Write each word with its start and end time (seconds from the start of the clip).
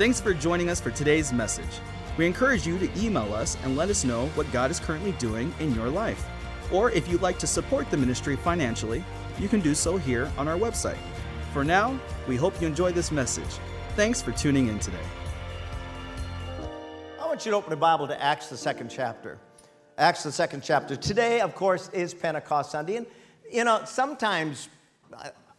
Thanks 0.00 0.18
for 0.18 0.32
joining 0.32 0.70
us 0.70 0.80
for 0.80 0.90
today's 0.90 1.30
message. 1.30 1.78
We 2.16 2.24
encourage 2.24 2.66
you 2.66 2.78
to 2.78 2.88
email 2.98 3.34
us 3.34 3.58
and 3.62 3.76
let 3.76 3.90
us 3.90 4.02
know 4.02 4.28
what 4.28 4.50
God 4.50 4.70
is 4.70 4.80
currently 4.80 5.12
doing 5.12 5.52
in 5.60 5.74
your 5.74 5.90
life. 5.90 6.24
Or 6.72 6.90
if 6.92 7.06
you'd 7.06 7.20
like 7.20 7.38
to 7.40 7.46
support 7.46 7.90
the 7.90 7.98
ministry 7.98 8.34
financially, 8.34 9.04
you 9.38 9.46
can 9.46 9.60
do 9.60 9.74
so 9.74 9.98
here 9.98 10.32
on 10.38 10.48
our 10.48 10.56
website. 10.56 10.96
For 11.52 11.64
now, 11.64 12.00
we 12.26 12.36
hope 12.36 12.58
you 12.62 12.66
enjoy 12.66 12.92
this 12.92 13.12
message. 13.12 13.58
Thanks 13.94 14.22
for 14.22 14.32
tuning 14.32 14.68
in 14.68 14.78
today. 14.78 14.96
I 17.20 17.26
want 17.26 17.44
you 17.44 17.50
to 17.50 17.58
open 17.58 17.68
the 17.68 17.76
Bible 17.76 18.08
to 18.08 18.22
Acts, 18.22 18.46
the 18.46 18.56
second 18.56 18.88
chapter. 18.88 19.36
Acts, 19.98 20.22
the 20.22 20.32
second 20.32 20.62
chapter. 20.62 20.96
Today, 20.96 21.42
of 21.42 21.54
course, 21.54 21.90
is 21.90 22.14
Pentecost 22.14 22.70
Sunday. 22.70 22.96
And, 22.96 23.06
you 23.52 23.64
know, 23.64 23.82
sometimes 23.84 24.70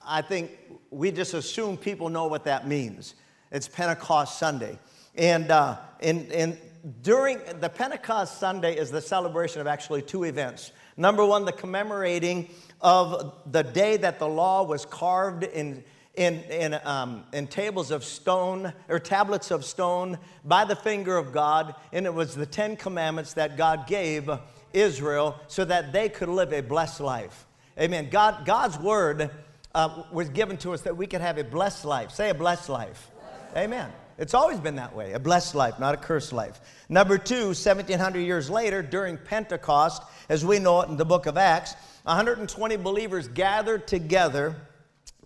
I, 0.04 0.23
think 0.23 0.58
we 0.89 1.12
just 1.12 1.36
assume 1.36 1.78
people 1.78 2.10
know 2.10 2.26
what 2.26 2.46
that 2.46 2.68
means. 2.68 3.14
It's 3.52 3.68
Pentecost 3.68 4.40
Sunday. 4.40 4.80
And, 5.16 5.52
uh, 5.52 5.78
and, 6.00 6.32
and 6.32 6.58
during 7.02 7.40
the 7.59 7.68
Pentecost 7.68 8.40
Sunday 8.40 8.78
is 8.78 8.92
the 8.92 9.02
celebration 9.02 9.59
of 9.59 9.68
actually 9.68 10.02
two 10.02 10.23
events. 10.23 10.72
Number 10.96 11.26
one, 11.26 11.44
the 11.44 11.52
commemorating 11.52 12.50
of 12.80 13.36
the 13.52 13.62
day 13.62 13.98
that 13.98 14.20
the 14.20 14.28
law 14.28 14.64
was 14.64 14.86
carved 14.86 15.44
in, 15.44 15.84
in, 16.16 16.36
in, 16.44 16.80
um, 16.86 17.26
in 17.34 17.48
tables 17.48 17.92
of 17.92 18.06
stone 18.06 18.72
or 18.88 19.00
tablets 19.00 19.52
of 19.52 19.66
stone 19.66 20.18
by 20.45 20.64
the 20.64 20.76
finger 20.76 21.18
of 21.18 21.34
God. 21.34 21.76
And 21.92 22.06
it 22.06 22.14
was 22.14 22.36
the 22.36 22.45
Ten 22.45 22.78
Commandments 22.78 23.34
that 23.34 23.58
God 23.58 23.86
gave 23.86 24.30
Israel 24.72 25.38
so 25.48 25.66
that 25.66 25.92
they 25.92 26.08
could 26.08 26.30
live 26.30 26.54
a 26.54 26.62
blessed 26.62 27.02
life. 27.02 27.45
Amen. 27.78 28.09
God, 28.09 28.45
God's 28.45 28.80
word 28.80 29.30
uh, 29.76 30.04
was 30.12 30.30
given 30.30 30.56
to 30.58 30.72
us 30.72 30.81
that 30.81 30.95
we 30.95 31.06
could 31.06 31.22
have 31.22 31.38
a 31.38 31.44
blessed 31.44 31.84
life. 31.84 32.12
Say 32.12 32.30
a 32.30 32.34
blessed 32.34 32.70
life. 32.70 33.11
Amen. 33.55 33.91
It's 34.18 34.34
always 34.34 34.60
been 34.60 34.76
that 34.76 34.96
way 34.96 35.14
a 35.14 35.20
blessed 35.20 35.55
life, 35.55 35.80
not 35.80 35.94
a 35.94 35.98
cursed 35.98 36.32
life. 36.32 36.62
Number 36.90 37.17
two, 37.17 37.48
1700 37.48 38.20
years 38.20 38.50
later, 38.50 38.81
during 38.81 39.17
Pentecost, 39.17 40.03
as 40.30 40.45
we 40.45 40.59
know 40.59 40.81
it 40.81 40.89
in 40.89 40.98
the 40.98 41.06
book 41.06 41.25
of 41.25 41.38
Acts, 41.38 41.73
120 42.03 42.75
believers 42.78 43.28
gathered 43.28 43.88
together 43.88 44.56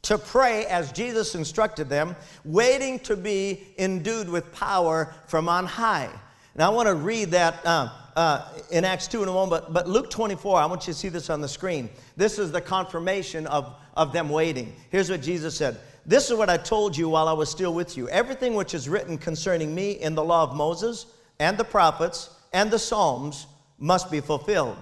to 0.03 0.17
pray 0.17 0.65
as 0.67 0.91
Jesus 0.91 1.35
instructed 1.35 1.89
them, 1.89 2.15
waiting 2.43 2.99
to 2.99 3.15
be 3.15 3.67
endued 3.77 4.29
with 4.29 4.51
power 4.53 5.13
from 5.27 5.49
on 5.49 5.65
high. 5.65 6.09
Now, 6.55 6.71
I 6.71 6.73
want 6.73 6.87
to 6.87 6.95
read 6.95 7.31
that 7.31 7.65
uh, 7.65 7.89
uh, 8.15 8.47
in 8.71 8.85
Acts 8.85 9.07
2 9.07 9.23
in 9.23 9.29
a 9.29 9.31
moment, 9.31 9.49
but, 9.49 9.73
but 9.73 9.89
Luke 9.89 10.09
24, 10.09 10.59
I 10.59 10.65
want 10.67 10.87
you 10.87 10.93
to 10.93 10.99
see 10.99 11.09
this 11.09 11.29
on 11.29 11.41
the 11.41 11.49
screen. 11.49 11.89
This 12.15 12.39
is 12.39 12.51
the 12.51 12.61
confirmation 12.61 13.45
of, 13.47 13.75
of 13.97 14.13
them 14.13 14.29
waiting. 14.29 14.73
Here's 14.89 15.09
what 15.09 15.21
Jesus 15.21 15.57
said 15.57 15.77
This 16.05 16.29
is 16.29 16.37
what 16.37 16.49
I 16.49 16.57
told 16.57 16.95
you 16.95 17.09
while 17.09 17.27
I 17.27 17.33
was 17.33 17.49
still 17.49 17.73
with 17.73 17.97
you. 17.97 18.07
Everything 18.09 18.53
which 18.53 18.73
is 18.73 18.87
written 18.87 19.17
concerning 19.17 19.73
me 19.73 19.91
in 19.93 20.13
the 20.13 20.23
law 20.23 20.43
of 20.43 20.55
Moses 20.55 21.07
and 21.39 21.57
the 21.57 21.63
prophets 21.63 22.29
and 22.53 22.69
the 22.69 22.77
Psalms 22.77 23.47
must 23.79 24.11
be 24.11 24.21
fulfilled. 24.21 24.77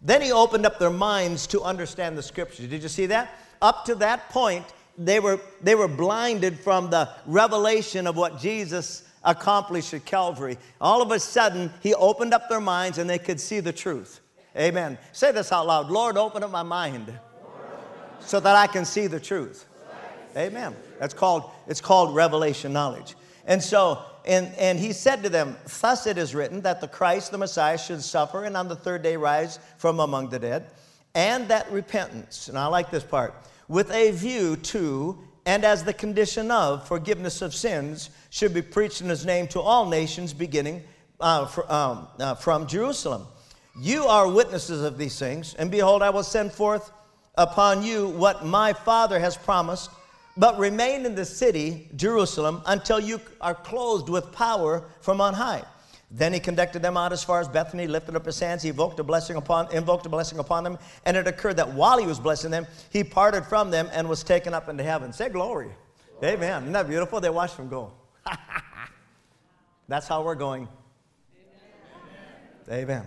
Then 0.00 0.22
he 0.22 0.30
opened 0.30 0.64
up 0.64 0.78
their 0.78 0.90
minds 0.90 1.46
to 1.48 1.62
understand 1.62 2.16
the 2.16 2.22
scriptures. 2.22 2.68
Did 2.68 2.82
you 2.82 2.88
see 2.88 3.06
that? 3.06 3.36
Up 3.60 3.84
to 3.86 3.96
that 3.96 4.28
point, 4.30 4.64
they 4.96 5.18
were, 5.18 5.40
they 5.60 5.74
were 5.74 5.88
blinded 5.88 6.58
from 6.60 6.90
the 6.90 7.08
revelation 7.26 8.06
of 8.06 8.16
what 8.16 8.38
Jesus 8.38 9.02
accomplished 9.24 9.92
at 9.94 10.04
Calvary. 10.04 10.58
All 10.80 11.02
of 11.02 11.10
a 11.10 11.18
sudden, 11.18 11.72
he 11.82 11.94
opened 11.94 12.32
up 12.32 12.48
their 12.48 12.60
minds 12.60 12.98
and 12.98 13.10
they 13.10 13.18
could 13.18 13.40
see 13.40 13.58
the 13.58 13.72
truth. 13.72 14.20
Amen. 14.56 14.96
Say 15.12 15.32
this 15.32 15.52
out 15.52 15.66
loud 15.66 15.90
Lord, 15.90 16.16
open 16.16 16.42
up 16.42 16.50
my 16.50 16.62
mind 16.62 17.12
so 18.20 18.40
that 18.40 18.56
I 18.56 18.66
can 18.66 18.84
see 18.84 19.06
the 19.06 19.20
truth. 19.20 19.67
Amen. 20.38 20.76
That's 21.00 21.14
called, 21.14 21.50
it's 21.66 21.80
called 21.80 22.14
revelation 22.14 22.72
knowledge. 22.72 23.16
And 23.44 23.62
so, 23.62 24.02
and, 24.24 24.54
and 24.58 24.78
he 24.78 24.92
said 24.92 25.22
to 25.24 25.28
them, 25.28 25.56
Thus 25.80 26.06
it 26.06 26.16
is 26.18 26.34
written 26.34 26.60
that 26.62 26.80
the 26.80 26.88
Christ, 26.88 27.32
the 27.32 27.38
Messiah, 27.38 27.78
should 27.78 28.02
suffer 28.02 28.44
and 28.44 28.56
on 28.56 28.68
the 28.68 28.76
third 28.76 29.02
day 29.02 29.16
rise 29.16 29.58
from 29.78 30.00
among 30.00 30.28
the 30.28 30.38
dead, 30.38 30.66
and 31.14 31.48
that 31.48 31.70
repentance, 31.72 32.48
and 32.48 32.56
I 32.58 32.66
like 32.66 32.90
this 32.90 33.02
part, 33.02 33.34
with 33.66 33.90
a 33.90 34.12
view 34.12 34.56
to 34.56 35.18
and 35.48 35.64
as 35.64 35.82
the 35.82 35.94
condition 35.94 36.50
of 36.50 36.86
forgiveness 36.86 37.40
of 37.40 37.54
sins 37.54 38.10
should 38.28 38.52
be 38.52 38.60
preached 38.60 39.00
in 39.00 39.08
his 39.08 39.24
name 39.24 39.46
to 39.48 39.60
all 39.60 39.86
nations, 39.86 40.34
beginning 40.34 40.82
uh, 41.20 41.48
um, 41.68 42.06
uh, 42.20 42.34
from 42.34 42.66
Jerusalem. 42.66 43.26
You 43.80 44.04
are 44.04 44.28
witnesses 44.28 44.82
of 44.82 44.98
these 44.98 45.18
things, 45.18 45.54
and 45.54 45.70
behold, 45.70 46.02
I 46.02 46.10
will 46.10 46.22
send 46.22 46.52
forth 46.52 46.92
upon 47.36 47.82
you 47.82 48.08
what 48.08 48.44
my 48.44 48.74
Father 48.74 49.18
has 49.18 49.38
promised, 49.38 49.90
but 50.38 50.56
remain 50.56 51.04
in 51.04 51.16
the 51.16 51.24
city, 51.24 51.88
Jerusalem, 51.96 52.62
until 52.66 53.00
you 53.00 53.20
are 53.40 53.54
clothed 53.54 54.08
with 54.08 54.30
power 54.30 54.84
from 55.00 55.20
on 55.20 55.34
high. 55.34 55.64
Then 56.10 56.32
he 56.32 56.40
conducted 56.40 56.80
them 56.80 56.96
out 56.96 57.12
as 57.12 57.22
far 57.22 57.40
as 57.40 57.48
Bethany, 57.48 57.86
lifted 57.86 58.16
up 58.16 58.24
his 58.24 58.38
hands, 58.38 58.62
he 58.62 58.70
invoked 58.70 58.98
a 58.98 59.02
blessing 59.02 59.36
upon, 59.36 59.70
invoked 59.74 60.06
a 60.06 60.08
blessing 60.08 60.38
upon 60.38 60.64
them, 60.64 60.78
and 61.04 61.16
it 61.16 61.26
occurred 61.26 61.56
that 61.56 61.74
while 61.74 61.98
he 61.98 62.06
was 62.06 62.18
blessing 62.18 62.50
them, 62.50 62.66
he 62.90 63.04
parted 63.04 63.44
from 63.44 63.70
them 63.70 63.90
and 63.92 64.08
was 64.08 64.22
taken 64.22 64.54
up 64.54 64.68
into 64.68 64.82
heaven. 64.82 65.12
Say 65.12 65.28
glory. 65.28 65.70
glory. 66.20 66.34
Amen. 66.34 66.62
Isn't 66.62 66.72
that 66.72 66.88
beautiful? 66.88 67.20
They 67.20 67.30
watched 67.30 67.56
him 67.56 67.68
go. 67.68 67.92
That's 69.88 70.08
how 70.08 70.22
we're 70.22 70.34
going. 70.34 70.68
Amen. 72.68 72.84
Amen. 72.84 73.06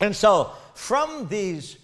And 0.00 0.14
so, 0.14 0.52
from 0.74 1.28
these 1.28 1.78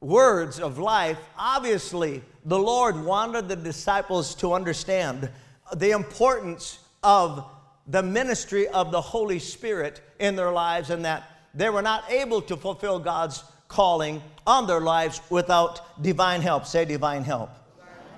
words 0.00 0.58
of 0.58 0.78
life, 0.78 1.18
obviously, 1.36 2.22
the 2.44 2.58
Lord 2.58 2.96
wanted 2.96 3.48
the 3.48 3.56
disciples 3.56 4.34
to 4.36 4.54
understand 4.54 5.28
the 5.76 5.90
importance 5.90 6.80
of 7.02 7.44
the 7.86 8.02
ministry 8.02 8.66
of 8.68 8.92
the 8.92 9.00
Holy 9.00 9.38
Spirit 9.38 10.00
in 10.18 10.36
their 10.36 10.52
lives 10.52 10.90
and 10.90 11.04
that 11.04 11.24
they 11.54 11.68
were 11.68 11.82
not 11.82 12.10
able 12.10 12.40
to 12.42 12.56
fulfill 12.56 12.98
God's 12.98 13.44
calling 13.68 14.22
on 14.46 14.66
their 14.66 14.80
lives 14.80 15.20
without 15.28 16.02
divine 16.02 16.40
help. 16.40 16.66
Say 16.66 16.84
divine 16.84 17.22
help. 17.22 17.50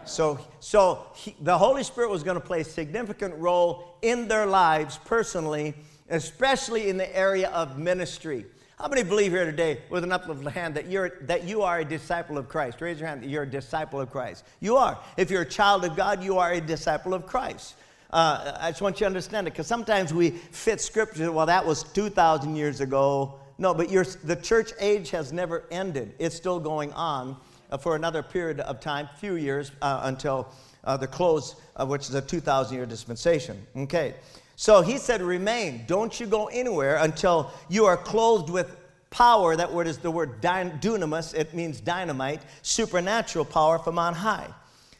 So, 0.05 0.39
so 0.61 1.07
he, 1.15 1.35
the 1.41 1.57
Holy 1.57 1.85
Spirit 1.85 2.11
was 2.11 2.23
going 2.23 2.35
to 2.35 2.45
play 2.45 2.61
a 2.61 2.65
significant 2.65 3.35
role 3.37 3.97
in 4.03 4.29
their 4.29 4.47
lives 4.47 4.99
personally, 5.05 5.75
especially 6.11 6.89
in 6.89 6.97
the 6.97 7.17
area 7.17 7.51
of 7.51 7.79
ministry. 7.79 8.47
How 8.83 8.89
many 8.89 9.05
believe 9.05 9.31
here 9.31 9.45
today, 9.45 9.79
with 9.91 10.03
an 10.03 10.11
uplifted 10.11 10.49
hand, 10.49 10.75
that 10.75 10.91
you're 10.91 11.11
that 11.21 11.45
you 11.45 11.63
are 11.63 11.79
a 11.79 11.85
disciple 11.85 12.37
of 12.37 12.49
Christ? 12.49 12.81
Raise 12.81 12.99
your 12.99 13.09
hand. 13.09 13.25
You're 13.25 13.45
a 13.45 13.49
disciple 13.49 14.01
of 14.01 14.11
Christ. 14.11 14.45
You 14.59 14.77
are. 14.77 14.99
If 15.17 15.31
you're 15.31 15.43
a 15.43 15.49
child 15.49 15.85
of 15.85 15.95
God, 15.95 16.21
you 16.21 16.39
are 16.39 16.51
a 16.51 16.61
disciple 16.61 17.15
of 17.15 17.25
Christ. 17.25 17.77
Uh, 18.11 18.57
I 18.59 18.73
just 18.73 18.83
want 18.83 18.97
you 18.97 19.05
to 19.05 19.07
understand 19.07 19.47
it 19.47 19.53
because 19.53 19.69
sometimes 19.69 20.13
we 20.13 20.31
fit 20.31 20.81
scripture, 20.81 21.31
well, 21.31 21.47
that 21.47 21.65
was 21.65 21.85
2,000 21.85 22.57
years 22.57 22.81
ago. 22.81 23.39
No, 23.57 23.73
but 23.73 23.89
the 23.89 24.35
church 24.43 24.73
age 24.81 25.11
has 25.11 25.33
never 25.33 25.63
ended, 25.71 26.17
it's 26.19 26.35
still 26.35 26.59
going 26.59 26.93
on 26.95 27.37
uh, 27.71 27.77
for 27.77 27.95
another 27.95 28.21
period 28.21 28.59
of 28.59 28.81
time, 28.81 29.09
few 29.21 29.37
years 29.37 29.71
uh, 29.81 30.01
until 30.03 30.53
uh, 30.83 30.97
the 30.97 31.07
close, 31.07 31.55
of 31.77 31.89
which 31.89 32.09
is 32.09 32.17
a 32.17 32.21
2,000 32.21 32.77
year 32.77 32.85
dispensation. 32.85 33.65
Okay. 33.77 34.15
So 34.63 34.81
he 34.81 34.97
said, 34.99 35.23
Remain. 35.23 35.87
Don't 35.89 36.21
you 36.21 36.27
go 36.29 36.47
anywhere 36.47 36.99
until 36.99 37.51
you 37.69 37.85
are 37.87 37.97
clothed 37.97 38.49
with 38.49 38.77
power. 39.11 39.57
That 39.57 39.73
word 39.73 39.89
is 39.89 39.99
the 39.99 40.09
word 40.09 40.41
dunamis, 40.41 41.35
it 41.35 41.53
means 41.53 41.81
dynamite, 41.81 42.43
supernatural 42.63 43.45
power 43.45 43.81
from 43.81 43.99
on 43.99 44.15
high. 44.15 44.47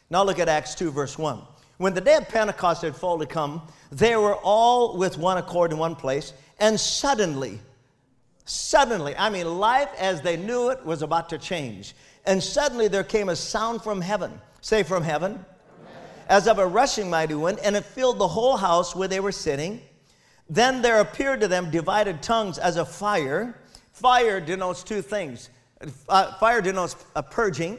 Now 0.09 0.25
look 0.25 0.37
at 0.37 0.49
Acts 0.49 0.75
2, 0.75 0.91
verse 0.91 1.17
1. 1.17 1.39
When 1.77 1.93
the 1.93 2.01
day 2.01 2.15
of 2.15 2.27
Pentecost 2.27 2.81
had 2.81 2.93
fully 2.93 3.25
come, 3.25 3.61
they 3.89 4.17
were 4.17 4.35
all 4.35 4.97
with 4.97 5.17
one 5.17 5.37
accord 5.37 5.71
in 5.71 5.77
one 5.77 5.95
place, 5.95 6.33
and 6.59 6.77
suddenly, 6.77 7.57
suddenly, 8.43 9.15
I 9.15 9.29
mean, 9.29 9.59
life 9.59 9.91
as 9.97 10.19
they 10.19 10.35
knew 10.35 10.71
it 10.71 10.85
was 10.85 11.03
about 11.03 11.29
to 11.29 11.37
change. 11.37 11.95
And 12.25 12.43
suddenly 12.43 12.89
there 12.89 13.05
came 13.05 13.29
a 13.29 13.35
sound 13.37 13.81
from 13.81 14.01
heaven. 14.01 14.41
Say, 14.59 14.83
from 14.83 15.03
heaven. 15.03 15.45
As 16.27 16.47
of 16.47 16.59
a 16.59 16.67
rushing 16.67 17.09
mighty 17.09 17.35
wind, 17.35 17.59
and 17.59 17.75
it 17.75 17.85
filled 17.85 18.19
the 18.19 18.27
whole 18.27 18.57
house 18.57 18.95
where 18.95 19.07
they 19.07 19.19
were 19.19 19.31
sitting. 19.31 19.81
Then 20.49 20.81
there 20.81 20.99
appeared 20.99 21.41
to 21.41 21.47
them 21.47 21.71
divided 21.71 22.21
tongues 22.21 22.57
as 22.57 22.77
a 22.77 22.85
fire. 22.85 23.59
Fire 23.91 24.39
denotes 24.39 24.83
two 24.83 25.01
things. 25.01 25.49
Uh, 26.09 26.33
fire 26.35 26.61
denotes 26.61 26.95
a 27.15 27.23
purging, 27.23 27.77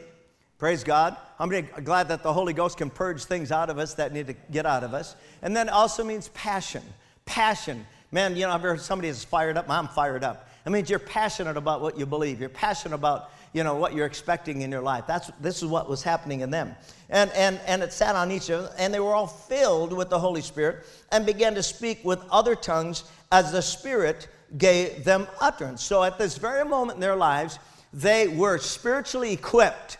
Praise 0.57 0.85
God. 0.85 1.17
I'm 1.37 1.49
glad 1.83 2.07
that 2.07 2.23
the 2.23 2.31
Holy 2.31 2.53
Ghost 2.53 2.77
can 2.77 2.89
purge 2.89 3.25
things 3.25 3.51
out 3.51 3.69
of 3.69 3.77
us 3.77 3.93
that 3.95 4.13
need 4.13 4.27
to 4.27 4.33
get 4.51 4.65
out 4.65 4.85
of 4.85 4.93
us. 4.93 5.17
And 5.41 5.55
then 5.55 5.67
also 5.67 6.01
means 6.01 6.29
passion. 6.29 6.81
Passion. 7.25 7.85
Man, 8.11 8.37
you 8.37 8.43
know, 8.43 8.51
I've 8.51 8.61
heard 8.61 8.79
somebody 8.79 9.09
is 9.09 9.23
fired 9.25 9.57
up. 9.57 9.69
I'm 9.69 9.89
fired 9.89 10.23
up. 10.23 10.47
It 10.65 10.69
means 10.69 10.89
you're 10.89 10.97
passionate 10.97 11.57
about 11.57 11.81
what 11.81 11.99
you 11.99 12.05
believe. 12.05 12.39
You're 12.39 12.47
passionate 12.47 12.95
about, 12.95 13.31
you 13.55 13.63
know, 13.63 13.75
what 13.75 13.95
you're 13.95 14.05
expecting 14.05 14.63
in 14.63 14.69
your 14.69 14.81
life. 14.81 15.05
That's, 15.07 15.31
this 15.39 15.63
is 15.63 15.69
what 15.69 15.89
was 15.89 16.03
happening 16.03 16.41
in 16.41 16.49
them. 16.49 16.75
And, 17.09 17.31
and, 17.31 17.57
and 17.65 17.81
it 17.81 17.93
sat 17.93 18.13
on 18.13 18.29
each 18.29 18.49
of 18.49 18.63
them, 18.63 18.73
and 18.77 18.93
they 18.93 18.99
were 18.99 19.13
all 19.13 19.27
filled 19.27 19.93
with 19.93 20.09
the 20.09 20.19
Holy 20.19 20.41
Spirit 20.41 20.85
and 21.13 21.25
began 21.25 21.55
to 21.55 21.63
speak 21.63 22.03
with 22.03 22.19
other 22.29 22.53
tongues 22.53 23.05
as 23.31 23.53
the 23.53 23.61
Spirit 23.61 24.27
gave 24.57 25.05
them 25.05 25.25
utterance. 25.39 25.81
So 25.81 26.03
at 26.03 26.17
this 26.17 26.37
very 26.37 26.65
moment 26.65 26.97
in 26.97 26.99
their 26.99 27.15
lives, 27.15 27.57
they 27.93 28.27
were 28.27 28.57
spiritually 28.57 29.31
equipped 29.31 29.99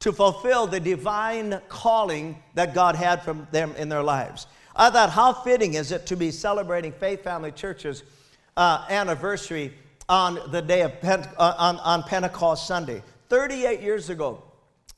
to 0.00 0.12
fulfill 0.12 0.66
the 0.66 0.80
divine 0.80 1.60
calling 1.68 2.42
that 2.54 2.74
God 2.74 2.96
had 2.96 3.22
from 3.22 3.46
them 3.52 3.72
in 3.78 3.88
their 3.88 4.02
lives. 4.02 4.48
I 4.74 4.90
thought, 4.90 5.10
how 5.10 5.32
fitting 5.32 5.74
is 5.74 5.92
it 5.92 6.06
to 6.06 6.16
be 6.16 6.32
celebrating 6.32 6.90
Faith 6.90 7.22
Family 7.22 7.52
Church's 7.52 8.02
uh, 8.56 8.84
anniversary 8.90 9.74
on 10.08 10.38
the 10.50 10.62
day 10.62 10.82
of 10.82 10.92
Pente- 11.00 11.32
uh, 11.38 11.54
on, 11.58 11.78
on 11.78 12.02
Pentecost 12.02 12.66
Sunday? 12.66 13.02
38 13.28 13.80
years 13.80 14.10
ago, 14.10 14.42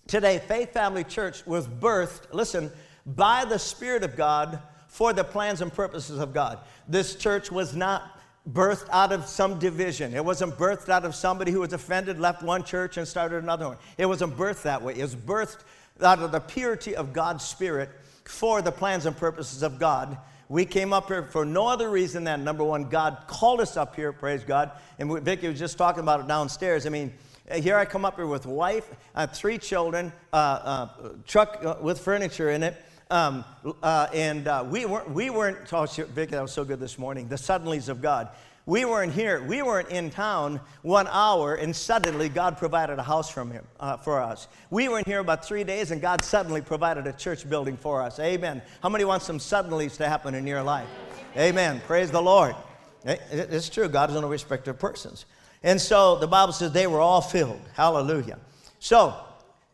today, 0.07 0.39
Faith 0.47 0.73
Family 0.73 1.05
Church 1.05 1.47
was 1.47 1.67
birthed, 1.67 2.33
listen, 2.33 2.71
by 3.07 3.45
the 3.45 3.59
Spirit 3.59 4.03
of 4.03 4.17
God 4.17 4.61
for 4.89 5.13
the 5.13 5.25
plans 5.25 5.61
and 5.61 5.73
purposes 5.73 6.19
of 6.19 6.33
God. 6.33 6.59
This 6.89 7.17
church 7.17 7.51
was 7.51 7.75
not 7.75 8.21
birthed 8.51 8.89
out 8.91 9.13
of 9.13 9.27
some 9.27 9.59
division. 9.59 10.15
It 10.15 10.25
wasn't 10.25 10.57
birthed 10.57 10.89
out 10.89 11.05
of 11.05 11.15
somebody 11.15 11.51
who 11.51 11.61
was 11.61 11.73
offended, 11.73 12.21
left 12.21 12.43
one 12.43 12.63
church 12.63 12.97
and 12.97 13.09
started 13.09 13.43
another 13.43 13.69
one. 13.69 13.79
It 13.97 14.07
wasn't 14.07 14.37
birthed 14.37 14.63
that 14.63 14.83
way. 14.83 14.95
It 14.95 15.03
was 15.03 15.17
birthed 15.17 15.61
out 16.03 16.19
of 16.21 16.33
the 16.33 16.41
purity 16.41 16.95
of 16.95 17.13
God's 17.13 17.45
Spirit 17.45 17.91
for 18.25 18.63
the 18.63 18.73
plans 18.73 19.07
and 19.07 19.17
purposes 19.17 19.63
of 19.63 19.79
God. 19.79 20.19
We 20.55 20.65
came 20.65 20.93
up 20.93 21.09
here 21.09 21.25
for 21.25 21.45
no 21.45 21.67
other 21.67 21.91
reason 21.91 22.23
than 22.23 22.45
number 22.45 22.63
one, 22.63 22.85
God 22.85 23.25
called 23.27 23.61
us 23.61 23.77
up 23.77 23.97
here, 23.97 24.13
praise 24.13 24.45
God. 24.45 24.71
And 25.01 25.21
Vicki 25.25 25.49
was 25.49 25.59
just 25.59 25.77
talking 25.77 26.01
about 26.01 26.21
it 26.21 26.29
downstairs. 26.29 26.87
I 26.87 26.91
mean, 26.91 27.13
here 27.53 27.77
I 27.77 27.85
come 27.85 28.05
up 28.05 28.15
here 28.15 28.29
with 28.29 28.47
wife, 28.47 28.89
uh, 29.17 29.27
three 29.27 29.59
children, 29.59 30.13
uh, 30.33 30.37
uh, 30.37 30.89
truck 31.27 31.59
uh, 31.65 31.75
with 31.81 31.99
furniture 31.99 32.51
in 32.51 32.63
it. 32.63 32.81
Um, 33.11 33.45
uh, 33.83 34.07
and 34.15 34.47
uh, 34.47 34.65
we 34.65 34.87
weren't, 34.87 35.11
we 35.11 35.29
weren't, 35.29 35.73
oh, 35.73 35.87
Vicki, 35.87 36.31
that 36.31 36.43
was 36.43 36.53
so 36.53 36.65
good 36.65 36.79
this 36.79 37.01
morning, 37.01 37.27
the 37.27 37.35
suddenlies 37.35 37.89
of 37.89 38.01
God. 38.01 38.29
We 38.67 38.87
weren't 38.87 39.13
here, 39.13 39.43
we 39.43 39.61
weren't 39.61 39.91
in 39.91 40.09
town 40.09 40.59
one 40.81 41.07
hour, 41.09 41.57
and 41.57 41.77
suddenly 41.77 42.31
God 42.31 42.57
provided 42.57 42.99
a 42.99 43.03
house 43.03 43.29
from 43.29 43.51
him, 43.51 43.63
uh, 43.79 43.99
for 43.99 44.23
us. 44.23 44.49
We 44.71 44.89
weren't 44.89 45.07
here 45.07 45.19
about 45.19 45.45
three 45.45 45.65
days, 45.65 45.91
and 45.91 46.01
God 46.01 46.25
suddenly 46.25 46.63
provided 46.63 47.07
a 47.07 47.13
church 47.13 47.49
building 47.49 47.77
for 47.77 48.01
us. 48.01 48.19
Amen. 48.19 48.63
How 48.83 48.89
many 48.89 49.05
want 49.05 49.23
some 49.23 49.39
suddenlies 49.39 49.99
to 49.99 50.09
happen 50.09 50.35
in 50.35 50.47
your 50.47 50.63
life? 50.63 50.89
Amen. 51.37 51.83
Praise 51.87 52.11
the 52.11 52.23
Lord. 52.23 52.57
It's 53.05 53.69
true, 53.69 53.87
God 53.87 54.09
is 54.09 54.17
no 54.17 54.27
respecter 54.27 54.71
of 54.71 54.79
persons. 54.79 55.27
And 55.63 55.79
so 55.79 56.17
the 56.17 56.27
Bible 56.27 56.55
says 56.55 56.73
they 56.73 56.87
were 56.87 57.01
all 57.01 57.21
filled. 57.21 57.61
Hallelujah. 57.75 58.39
So, 58.79 59.15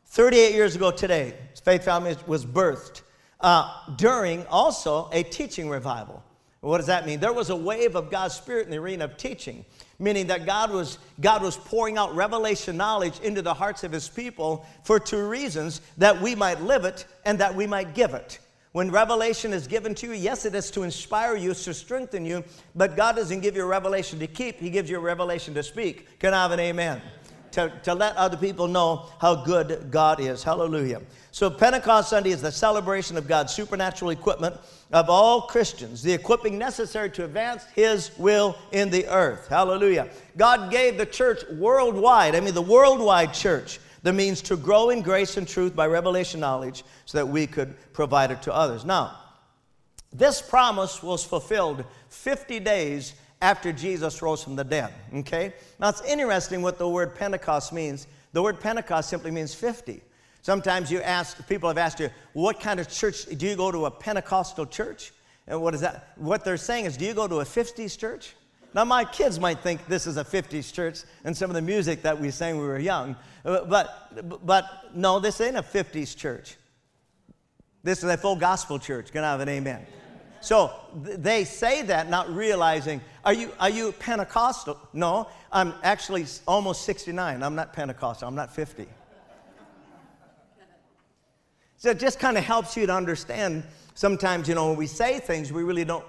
38 0.06 0.52
years 0.52 0.74
ago 0.74 0.90
today, 0.90 1.34
Faith 1.62 1.84
Family 1.84 2.16
was 2.26 2.44
birthed 2.44 3.02
uh, 3.40 3.72
during 3.96 4.44
also 4.46 5.08
a 5.12 5.22
teaching 5.22 5.68
revival. 5.68 6.24
What 6.60 6.76
does 6.76 6.88
that 6.88 7.06
mean? 7.06 7.20
There 7.20 7.32
was 7.32 7.48
a 7.48 7.56
wave 7.56 7.96
of 7.96 8.10
God's 8.10 8.34
Spirit 8.34 8.66
in 8.66 8.70
the 8.70 8.76
arena 8.76 9.06
of 9.06 9.16
teaching, 9.16 9.64
meaning 9.98 10.26
that 10.26 10.44
God 10.44 10.70
was, 10.70 10.98
God 11.20 11.42
was 11.42 11.56
pouring 11.56 11.96
out 11.96 12.14
revelation 12.14 12.76
knowledge 12.76 13.18
into 13.20 13.40
the 13.40 13.54
hearts 13.54 13.82
of 13.82 13.92
His 13.92 14.10
people 14.10 14.66
for 14.84 15.00
two 15.00 15.26
reasons 15.26 15.80
that 15.96 16.20
we 16.20 16.34
might 16.34 16.60
live 16.60 16.84
it 16.84 17.06
and 17.24 17.38
that 17.38 17.54
we 17.54 17.66
might 17.66 17.94
give 17.94 18.12
it. 18.12 18.38
When 18.72 18.90
revelation 18.90 19.52
is 19.52 19.66
given 19.66 19.94
to 19.96 20.08
you, 20.08 20.12
yes, 20.12 20.44
it 20.44 20.54
is 20.54 20.70
to 20.72 20.82
inspire 20.82 21.34
you, 21.34 21.54
to 21.54 21.74
strengthen 21.74 22.24
you, 22.24 22.44
but 22.74 22.94
God 22.94 23.16
doesn't 23.16 23.40
give 23.40 23.56
you 23.56 23.62
a 23.62 23.66
revelation 23.66 24.18
to 24.20 24.26
keep, 24.26 24.60
He 24.60 24.68
gives 24.68 24.90
you 24.90 24.98
a 24.98 25.00
revelation 25.00 25.54
to 25.54 25.62
speak. 25.62 26.20
Can 26.20 26.34
I 26.34 26.42
have 26.42 26.52
an 26.52 26.60
amen? 26.60 27.00
To, 27.52 27.72
to 27.82 27.94
let 27.94 28.16
other 28.16 28.36
people 28.36 28.68
know 28.68 29.06
how 29.20 29.34
good 29.34 29.88
God 29.90 30.20
is. 30.20 30.42
Hallelujah. 30.42 31.02
So, 31.32 31.50
Pentecost 31.50 32.10
Sunday 32.10 32.30
is 32.30 32.42
the 32.42 32.52
celebration 32.52 33.16
of 33.16 33.28
God's 33.28 33.52
supernatural 33.52 34.10
equipment 34.10 34.56
of 34.92 35.08
all 35.08 35.42
Christians, 35.42 36.02
the 36.02 36.12
equipping 36.12 36.58
necessary 36.58 37.10
to 37.10 37.24
advance 37.24 37.64
His 37.74 38.10
will 38.18 38.56
in 38.72 38.90
the 38.90 39.06
earth. 39.06 39.48
Hallelujah. 39.48 40.08
God 40.36 40.70
gave 40.70 40.98
the 40.98 41.06
church 41.06 41.44
worldwide, 41.52 42.34
I 42.34 42.40
mean, 42.40 42.54
the 42.54 42.62
worldwide 42.62 43.32
church, 43.32 43.78
the 44.02 44.12
means 44.12 44.42
to 44.42 44.56
grow 44.56 44.90
in 44.90 45.02
grace 45.02 45.36
and 45.36 45.46
truth 45.46 45.76
by 45.76 45.86
revelation 45.86 46.40
knowledge 46.40 46.84
so 47.04 47.18
that 47.18 47.26
we 47.26 47.46
could 47.46 47.74
provide 47.92 48.30
it 48.30 48.42
to 48.42 48.54
others. 48.54 48.84
Now, 48.84 49.16
this 50.12 50.42
promise 50.42 51.02
was 51.02 51.24
fulfilled 51.24 51.84
50 52.08 52.58
days 52.60 53.14
after 53.40 53.72
Jesus 53.72 54.20
rose 54.22 54.42
from 54.42 54.56
the 54.56 54.64
dead. 54.64 54.92
Okay? 55.14 55.54
Now, 55.78 55.88
it's 55.88 56.02
interesting 56.02 56.62
what 56.62 56.78
the 56.78 56.88
word 56.88 57.14
Pentecost 57.14 57.72
means. 57.72 58.06
The 58.32 58.42
word 58.42 58.60
Pentecost 58.60 59.08
simply 59.08 59.30
means 59.30 59.54
50. 59.54 60.02
Sometimes 60.42 60.90
you 60.90 61.00
ask, 61.00 61.46
people 61.48 61.68
have 61.68 61.78
asked 61.78 62.00
you, 62.00 62.10
what 62.32 62.60
kind 62.60 62.80
of 62.80 62.88
church, 62.88 63.26
do 63.26 63.46
you 63.46 63.56
go 63.56 63.70
to 63.70 63.86
a 63.86 63.90
Pentecostal 63.90 64.66
church? 64.66 65.12
And 65.46 65.60
what 65.60 65.74
is 65.74 65.80
that? 65.80 66.12
What 66.16 66.44
they're 66.44 66.56
saying 66.56 66.84
is, 66.86 66.96
do 66.96 67.04
you 67.04 67.14
go 67.14 67.26
to 67.28 67.40
a 67.40 67.44
50s 67.44 67.98
church? 67.98 68.34
Now, 68.72 68.84
my 68.84 69.04
kids 69.04 69.40
might 69.40 69.60
think 69.60 69.86
this 69.86 70.06
is 70.06 70.16
a 70.16 70.24
50s 70.24 70.72
church 70.72 71.00
and 71.24 71.36
some 71.36 71.50
of 71.50 71.54
the 71.54 71.62
music 71.62 72.02
that 72.02 72.18
we 72.18 72.30
sang 72.30 72.56
when 72.56 72.62
we 72.62 72.68
were 72.68 72.78
young, 72.78 73.16
uh, 73.44 73.64
but, 73.64 74.46
but 74.46 74.64
no, 74.94 75.18
this 75.18 75.40
ain't 75.40 75.56
a 75.56 75.62
50s 75.62 76.16
church. 76.16 76.56
This 77.82 78.04
is 78.04 78.10
a 78.10 78.16
full 78.16 78.36
gospel 78.36 78.78
church. 78.78 79.10
Can 79.10 79.24
I 79.24 79.32
have 79.32 79.40
an 79.40 79.48
amen? 79.48 79.86
So 80.40 80.72
they 80.94 81.44
say 81.44 81.82
that 81.82 82.08
not 82.08 82.34
realizing, 82.34 83.00
are 83.24 83.34
you, 83.34 83.50
are 83.60 83.68
you 83.68 83.92
Pentecostal? 83.92 84.78
No, 84.92 85.28
I'm 85.52 85.74
actually 85.82 86.26
almost 86.46 86.84
69. 86.84 87.42
I'm 87.42 87.54
not 87.54 87.72
Pentecostal, 87.72 88.26
I'm 88.26 88.34
not 88.34 88.54
50. 88.54 88.86
So 91.76 91.90
it 91.90 91.98
just 91.98 92.18
kind 92.18 92.36
of 92.36 92.44
helps 92.44 92.76
you 92.76 92.86
to 92.86 92.94
understand 92.94 93.62
sometimes, 93.94 94.48
you 94.48 94.54
know, 94.54 94.68
when 94.68 94.76
we 94.76 94.86
say 94.86 95.18
things, 95.18 95.52
we 95.52 95.62
really 95.62 95.84
don't. 95.84 96.04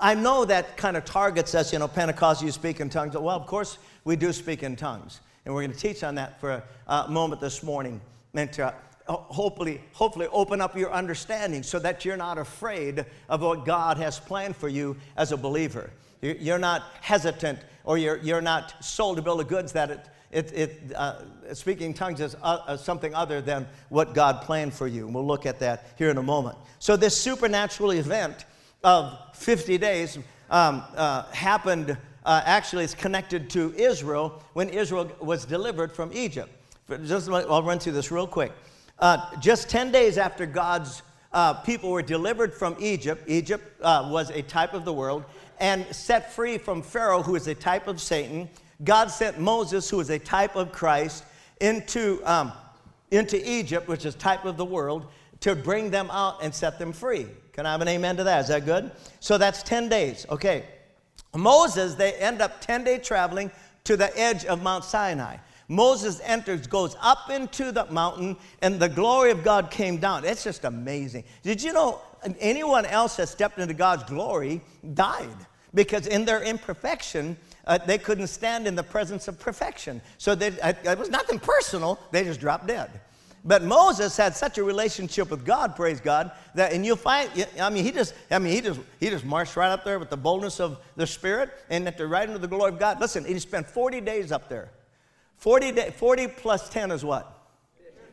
I 0.00 0.14
know 0.14 0.44
that 0.44 0.76
kind 0.76 0.96
of 0.96 1.04
targets 1.04 1.54
us, 1.54 1.72
you 1.72 1.78
know, 1.78 1.86
Pentecostal, 1.86 2.46
you 2.46 2.52
speak 2.52 2.80
in 2.80 2.88
tongues. 2.88 3.14
Well, 3.14 3.30
of 3.30 3.46
course, 3.46 3.78
we 4.04 4.16
do 4.16 4.32
speak 4.32 4.64
in 4.64 4.74
tongues. 4.74 5.20
And 5.44 5.54
we're 5.54 5.62
going 5.62 5.72
to 5.72 5.78
teach 5.78 6.02
on 6.02 6.16
that 6.16 6.40
for 6.40 6.62
a 6.88 7.08
moment 7.08 7.40
this 7.40 7.62
morning 7.62 8.00
and 8.34 8.52
to 8.54 8.74
hopefully, 9.06 9.80
hopefully 9.92 10.28
open 10.32 10.60
up 10.60 10.76
your 10.76 10.92
understanding 10.92 11.62
so 11.62 11.78
that 11.78 12.04
you're 12.04 12.16
not 12.16 12.38
afraid 12.38 13.04
of 13.28 13.42
what 13.42 13.64
God 13.64 13.96
has 13.98 14.18
planned 14.18 14.56
for 14.56 14.68
you 14.68 14.96
as 15.16 15.32
a 15.32 15.36
believer. 15.36 15.90
You're 16.20 16.58
not 16.58 16.84
hesitant 17.00 17.58
or 17.84 17.98
you're, 17.98 18.18
you're 18.18 18.40
not 18.40 18.84
sold 18.84 19.18
a 19.18 19.22
bill 19.22 19.40
of 19.40 19.48
goods 19.48 19.72
that 19.72 19.90
it, 19.90 20.06
it, 20.30 20.52
it, 20.52 20.92
uh, 20.94 21.22
speaking 21.52 21.92
tongues 21.92 22.20
is 22.20 22.36
uh, 22.42 22.58
uh, 22.66 22.76
something 22.76 23.14
other 23.14 23.40
than 23.40 23.66
what 23.88 24.14
God 24.14 24.42
planned 24.42 24.72
for 24.72 24.86
you. 24.86 25.06
And 25.06 25.14
we'll 25.14 25.26
look 25.26 25.46
at 25.46 25.58
that 25.60 25.88
here 25.98 26.10
in 26.10 26.16
a 26.16 26.22
moment. 26.22 26.56
So, 26.78 26.96
this 26.96 27.16
supernatural 27.20 27.90
event 27.92 28.46
of 28.82 29.18
50 29.34 29.78
days 29.78 30.18
um, 30.50 30.82
uh, 30.96 31.24
happened, 31.32 31.96
uh, 32.24 32.42
actually, 32.44 32.84
it's 32.84 32.94
connected 32.94 33.50
to 33.50 33.74
Israel 33.74 34.42
when 34.54 34.68
Israel 34.68 35.10
was 35.20 35.44
delivered 35.44 35.92
from 35.92 36.10
Egypt. 36.12 36.50
Just, 37.04 37.28
I'll 37.28 37.62
run 37.62 37.78
through 37.78 37.92
this 37.92 38.10
real 38.10 38.26
quick. 38.26 38.52
Uh, 39.02 39.18
just 39.40 39.68
10 39.68 39.90
days 39.90 40.16
after 40.16 40.46
God's 40.46 41.02
people 41.64 41.90
were 41.90 42.02
delivered 42.02 42.54
from 42.54 42.76
Egypt, 42.78 43.24
Egypt 43.26 43.80
was 43.82 44.30
a 44.30 44.42
type 44.42 44.74
of 44.74 44.84
the 44.84 44.92
world, 44.92 45.24
and 45.58 45.84
set 45.92 46.32
free 46.32 46.56
from 46.56 46.82
Pharaoh, 46.82 47.20
who 47.20 47.34
is 47.34 47.48
a 47.48 47.54
type 47.54 47.88
of 47.88 48.00
Satan. 48.00 48.48
God 48.84 49.10
sent 49.10 49.40
Moses, 49.40 49.90
who 49.90 49.98
is 49.98 50.08
a 50.10 50.20
type 50.20 50.54
of 50.54 50.70
Christ, 50.70 51.24
into, 51.60 52.22
um, 52.24 52.52
into 53.10 53.42
Egypt, 53.50 53.88
which 53.88 54.04
is 54.04 54.14
type 54.14 54.44
of 54.44 54.56
the 54.56 54.64
world, 54.64 55.06
to 55.40 55.56
bring 55.56 55.90
them 55.90 56.08
out 56.12 56.40
and 56.40 56.54
set 56.54 56.78
them 56.78 56.92
free. 56.92 57.26
Can 57.54 57.66
I 57.66 57.72
have 57.72 57.80
an 57.80 57.88
amen 57.88 58.16
to 58.18 58.24
that? 58.24 58.42
Is 58.42 58.48
that 58.48 58.64
good? 58.64 58.92
So 59.18 59.36
that's 59.36 59.64
10 59.64 59.88
days. 59.88 60.26
Okay. 60.30 60.64
Moses, 61.34 61.96
they 61.96 62.12
end 62.12 62.40
up 62.40 62.60
10 62.60 62.84
day 62.84 62.98
traveling 62.98 63.50
to 63.82 63.96
the 63.96 64.16
edge 64.16 64.44
of 64.44 64.62
Mount 64.62 64.84
Sinai. 64.84 65.38
Moses 65.72 66.20
enters, 66.22 66.66
goes 66.66 66.94
up 67.00 67.30
into 67.30 67.72
the 67.72 67.86
mountain, 67.86 68.36
and 68.60 68.78
the 68.78 68.90
glory 68.90 69.30
of 69.30 69.42
God 69.42 69.70
came 69.70 69.96
down. 69.96 70.22
It's 70.22 70.44
just 70.44 70.64
amazing. 70.64 71.24
Did 71.42 71.62
you 71.62 71.72
know 71.72 72.02
anyone 72.40 72.84
else 72.84 73.16
that 73.16 73.30
stepped 73.30 73.58
into 73.58 73.72
God's 73.72 74.04
glory 74.04 74.60
died? 74.92 75.34
Because 75.72 76.06
in 76.06 76.26
their 76.26 76.42
imperfection, 76.42 77.38
uh, 77.66 77.78
they 77.78 77.96
couldn't 77.96 78.26
stand 78.26 78.66
in 78.66 78.74
the 78.74 78.82
presence 78.82 79.28
of 79.28 79.40
perfection. 79.40 80.02
So 80.18 80.34
they, 80.34 80.48
it 80.48 80.98
was 80.98 81.08
nothing 81.08 81.38
personal, 81.38 81.98
they 82.10 82.22
just 82.22 82.38
dropped 82.38 82.66
dead. 82.66 82.90
But 83.42 83.62
Moses 83.62 84.14
had 84.14 84.36
such 84.36 84.58
a 84.58 84.62
relationship 84.62 85.30
with 85.30 85.42
God, 85.42 85.74
praise 85.74 86.00
God, 86.02 86.32
that 86.54 86.74
and 86.74 86.84
you'll 86.86 86.94
find 86.94 87.28
I 87.58 87.70
mean 87.70 87.82
he 87.82 87.90
just 87.90 88.14
I 88.30 88.38
mean 88.38 88.52
he 88.52 88.60
just 88.60 88.78
he 89.00 89.10
just 89.10 89.24
marched 89.24 89.56
right 89.56 89.70
up 89.70 89.84
there 89.84 89.98
with 89.98 90.10
the 90.10 90.16
boldness 90.16 90.60
of 90.60 90.78
the 90.94 91.08
Spirit 91.08 91.50
and 91.68 91.88
at 91.88 91.98
the 91.98 92.06
right 92.06 92.28
into 92.28 92.38
the 92.38 92.46
glory 92.46 92.72
of 92.72 92.78
God. 92.78 93.00
Listen, 93.00 93.24
he 93.24 93.36
spent 93.40 93.66
40 93.66 94.00
days 94.02 94.30
up 94.30 94.48
there. 94.48 94.70
40, 95.42 95.72
day, 95.72 95.90
40 95.90 96.28
plus 96.28 96.68
10 96.68 96.92
is 96.92 97.04
what? 97.04 97.36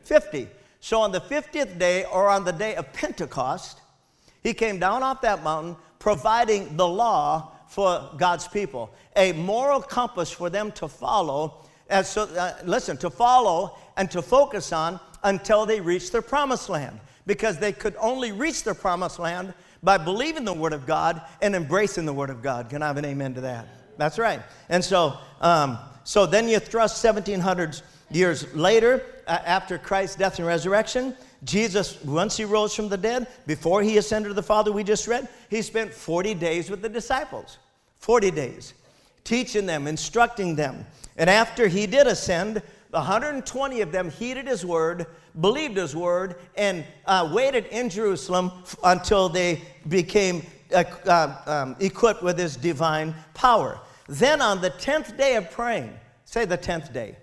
50. 0.02 0.48
So 0.80 1.00
on 1.00 1.12
the 1.12 1.22
50th 1.22 1.78
day 1.78 2.04
or 2.06 2.28
on 2.28 2.44
the 2.44 2.52
day 2.52 2.74
of 2.74 2.92
Pentecost, 2.92 3.82
he 4.42 4.52
came 4.52 4.80
down 4.80 5.04
off 5.04 5.22
that 5.22 5.44
mountain 5.44 5.76
providing 6.00 6.76
the 6.76 6.88
law 6.88 7.52
for 7.68 8.10
God's 8.18 8.48
people, 8.48 8.90
a 9.16 9.34
moral 9.34 9.80
compass 9.80 10.32
for 10.32 10.50
them 10.50 10.72
to 10.72 10.88
follow. 10.88 11.68
And 11.88 12.04
so, 12.04 12.24
uh, 12.24 12.54
listen, 12.66 12.98
to 12.98 13.12
follow 13.12 13.78
and 13.96 14.10
to 14.10 14.24
focus 14.24 14.74
on 14.74 15.00
until 15.24 15.68
they 15.68 15.82
reach 15.82 16.12
their 16.12 16.24
promised 16.24 16.68
land. 16.68 17.00
Because 17.28 17.60
they 17.60 17.74
could 17.74 17.96
only 18.00 18.32
reach 18.32 18.64
their 18.64 18.74
promised 18.74 19.20
land 19.20 19.54
by 19.84 20.00
believing 20.00 20.46
the 20.46 20.54
Word 20.54 20.74
of 20.74 20.88
God 20.88 21.22
and 21.44 21.56
embracing 21.56 22.08
the 22.08 22.14
Word 22.14 22.32
of 22.32 22.42
God. 22.42 22.72
Can 22.72 22.82
I 22.82 22.88
have 22.88 22.98
an 22.98 23.06
amen 23.06 23.36
to 23.36 23.42
that? 23.42 23.68
That's 24.00 24.18
right. 24.18 24.42
And 24.70 24.84
so, 24.84 25.16
um, 25.42 25.78
so 26.10 26.26
then 26.26 26.50
you 26.50 26.58
thrust 26.58 27.04
1700 27.04 27.84
years 28.10 28.56
later, 28.56 29.06
uh, 29.28 29.38
after 29.46 29.78
Christ's 29.78 30.16
death 30.16 30.40
and 30.40 30.48
resurrection, 30.48 31.16
Jesus, 31.44 32.04
once 32.04 32.36
he 32.36 32.46
rose 32.46 32.74
from 32.74 32.90
the 32.90 32.98
dead, 32.98 33.28
before 33.46 33.84
he 33.84 34.00
ascended 34.00 34.30
to 34.30 34.34
the 34.34 34.42
Father, 34.42 34.72
we 34.72 34.84
just 34.84 35.08
read, 35.08 35.30
he 35.52 35.62
spent 35.62 35.94
40 35.94 36.34
days 36.34 36.68
with 36.68 36.82
the 36.82 36.90
disciples. 36.90 37.60
40 38.00 38.32
days, 38.32 38.74
teaching 39.24 39.68
them, 39.68 39.86
instructing 39.86 40.56
them. 40.56 40.84
And 41.16 41.30
after 41.30 41.68
he 41.68 41.86
did 41.86 42.08
ascend, 42.08 42.64
120 42.90 43.82
of 43.82 43.92
them 43.92 44.10
heeded 44.10 44.48
his 44.48 44.66
word, 44.66 45.06
believed 45.40 45.78
his 45.78 45.96
word, 45.96 46.38
and 46.56 46.86
uh, 47.06 47.30
waited 47.32 47.68
in 47.68 47.88
Jerusalem 47.88 48.52
until 48.84 49.30
they 49.30 49.62
became 49.88 50.44
uh, 50.74 50.86
uh, 51.06 51.36
um, 51.46 51.76
equipped 51.80 52.24
with 52.24 52.40
his 52.40 52.56
divine 52.56 53.14
power. 53.36 53.80
Then 54.10 54.42
on 54.42 54.60
the 54.60 54.72
10th 54.72 55.16
day 55.18 55.36
of 55.36 55.52
praying, 55.52 55.94
say 56.26 56.44
the 56.44 56.58
10th 56.58 56.92
day, 56.92 57.16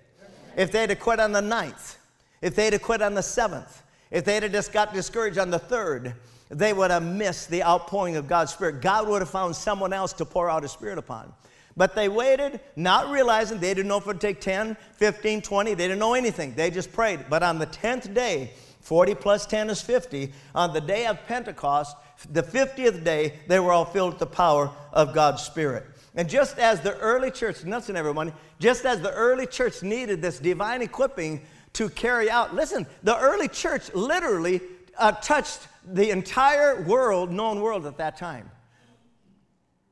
if 0.56 0.70
they'd 0.70 0.88
have 0.88 1.00
quit 1.00 1.18
on 1.18 1.32
the 1.32 1.40
9th, 1.40 1.96
if 2.40 2.54
they'd 2.54 2.72
have 2.72 2.82
quit 2.82 3.02
on 3.02 3.14
the 3.14 3.22
7th, 3.22 3.82
if 4.12 4.24
they'd 4.24 4.44
have 4.44 4.52
just 4.52 4.72
got 4.72 4.94
discouraged 4.94 5.36
on 5.36 5.50
the 5.50 5.58
3rd, 5.58 6.14
they 6.48 6.72
would 6.72 6.92
have 6.92 7.02
missed 7.02 7.50
the 7.50 7.64
outpouring 7.64 8.14
of 8.14 8.28
God's 8.28 8.52
Spirit. 8.52 8.80
God 8.80 9.08
would 9.08 9.20
have 9.20 9.28
found 9.28 9.56
someone 9.56 9.92
else 9.92 10.12
to 10.12 10.24
pour 10.24 10.48
out 10.48 10.62
His 10.62 10.70
Spirit 10.70 10.96
upon. 10.96 11.32
But 11.76 11.96
they 11.96 12.08
waited, 12.08 12.60
not 12.76 13.10
realizing 13.10 13.58
they 13.58 13.74
didn't 13.74 13.88
know 13.88 13.98
if 13.98 14.04
it 14.04 14.06
would 14.06 14.20
take 14.20 14.40
10, 14.40 14.76
15, 14.92 15.42
20. 15.42 15.74
They 15.74 15.88
didn't 15.88 15.98
know 15.98 16.14
anything. 16.14 16.54
They 16.54 16.70
just 16.70 16.92
prayed. 16.92 17.26
But 17.28 17.42
on 17.42 17.58
the 17.58 17.66
10th 17.66 18.14
day, 18.14 18.52
40 18.80 19.16
plus 19.16 19.44
10 19.44 19.70
is 19.70 19.82
50, 19.82 20.32
on 20.54 20.72
the 20.72 20.80
day 20.80 21.06
of 21.06 21.18
Pentecost, 21.26 21.96
the 22.30 22.44
50th 22.44 23.02
day, 23.02 23.40
they 23.48 23.58
were 23.58 23.72
all 23.72 23.84
filled 23.84 24.12
with 24.12 24.20
the 24.20 24.26
power 24.26 24.70
of 24.92 25.12
God's 25.12 25.42
Spirit. 25.42 25.84
And 26.16 26.28
just 26.30 26.58
as 26.58 26.80
the 26.80 26.96
early 26.96 27.30
church, 27.30 27.62
listen 27.62 27.94
everyone, 27.94 28.32
just 28.58 28.86
as 28.86 29.02
the 29.02 29.12
early 29.12 29.46
church 29.46 29.82
needed 29.82 30.22
this 30.22 30.38
divine 30.38 30.80
equipping 30.80 31.42
to 31.74 31.90
carry 31.90 32.30
out, 32.30 32.54
listen, 32.54 32.86
the 33.02 33.16
early 33.18 33.48
church 33.48 33.92
literally 33.94 34.62
uh, 34.98 35.12
touched 35.12 35.68
the 35.86 36.10
entire 36.10 36.82
world, 36.82 37.30
known 37.30 37.60
world 37.60 37.86
at 37.86 37.98
that 37.98 38.16
time. 38.16 38.50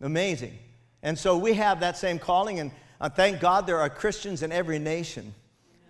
Amazing. 0.01 0.59
And 1.03 1.19
so 1.19 1.37
we 1.37 1.53
have 1.55 1.81
that 1.81 1.99
same 1.99 2.19
calling, 2.19 2.59
and 2.59 2.71
uh, 3.01 3.11
thank 3.11 3.39
God 3.39 3.67
there 3.67 3.79
are 3.79 3.91
Christians 3.91 4.43
in 4.43 4.51
every 4.51 4.79
nation. 4.79 5.35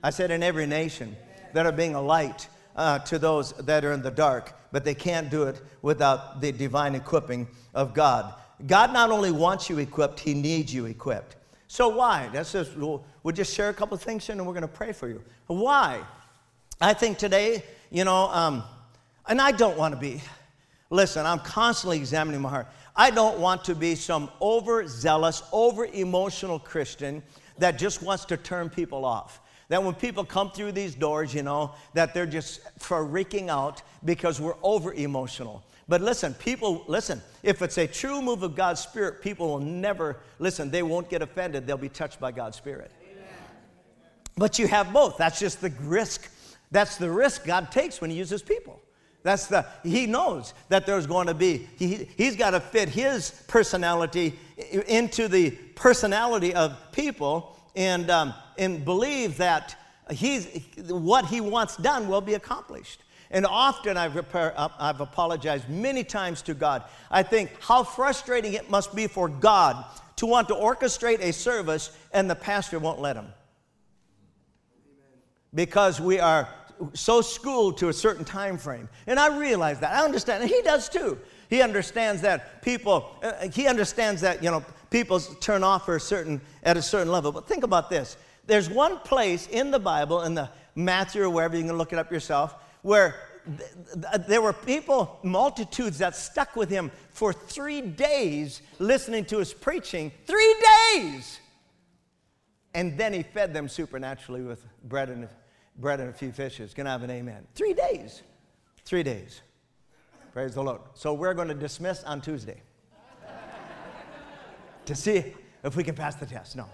I 0.03 0.11
said 0.11 0.33
in 0.33 0.43
every 0.43 0.67
nation 0.67 1.17
that 1.53 1.65
are 1.65 1.73
being 1.73 1.95
a 1.95 2.03
light 2.03 2.49
uh, 2.75 2.99
to 3.01 3.21
those 3.21 3.53
that 3.53 3.85
are 3.85 3.93
in 3.93 4.03
the 4.03 4.11
dark, 4.11 4.53
but 4.73 4.85
they 4.85 4.95
can't 4.95 5.31
do 5.31 5.45
it 5.45 5.63
without 5.81 6.41
the 6.41 6.51
divine 6.51 6.97
equipping 6.97 7.47
of 7.73 7.95
God. 7.95 8.35
God 8.67 8.93
not 8.93 9.11
only 9.11 9.31
wants 9.33 9.69
you 9.69 9.79
equipped, 9.79 10.21
He 10.21 10.35
needs 10.35 10.73
you 10.73 10.87
equipped. 10.87 11.37
So 11.69 11.89
why? 11.89 12.29
That's 12.33 12.53
just, 12.53 12.77
we'll, 12.77 13.05
we'll 13.23 13.35
just 13.35 13.55
share 13.55 13.69
a 13.69 13.75
couple 13.75 13.97
things 13.97 14.29
and 14.29 14.47
we're 14.47 14.53
going 14.53 14.63
to 14.63 14.69
pray 14.69 14.93
for 14.93 15.09
you. 15.09 15.23
Why? 15.47 16.03
I 16.81 16.95
think 16.95 17.19
today, 17.19 17.65
you 17.91 18.05
know, 18.05 18.29
um, 18.29 18.63
and 19.27 19.41
I 19.41 19.53
don't 19.53 19.77
want 19.77 19.95
to 19.95 20.01
be, 20.01 20.23
listen, 20.91 21.27
I'm 21.27 21.41
constantly 21.41 21.97
examining 21.97 22.41
my 22.41 22.51
heart. 22.51 22.69
I 22.97 23.11
don't 23.11 23.39
want 23.39 23.65
to 23.65 23.75
be 23.75 23.97
some 23.97 24.31
overzealous, 24.41 25.43
over 25.53 25.87
emotional 25.87 26.59
Christian 26.59 27.23
that 27.59 27.79
just 27.79 28.03
wants 28.03 28.25
to 28.27 28.37
turn 28.37 28.71
people 28.71 29.05
off. 29.05 29.41
That 29.69 29.83
when 29.83 29.95
people 29.95 30.25
come 30.25 30.51
through 30.51 30.73
these 30.73 30.95
doors, 30.95 31.35
you 31.35 31.43
know, 31.43 31.75
that 31.95 32.15
they're 32.15 32.27
just 32.27 32.61
freaking 32.79 33.49
out 33.49 33.83
because 34.05 34.41
we're 34.41 34.57
over 34.63 34.93
emotional. 34.93 35.65
But 35.89 36.01
listen, 36.01 36.35
people, 36.35 36.85
listen, 36.87 37.21
if 37.43 37.61
it's 37.61 37.77
a 37.77 37.87
true 37.87 38.23
move 38.23 38.43
of 38.43 38.55
God's 38.55 38.81
Spirit, 38.81 39.21
people 39.21 39.49
will 39.49 39.61
never, 39.61 40.17
listen, 40.39 40.71
they 40.71 40.83
won't 40.83 41.11
get 41.11 41.21
offended. 41.21 41.67
They'll 41.67 41.77
be 41.77 41.91
touched 41.91 42.19
by 42.19 42.33
God's 42.33 42.57
Spirit. 42.57 42.91
Amen. 43.03 43.27
But 44.37 44.59
you 44.59 44.67
have 44.67 44.93
both. 44.93 45.19
That's 45.19 45.39
just 45.39 45.61
the 45.61 45.71
risk. 45.83 46.31
That's 46.71 46.97
the 46.97 47.11
risk 47.11 47.45
God 47.45 47.71
takes 47.71 48.01
when 48.01 48.11
He 48.11 48.17
uses 48.17 48.43
people. 48.43 48.81
That's 49.25 49.47
the, 49.47 49.65
he 49.83 50.07
knows 50.07 50.53
that 50.69 50.85
there's 50.85 51.07
going 51.07 51.29
to 51.29 51.35
be, 51.35 51.67
he, 51.79 52.07
he's 52.17 52.37
got 52.37 52.51
to 52.51 52.61
fit 52.61 52.91
his 52.91 53.31
personality 53.49 54.39
into 54.87 55.29
the 55.29 55.51
personality 55.75 56.55
of 56.55 56.77
people 56.93 57.59
and, 57.75 58.11
um, 58.11 58.35
and 58.59 58.85
believe 58.85 59.39
that 59.39 59.77
he's, 60.11 60.47
what 60.89 61.25
he 61.25 61.41
wants 61.41 61.79
done 61.79 62.07
will 62.07 62.21
be 62.21 62.35
accomplished. 62.35 63.03
And 63.35 63.45
often 63.45 63.97
I've, 63.97 64.15
repair, 64.15 64.55
I've 64.57 65.01
apologized 65.01 65.69
many 65.69 66.05
times 66.05 66.41
to 66.43 66.55
God. 66.55 66.85
I 67.11 67.25
think 67.25 67.51
how 67.61 67.83
frustrating 67.83 68.53
it 68.53 68.71
must 68.71 68.95
be 68.95 69.09
for 69.09 69.29
God 69.29 69.85
to 70.17 70.27
want 70.27 70.47
to 70.49 70.55
orchestrate 70.55 71.19
a 71.19 71.33
service 71.33 71.91
and 72.13 72.31
the 72.31 72.37
pastor 72.37 72.79
won't 72.79 73.01
let 73.01 73.17
him. 73.17 73.27
Because 75.53 76.01
we 76.01 76.21
are 76.21 76.49
so 76.93 77.23
schooled 77.23 77.79
to 77.79 77.89
a 77.89 77.93
certain 77.93 78.25
time 78.25 78.57
frame. 78.57 78.89
And 79.09 79.19
I 79.19 79.37
realize 79.37 79.81
that. 79.81 79.93
I 79.93 80.05
understand. 80.05 80.45
And 80.45 80.51
he 80.51 80.63
does 80.63 80.89
too. 80.89 81.19
He 81.51 81.61
understands 81.61 82.23
that 82.23 82.63
people, 82.63 83.17
uh, 83.21 83.49
he 83.49 83.67
understands 83.67 84.21
that, 84.21 84.45
you 84.45 84.51
know, 84.51 84.65
people 84.91 85.19
turn 85.19 85.65
off 85.65 85.87
for 85.87 85.97
a 85.97 86.01
certain, 86.01 86.41
at 86.63 86.77
a 86.77 86.83
certain 86.83 87.11
level. 87.11 87.33
But 87.33 87.49
think 87.49 87.65
about 87.65 87.91
this. 87.91 88.17
There's 88.47 88.71
one 88.71 88.99
place 88.99 89.49
in 89.49 89.73
the 89.73 89.81
Bible, 89.81 90.23
in 90.23 90.35
the 90.35 90.51
Matthew 90.77 91.23
or 91.23 91.31
wherever, 91.31 91.57
you 91.57 91.65
can 91.65 91.77
look 91.77 91.93
it 91.93 91.99
up 91.99 92.13
yourself, 92.13 92.55
where 92.85 93.15
th- 93.47 93.71
th- 93.95 94.27
there 94.29 94.43
were 94.43 94.53
people, 94.53 95.19
multitudes 95.23 95.99
that 95.99 96.15
stuck 96.15 96.55
with 96.55 96.69
him 96.69 96.91
for 97.13 97.33
three 97.33 97.81
days 97.81 98.61
listening 98.79 99.25
to 99.25 99.39
his 99.39 99.55
preaching. 99.55 100.13
Three 100.27 100.55
days! 100.93 101.41
And 102.75 102.99
then 102.99 103.15
he 103.15 103.23
fed 103.23 103.55
them 103.55 103.69
supernaturally 103.69 104.43
with 104.43 104.67
bread 104.85 105.09
and 105.09 105.29
bread 105.79 105.99
and 105.99 106.11
a 106.11 106.13
few 106.13 106.31
fishes. 106.31 106.75
Can 106.75 106.87
I 106.87 106.93
have 106.93 107.03
an 107.03 107.11
amen? 107.11 107.47
Three 107.55 107.73
days. 107.73 108.23
Three 108.85 109.03
days. 109.03 109.41
Praise 110.35 110.55
the 110.55 110.63
Lord. 110.63 110.83
So 110.93 111.15
we're 111.15 111.35
going 111.35 111.49
to 111.49 111.55
dismiss 111.55 112.05
on 112.05 112.21
Tuesday 112.21 112.61
to 114.85 114.95
see 114.95 115.33
if 115.65 115.75
we 115.75 115.83
can 115.83 115.95
pass 115.95 116.17
the 116.17 116.27
test. 116.27 116.55
No. 116.55 116.69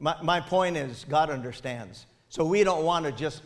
My, 0.00 0.16
my 0.20 0.40
point 0.40 0.76
is, 0.76 1.06
God 1.08 1.30
understands. 1.30 2.06
So 2.28 2.44
we 2.44 2.64
don't 2.64 2.84
want 2.84 3.06
to 3.06 3.12
just 3.12 3.42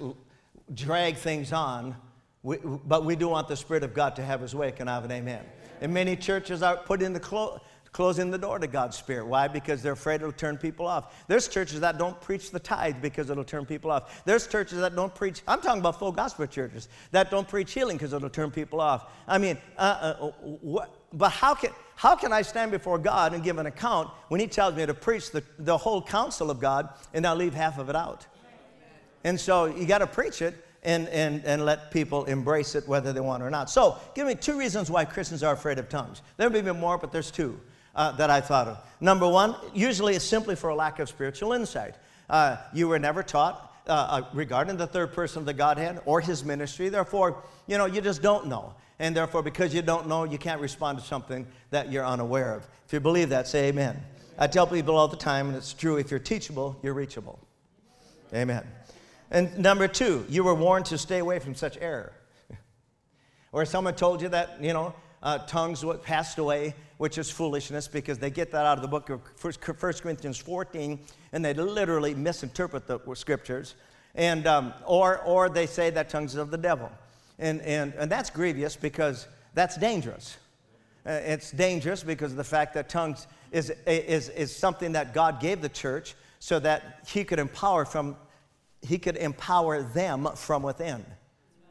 drag 0.75 1.17
things 1.17 1.53
on, 1.53 1.97
but 2.43 3.05
we 3.05 3.17
do 3.17 3.29
want 3.29 3.49
the 3.49 3.57
Spirit 3.57 3.83
of 3.83 3.95
God 3.95 4.17
to 4.17 4.25
have 4.25 4.41
His 4.41 4.55
way. 4.55 4.73
Can 4.73 4.89
I 4.89 4.95
have 4.95 5.05
an 5.05 5.13
amen? 5.13 5.45
And 5.81 5.93
many 5.93 6.17
churches 6.17 6.63
are 6.63 6.77
put 6.77 7.03
in 7.03 7.13
the 7.13 7.21
clo- 7.21 7.61
closing 7.93 8.31
the 8.31 8.39
door 8.39 8.59
to 8.59 8.67
God's 8.67 8.97
Spirit. 8.97 9.27
Why? 9.27 9.49
Because 9.49 9.83
they're 9.83 9.93
afraid 9.93 10.17
it'll 10.17 10.33
turn 10.33 10.57
people 10.57 10.87
off. 10.87 11.25
There's 11.27 11.49
churches 11.49 11.81
that 11.81 11.99
don't 11.99 12.21
preach 12.21 12.51
the 12.51 12.61
tithe 12.61 12.97
because 13.03 13.31
it'll 13.31 13.45
turn 13.45 13.67
people 13.67 13.91
off. 13.91 14.25
There's 14.25 14.47
churches 14.47 14.79
that 14.79 14.95
don't 14.95 15.15
preach, 15.15 15.43
I'm 15.49 15.61
talking 15.61 15.81
about 15.81 15.99
full 15.99 16.13
gospel 16.13 16.47
churches, 16.47 16.89
that 17.11 17.31
don't 17.31 17.49
preach 17.49 17.73
healing 17.73 17.97
because 17.97 18.13
it'll 18.13 18.31
turn 18.31 18.51
people 18.51 18.81
off. 18.81 19.11
I 19.27 19.39
mean, 19.39 19.59
uh, 19.77 19.81
uh, 20.21 20.27
what, 20.41 20.95
but 21.13 21.31
how 21.31 21.55
can, 21.55 21.71
how 21.97 22.15
can 22.15 22.33
I 22.33 22.43
stand 22.43 22.71
before 22.71 22.99
God 22.99 23.35
and 23.35 23.43
give 23.43 23.59
an 23.59 23.67
account 23.67 24.09
when 24.29 24.41
He 24.41 24.47
tells 24.47 24.75
me 24.75 24.87
to 24.87 24.95
preach 24.95 25.33
the, 25.33 25.43
the 25.59 25.77
whole 25.77 26.01
counsel 26.01 26.51
of 26.51 26.61
God 26.61 26.91
and 27.13 27.27
I'll 27.27 27.37
leave 27.37 27.55
half 27.55 27.79
of 27.79 27.89
it 27.89 27.97
out? 27.97 28.27
And 29.25 29.39
so 29.39 29.67
you 29.67 29.87
got 29.87 29.99
to 29.99 30.07
preach 30.07 30.43
it 30.43 30.55
and, 30.83 31.09
and, 31.09 31.45
and 31.45 31.65
let 31.65 31.91
people 31.91 32.25
embrace 32.25 32.75
it 32.75 32.89
whether 32.89 33.13
they 33.13 33.21
want 33.21 33.43
or 33.43 33.51
not. 33.51 33.69
So, 33.69 33.99
give 34.15 34.27
me 34.27 34.35
two 34.35 34.59
reasons 34.59 34.91
why 34.91 35.05
Christians 35.05 35.43
are 35.43 35.53
afraid 35.53 35.79
of 35.79 35.89
tongues. 35.89 36.23
There 36.37 36.49
may 36.49 36.63
be 36.63 36.73
more, 36.73 36.97
but 36.97 37.13
there's 37.13 37.31
two 37.31 37.61
uh, 37.95 38.13
that 38.13 38.31
I 38.31 38.41
thought 38.41 38.69
of. 38.69 38.79
Number 39.01 39.29
one, 39.29 39.55
usually 39.75 40.15
it's 40.15 40.25
simply 40.25 40.57
for 40.57 40.71
a 40.71 40.75
lack 40.75 40.99
of 40.99 41.09
spiritual 41.09 41.53
insight. 41.53 41.97
Uh, 42.29 42.57
you 42.73 42.89
were 42.89 42.99
never 42.99 43.23
taught 43.23 43.75
uh, 43.87 43.93
uh, 43.93 44.23
regarding 44.33 44.77
the 44.77 44.87
third 44.87 45.13
person 45.13 45.41
of 45.41 45.47
the 45.47 45.53
Godhead 45.53 46.01
or 46.07 46.21
his 46.21 46.45
ministry. 46.45 46.89
Therefore, 46.89 47.43
you 47.67 47.77
know, 47.77 47.87
you 47.87 48.01
just 48.01 48.23
don't 48.23 48.47
know. 48.47 48.75
And 48.99 49.17
therefore, 49.17 49.43
because 49.43 49.75
you 49.75 49.83
don't 49.83 50.07
know, 50.07 50.25
you 50.25 50.39
can't 50.39 50.61
respond 50.61 50.99
to 50.99 51.05
something 51.05 51.47
that 51.71 51.91
you're 51.91 52.05
unaware 52.05 52.55
of. 52.55 52.69
If 52.87 52.93
you 52.93 53.01
believe 53.01 53.31
that, 53.31 53.49
say 53.49 53.69
amen. 53.69 54.01
I 54.39 54.47
tell 54.47 54.67
people 54.67 54.97
all 54.97 55.09
the 55.09 55.17
time, 55.17 55.49
and 55.49 55.57
it's 55.57 55.73
true 55.73 55.97
if 55.97 56.11
you're 56.11 56.21
teachable, 56.21 56.79
you're 56.83 56.95
reachable. 56.95 57.39
Amen. 58.35 58.65
And 59.31 59.59
number 59.59 59.87
two, 59.87 60.27
you 60.29 60.43
were 60.43 60.55
warned 60.55 60.87
to 60.87 60.99
stay 60.99 61.19
away 61.19 61.39
from 61.39 61.55
such 61.55 61.79
error. 61.81 62.13
or 63.53 63.65
someone 63.65 63.95
told 63.95 64.21
you 64.21 64.29
that, 64.31 64.57
you 64.61 64.73
know, 64.73 64.95
uh, 65.23 65.39
tongues 65.39 65.85
passed 66.03 66.39
away, 66.39 66.75
which 66.97 67.19
is 67.19 67.31
foolishness 67.31 67.87
because 67.87 68.19
they 68.19 68.31
get 68.31 68.51
that 68.53 68.67
out 68.67 68.79
of 68.79 68.83
the 68.83 68.89
book 68.89 69.11
of 69.11 69.21
1 69.41 69.53
Corinthians 69.93 70.39
14 70.39 70.99
and 71.33 71.45
they 71.45 71.55
literally 71.55 72.15
misinterpret 72.15 72.87
the 72.87 72.99
scriptures. 73.15 73.75
And, 74.15 74.47
um, 74.47 74.73
or, 74.87 75.19
or 75.21 75.49
they 75.49 75.67
say 75.67 75.91
that 75.91 76.09
tongues 76.09 76.33
is 76.33 76.39
of 76.39 76.51
the 76.51 76.59
devil. 76.59 76.91
And, 77.39 77.61
and, 77.63 77.95
and 77.95 78.11
that's 78.11 78.31
grievous 78.31 78.77
because 78.77 79.29
that's 79.55 79.77
dangerous. 79.77 80.37
Uh, 81.07 81.13
it's 81.13 81.53
dangerous 81.53 82.03
because 82.03 82.33
of 82.33 82.37
the 82.37 82.45
fact 82.45 82.75
that 82.75 82.89
tongues 82.89 83.27
is, 83.53 83.73
is, 83.87 84.29
is 84.31 84.55
something 84.55 84.93
that 84.93 85.15
God 85.15 85.41
gave 85.41 85.61
the 85.61 85.69
church 85.69 86.15
so 86.41 86.59
that 86.59 87.01
he 87.07 87.25
could 87.25 87.39
empower 87.39 87.85
from 87.85 88.17
he 88.83 88.99
could 88.99 89.17
empower 89.17 89.83
them 89.83 90.29
from 90.37 90.63
within. 90.63 91.05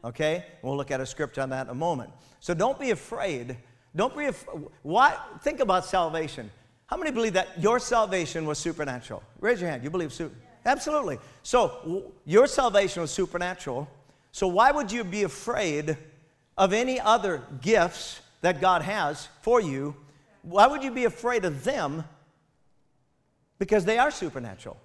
Okay? 0.04 0.44
We'll 0.62 0.76
look 0.76 0.90
at 0.90 1.00
a 1.00 1.06
script 1.06 1.38
on 1.38 1.50
that 1.50 1.66
in 1.66 1.70
a 1.70 1.74
moment. 1.74 2.10
So 2.40 2.54
don't 2.54 2.78
be 2.78 2.90
afraid. 2.90 3.56
Don't 3.94 4.16
be 4.16 4.26
afraid. 4.26 4.66
Why? 4.82 5.16
Think 5.42 5.60
about 5.60 5.84
salvation. 5.84 6.50
How 6.86 6.96
many 6.96 7.10
believe 7.10 7.34
that 7.34 7.60
your 7.60 7.78
salvation 7.78 8.46
was 8.46 8.58
supernatural? 8.58 9.22
Raise 9.40 9.60
your 9.60 9.70
hand. 9.70 9.84
You 9.84 9.90
believe 9.90 10.12
su- 10.12 10.32
Absolutely. 10.64 11.18
So 11.42 11.78
w- 11.82 12.12
your 12.26 12.46
salvation 12.46 13.02
was 13.02 13.10
supernatural. 13.10 13.88
So 14.32 14.48
why 14.48 14.70
would 14.70 14.92
you 14.92 15.04
be 15.04 15.22
afraid 15.22 15.96
of 16.56 16.72
any 16.72 17.00
other 17.00 17.42
gifts 17.60 18.20
that 18.42 18.60
God 18.60 18.82
has 18.82 19.28
for 19.42 19.60
you? 19.60 19.94
Why 20.42 20.66
would 20.66 20.82
you 20.82 20.90
be 20.90 21.04
afraid 21.04 21.44
of 21.44 21.64
them? 21.64 22.04
Because 23.58 23.84
they 23.84 23.98
are 23.98 24.10
supernatural. 24.10 24.76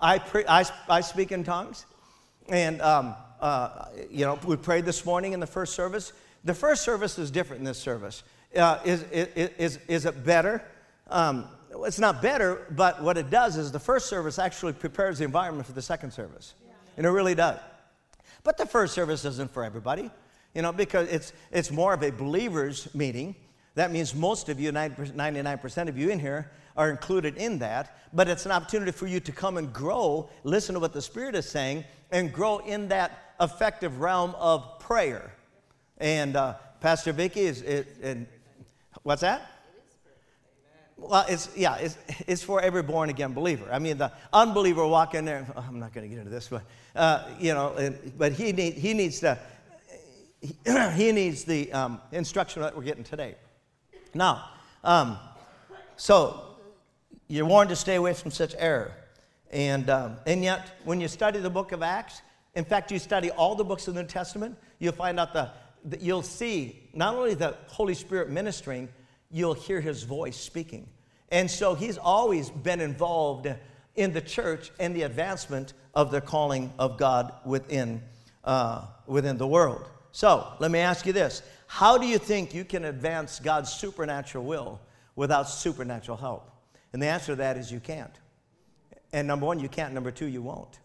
I, 0.00 0.18
pre- 0.18 0.46
I, 0.46 0.64
I 0.88 1.00
speak 1.00 1.32
in 1.32 1.44
tongues, 1.44 1.86
and 2.48 2.80
um, 2.80 3.14
uh, 3.40 3.86
you 4.10 4.24
know 4.24 4.38
we 4.44 4.56
prayed 4.56 4.84
this 4.84 5.04
morning 5.04 5.32
in 5.32 5.40
the 5.40 5.46
first 5.46 5.74
service. 5.74 6.12
The 6.44 6.54
first 6.54 6.82
service 6.82 7.18
is 7.18 7.30
different 7.30 7.60
than 7.60 7.66
this 7.66 7.78
service. 7.78 8.22
Uh, 8.56 8.78
is, 8.84 9.02
is, 9.12 9.50
is, 9.58 9.78
is 9.88 10.06
it 10.06 10.24
better? 10.24 10.62
Um, 11.08 11.46
it's 11.84 11.98
not 11.98 12.20
better, 12.20 12.66
but 12.70 13.02
what 13.02 13.16
it 13.16 13.30
does 13.30 13.56
is 13.56 13.70
the 13.70 13.78
first 13.78 14.06
service 14.06 14.38
actually 14.38 14.72
prepares 14.72 15.18
the 15.18 15.24
environment 15.24 15.66
for 15.66 15.72
the 15.72 15.82
second 15.82 16.12
service. 16.12 16.54
And 16.96 17.06
it 17.06 17.10
really 17.10 17.34
does. 17.34 17.58
But 18.42 18.58
the 18.58 18.66
first 18.66 18.94
service 18.94 19.24
isn't 19.24 19.52
for 19.52 19.64
everybody, 19.64 20.10
you 20.54 20.62
know, 20.62 20.72
because 20.72 21.08
it's, 21.08 21.32
it's 21.52 21.70
more 21.70 21.92
of 21.92 22.02
a 22.02 22.10
believer's 22.10 22.92
meeting. 22.94 23.36
That 23.80 23.92
means 23.92 24.14
most 24.14 24.50
of 24.50 24.60
you, 24.60 24.72
99% 24.72 25.88
of 25.88 25.96
you 25.96 26.10
in 26.10 26.18
here, 26.18 26.50
are 26.76 26.90
included 26.90 27.38
in 27.38 27.60
that. 27.60 27.96
But 28.12 28.28
it's 28.28 28.44
an 28.44 28.52
opportunity 28.52 28.92
for 28.92 29.06
you 29.06 29.20
to 29.20 29.32
come 29.32 29.56
and 29.56 29.72
grow, 29.72 30.28
listen 30.44 30.74
to 30.74 30.80
what 30.80 30.92
the 30.92 31.00
Spirit 31.00 31.34
is 31.34 31.48
saying, 31.48 31.84
and 32.10 32.30
grow 32.30 32.58
in 32.58 32.88
that 32.88 33.32
effective 33.40 34.02
realm 34.02 34.34
of 34.38 34.80
prayer. 34.80 35.32
And 35.96 36.36
uh, 36.36 36.56
Pastor 36.82 37.14
Vicky 37.14 37.40
is, 37.40 37.62
is, 37.62 37.86
and 38.02 38.26
what's 39.02 39.22
that? 39.22 39.50
Well, 40.98 41.24
it's, 41.26 41.48
yeah, 41.56 41.76
it's, 41.76 41.96
it's 42.26 42.42
for 42.42 42.60
every 42.60 42.82
born 42.82 43.08
again 43.08 43.32
believer. 43.32 43.66
I 43.72 43.78
mean, 43.78 43.96
the 43.96 44.12
unbeliever 44.30 44.86
walk 44.86 45.14
in 45.14 45.24
there, 45.24 45.46
oh, 45.56 45.64
I'm 45.66 45.80
not 45.80 45.94
going 45.94 46.06
to 46.06 46.14
get 46.14 46.18
into 46.18 46.30
this, 46.30 46.48
but, 46.48 46.64
uh, 46.94 47.30
you 47.38 47.54
know, 47.54 47.72
and, 47.76 48.12
but 48.18 48.32
he, 48.32 48.52
need, 48.52 48.74
he 48.74 48.92
needs 48.92 49.20
the, 49.20 49.38
he, 50.42 50.54
he 50.96 51.12
needs 51.12 51.44
the 51.44 51.72
um, 51.72 51.98
instruction 52.12 52.60
that 52.60 52.76
we're 52.76 52.82
getting 52.82 53.04
today. 53.04 53.36
Now, 54.14 54.50
um, 54.82 55.18
so 55.96 56.56
you're 57.28 57.46
warned 57.46 57.70
to 57.70 57.76
stay 57.76 57.96
away 57.96 58.14
from 58.14 58.30
such 58.30 58.54
error. 58.58 58.92
And, 59.50 59.88
um, 59.90 60.16
and 60.26 60.42
yet, 60.42 60.78
when 60.84 61.00
you 61.00 61.08
study 61.08 61.38
the 61.38 61.50
book 61.50 61.72
of 61.72 61.82
Acts, 61.82 62.22
in 62.54 62.64
fact, 62.64 62.90
you 62.90 62.98
study 62.98 63.30
all 63.30 63.54
the 63.54 63.64
books 63.64 63.86
of 63.88 63.94
the 63.94 64.02
New 64.02 64.08
Testament, 64.08 64.56
you'll 64.78 64.92
find 64.92 65.20
out 65.20 65.32
the, 65.32 65.50
that 65.86 66.00
you'll 66.00 66.22
see 66.22 66.88
not 66.92 67.14
only 67.14 67.34
the 67.34 67.56
Holy 67.68 67.94
Spirit 67.94 68.30
ministering, 68.30 68.88
you'll 69.30 69.54
hear 69.54 69.80
his 69.80 70.02
voice 70.02 70.36
speaking. 70.36 70.88
And 71.30 71.50
so 71.50 71.74
he's 71.74 71.98
always 71.98 72.50
been 72.50 72.80
involved 72.80 73.48
in 73.94 74.12
the 74.12 74.20
church 74.20 74.70
and 74.80 74.94
the 74.94 75.02
advancement 75.02 75.72
of 75.94 76.10
the 76.10 76.20
calling 76.20 76.72
of 76.78 76.98
God 76.98 77.32
within, 77.44 78.02
uh, 78.44 78.86
within 79.06 79.36
the 79.36 79.46
world. 79.46 79.88
So 80.12 80.52
let 80.58 80.70
me 80.70 80.78
ask 80.78 81.06
you 81.06 81.12
this 81.12 81.42
How 81.66 81.98
do 81.98 82.06
you 82.06 82.18
think 82.18 82.54
you 82.54 82.64
can 82.64 82.84
advance 82.84 83.40
God's 83.40 83.72
supernatural 83.72 84.44
will 84.44 84.80
without 85.16 85.48
supernatural 85.48 86.16
help? 86.16 86.50
And 86.92 87.00
the 87.00 87.06
answer 87.06 87.32
to 87.32 87.36
that 87.36 87.56
is 87.56 87.70
you 87.70 87.80
can't. 87.80 88.12
And 89.12 89.26
number 89.26 89.46
one, 89.46 89.58
you 89.58 89.68
can't. 89.68 89.92
Number 89.94 90.10
two, 90.10 90.26
you 90.26 90.42
won't. 90.42 90.78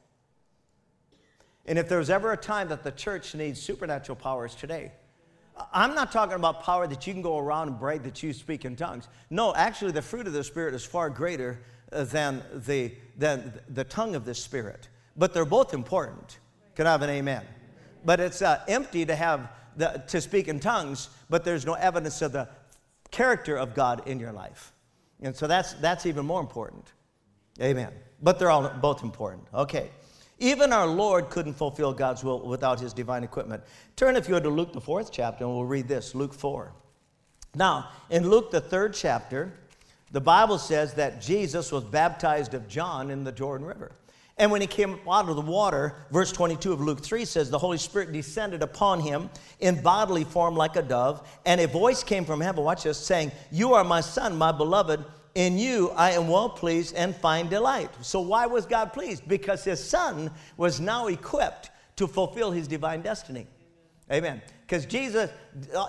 And 1.66 1.80
if 1.80 1.90
there's 1.90 2.10
ever 2.10 2.32
a 2.32 2.38
time 2.38 2.68
that 2.70 2.84
the 2.84 2.92
church 2.92 3.34
needs 3.34 3.60
supernatural 3.60 4.16
powers 4.16 4.54
today, 4.54 4.92
I'm 5.74 5.96
not 5.96 6.12
talking 6.12 6.36
about 6.36 6.64
power 6.64 6.86
that 6.86 7.08
you 7.08 7.14
can 7.14 7.22
go 7.22 7.38
around 7.38 7.70
and 7.70 7.80
brag 7.80 8.04
that 8.04 8.22
you 8.22 8.34
speak 8.34 8.66
in 8.66 8.76
tongues. 8.76 9.08
No, 9.30 9.56
actually, 9.56 9.92
the 9.92 10.02
fruit 10.02 10.28
of 10.28 10.34
the 10.34 10.44
Spirit 10.44 10.74
is 10.74 10.84
far 10.84 11.10
greater 11.10 11.62
than 11.92 12.44
the, 12.54 12.94
than 13.18 13.54
the 13.70 13.84
tongue 13.84 14.16
of 14.16 14.26
the 14.26 14.36
Spirit. 14.36 14.90
But 15.16 15.34
they're 15.34 15.46
both 15.46 15.74
important. 15.74 16.40
Can 16.76 16.88
I 16.88 16.92
have 16.92 17.02
an 17.02 17.10
amen? 17.10 17.44
But 18.06 18.20
it's 18.20 18.42
uh, 18.42 18.62
empty 18.68 19.06
to 19.06 19.16
have 19.16 19.50
the, 19.76 20.04
to 20.08 20.22
speak 20.22 20.48
in 20.48 20.60
tongues, 20.60 21.10
but 21.30 21.44
there's 21.44 21.66
no 21.66 21.74
evidence 21.74 22.22
of 22.22 22.32
the 22.32 22.48
character 23.12 23.58
of 23.58 23.74
God 23.74 24.08
in 24.08 24.20
your 24.20 24.32
life. 24.32 24.72
And 25.22 25.36
so 25.36 25.48
that's, 25.48 25.74
that's 25.74 26.06
even 26.06 26.26
more 26.26 26.40
important. 26.40 26.86
Amen. 27.62 27.92
But 28.22 28.40
they're 28.40 28.52
all 28.52 28.70
both 28.70 29.04
important. 29.04 29.48
Okay. 29.54 29.90
Even 30.40 30.74
our 30.74 30.88
Lord 30.88 31.30
couldn't 31.30 31.54
fulfill 31.54 31.94
God's 31.94 32.24
will 32.24 32.46
without 32.46 32.80
his 32.80 32.94
divine 32.94 33.24
equipment. 33.24 33.64
Turn, 33.96 34.18
if 34.18 34.28
you 34.28 34.34
would, 34.34 34.44
to 34.44 34.50
Luke, 34.50 34.74
the 34.74 34.82
fourth 34.82 35.12
chapter, 35.12 35.46
and 35.46 35.54
we'll 35.54 35.66
read 35.66 35.88
this 35.88 36.14
Luke 36.14 36.34
4. 36.34 36.74
Now, 37.56 37.90
in 38.10 38.30
Luke, 38.30 38.52
the 38.52 38.60
third 38.60 38.94
chapter, 38.94 39.54
the 40.12 40.20
Bible 40.20 40.58
says 40.58 40.94
that 40.96 41.22
Jesus 41.22 41.72
was 41.72 41.86
baptized 41.86 42.54
of 42.54 42.68
John 42.68 43.10
in 43.10 43.24
the 43.24 43.32
Jordan 43.32 43.66
River. 43.66 43.94
And 44.38 44.52
when 44.52 44.60
he 44.60 44.68
came 44.68 45.00
out 45.10 45.30
of 45.30 45.36
the 45.38 45.42
water, 45.42 45.96
verse 46.12 46.32
22 46.32 46.74
of 46.74 46.82
Luke 46.82 47.02
3 47.02 47.24
says, 47.24 47.50
The 47.50 47.58
Holy 47.58 47.78
Spirit 47.78 48.12
descended 48.12 48.62
upon 48.62 49.00
him 49.00 49.30
in 49.62 49.82
bodily 49.82 50.26
form 50.26 50.56
like 50.56 50.76
a 50.76 50.82
dove, 50.82 51.26
and 51.46 51.62
a 51.62 51.68
voice 51.68 52.04
came 52.04 52.26
from 52.26 52.42
heaven, 52.42 52.64
watch 52.64 52.84
this, 52.84 52.98
saying, 52.98 53.32
You 53.50 53.74
are 53.74 53.86
my 53.86 54.02
son, 54.02 54.38
my 54.38 54.52
beloved, 54.52 55.06
in 55.36 55.58
you 55.58 55.92
I 55.92 56.12
am 56.12 56.28
well 56.28 56.50
pleased 56.50 56.96
and 56.96 57.16
find 57.16 57.50
delight. 57.50 57.90
So, 58.02 58.20
why 58.20 58.46
was 58.46 58.66
God 58.66 58.92
pleased? 58.92 59.28
Because 59.28 59.64
his 59.64 59.82
son 59.82 60.32
was 60.58 60.80
now 60.82 61.08
equipped 61.08 61.72
to 61.96 62.08
fulfill 62.08 62.52
his 62.52 62.68
divine 62.68 63.02
destiny. 63.02 63.48
Amen. 64.12 64.42
Because 64.62 64.86
Jesus, 64.86 65.30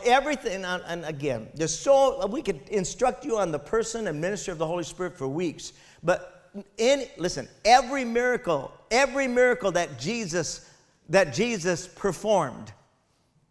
everything, 0.04 0.64
and 0.64 1.04
again, 1.04 1.48
there's 1.54 1.76
so, 1.76 2.26
we 2.26 2.42
could 2.42 2.60
instruct 2.68 3.24
you 3.24 3.38
on 3.38 3.50
the 3.50 3.58
person 3.58 4.06
and 4.06 4.20
ministry 4.20 4.52
of 4.52 4.58
the 4.58 4.66
Holy 4.66 4.84
Spirit 4.84 5.16
for 5.16 5.26
weeks. 5.26 5.72
But 6.02 6.35
in, 6.78 7.04
listen, 7.16 7.48
every 7.64 8.04
miracle, 8.04 8.72
every 8.90 9.26
miracle 9.26 9.72
that 9.72 9.98
Jesus, 9.98 10.68
that 11.08 11.34
Jesus 11.34 11.86
performed, 11.86 12.72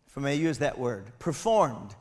if 0.07 0.17
I 0.17 0.21
may 0.21 0.35
use 0.35 0.59
that 0.59 0.77
word, 0.77 1.05
performed, 1.19 1.95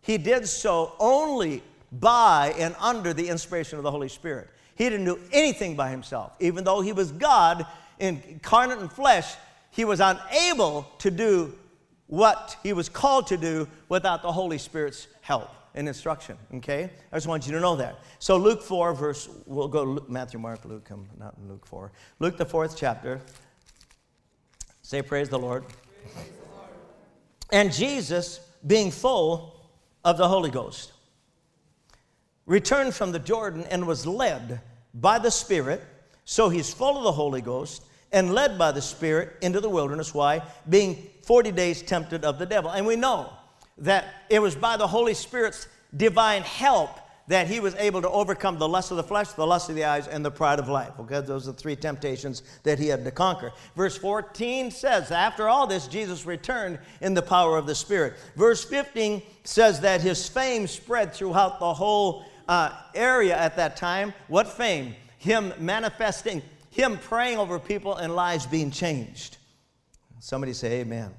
he 0.00 0.18
did 0.18 0.48
so 0.48 0.94
only 0.98 1.62
by 1.92 2.54
and 2.58 2.74
under 2.78 3.12
the 3.12 3.28
inspiration 3.28 3.78
of 3.78 3.82
the 3.82 3.90
Holy 3.90 4.08
Spirit. 4.08 4.48
He 4.74 4.88
didn't 4.88 5.04
do 5.04 5.20
anything 5.32 5.76
by 5.76 5.90
himself. 5.90 6.32
Even 6.40 6.64
though 6.64 6.80
he 6.80 6.92
was 6.92 7.12
God 7.12 7.66
incarnate 7.98 8.78
in 8.78 8.88
flesh, 8.88 9.34
he 9.70 9.84
was 9.84 10.00
unable 10.00 10.90
to 10.98 11.10
do 11.10 11.54
what 12.06 12.56
he 12.62 12.72
was 12.72 12.88
called 12.88 13.26
to 13.28 13.36
do 13.36 13.68
without 13.88 14.22
the 14.22 14.32
Holy 14.32 14.58
Spirit's 14.58 15.06
help 15.20 15.50
and 15.74 15.88
instruction. 15.88 16.36
Okay? 16.54 16.90
I 17.12 17.16
just 17.16 17.26
want 17.26 17.46
you 17.46 17.52
to 17.52 17.60
know 17.60 17.76
that. 17.76 18.00
So, 18.18 18.36
Luke 18.36 18.62
4, 18.62 18.94
verse, 18.94 19.28
we'll 19.46 19.68
go 19.68 19.84
Luke, 19.84 20.10
Matthew, 20.10 20.38
Mark, 20.38 20.64
Luke, 20.64 20.84
come, 20.84 21.08
not 21.18 21.34
Luke 21.48 21.66
4. 21.66 21.92
Luke, 22.18 22.36
the 22.36 22.44
fourth 22.44 22.76
chapter. 22.76 23.20
Say. 24.82 25.02
Praise 25.02 25.28
the 25.28 25.38
Lord. 25.38 25.64
And 27.52 27.72
Jesus, 27.72 28.40
being 28.66 28.90
full 28.90 29.54
of 30.04 30.16
the 30.16 30.28
Holy 30.28 30.50
Ghost, 30.50 30.92
returned 32.46 32.94
from 32.94 33.12
the 33.12 33.18
Jordan 33.20 33.64
and 33.70 33.86
was 33.86 34.06
led 34.06 34.60
by 34.92 35.18
the 35.18 35.30
Spirit. 35.30 35.82
So 36.24 36.48
he's 36.48 36.74
full 36.74 36.96
of 36.96 37.04
the 37.04 37.12
Holy 37.12 37.40
Ghost 37.40 37.84
and 38.12 38.34
led 38.34 38.58
by 38.58 38.72
the 38.72 38.82
Spirit 38.82 39.36
into 39.40 39.60
the 39.60 39.68
wilderness. 39.68 40.12
Why? 40.12 40.42
Being 40.68 41.08
40 41.22 41.52
days 41.52 41.82
tempted 41.82 42.24
of 42.24 42.38
the 42.40 42.46
devil. 42.46 42.70
And 42.70 42.84
we 42.84 42.96
know 42.96 43.32
that 43.80 44.06
it 44.28 44.40
was 44.40 44.54
by 44.54 44.76
the 44.76 44.86
Holy 44.86 45.14
Spirit's 45.14 45.66
divine 45.96 46.42
help 46.42 46.98
that 47.30 47.46
he 47.46 47.60
was 47.60 47.76
able 47.76 48.02
to 48.02 48.10
overcome 48.10 48.58
the 48.58 48.68
lust 48.68 48.90
of 48.90 48.96
the 48.96 49.04
flesh, 49.04 49.28
the 49.28 49.46
lust 49.46 49.68
of 49.68 49.76
the 49.76 49.84
eyes, 49.84 50.08
and 50.08 50.24
the 50.24 50.30
pride 50.30 50.58
of 50.58 50.68
life. 50.68 50.92
Okay, 50.98 51.20
those 51.20 51.46
are 51.46 51.52
the 51.52 51.58
three 51.58 51.76
temptations 51.76 52.42
that 52.64 52.76
he 52.76 52.88
had 52.88 53.04
to 53.04 53.10
conquer. 53.12 53.52
Verse 53.76 53.96
14 53.96 54.72
says, 54.72 55.12
After 55.12 55.48
all 55.48 55.68
this, 55.68 55.86
Jesus 55.86 56.26
returned 56.26 56.80
in 57.00 57.14
the 57.14 57.22
power 57.22 57.56
of 57.56 57.66
the 57.66 57.74
Spirit. 57.74 58.14
Verse 58.34 58.64
15 58.64 59.22
says 59.44 59.78
that 59.80 60.00
his 60.00 60.28
fame 60.28 60.66
spread 60.66 61.12
throughout 61.12 61.60
the 61.60 61.72
whole 61.72 62.24
uh, 62.48 62.72
area 62.96 63.36
at 63.36 63.54
that 63.54 63.76
time. 63.76 64.12
What 64.26 64.48
fame? 64.48 64.96
Him 65.18 65.52
manifesting, 65.60 66.42
him 66.70 66.98
praying 66.98 67.38
over 67.38 67.60
people 67.60 67.94
and 67.94 68.16
lives 68.16 68.44
being 68.44 68.72
changed. 68.72 69.36
Somebody 70.18 70.52
say, 70.52 70.80
Amen. 70.80 71.04
amen. 71.04 71.14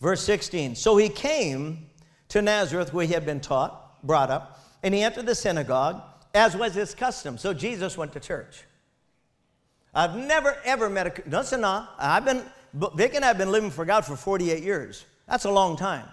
Verse 0.00 0.22
16 0.24 0.76
So 0.76 0.96
he 0.96 1.08
came 1.08 1.86
to 2.28 2.42
Nazareth 2.42 2.92
where 2.92 3.06
he 3.06 3.12
had 3.12 3.26
been 3.26 3.40
taught, 3.40 4.04
brought 4.04 4.30
up, 4.30 4.60
and 4.82 4.94
he 4.94 5.02
entered 5.02 5.26
the 5.26 5.34
synagogue, 5.34 6.02
as 6.34 6.56
was 6.56 6.74
his 6.74 6.94
custom. 6.94 7.38
So 7.38 7.52
Jesus 7.52 7.96
went 7.96 8.12
to 8.12 8.20
church. 8.20 8.64
I've 9.94 10.16
never 10.16 10.56
ever 10.64 10.88
met 10.88 11.06
a 11.06 11.28
listen 11.28 11.62
now. 11.62 11.88
I've 11.98 12.24
been 12.24 12.44
Vic 12.94 13.14
and 13.14 13.24
I've 13.24 13.38
been 13.38 13.50
living 13.50 13.70
for 13.70 13.84
God 13.84 14.04
for 14.04 14.16
48 14.16 14.62
years. 14.62 15.04
That's 15.28 15.44
a 15.44 15.50
long 15.50 15.76
time. 15.76 16.06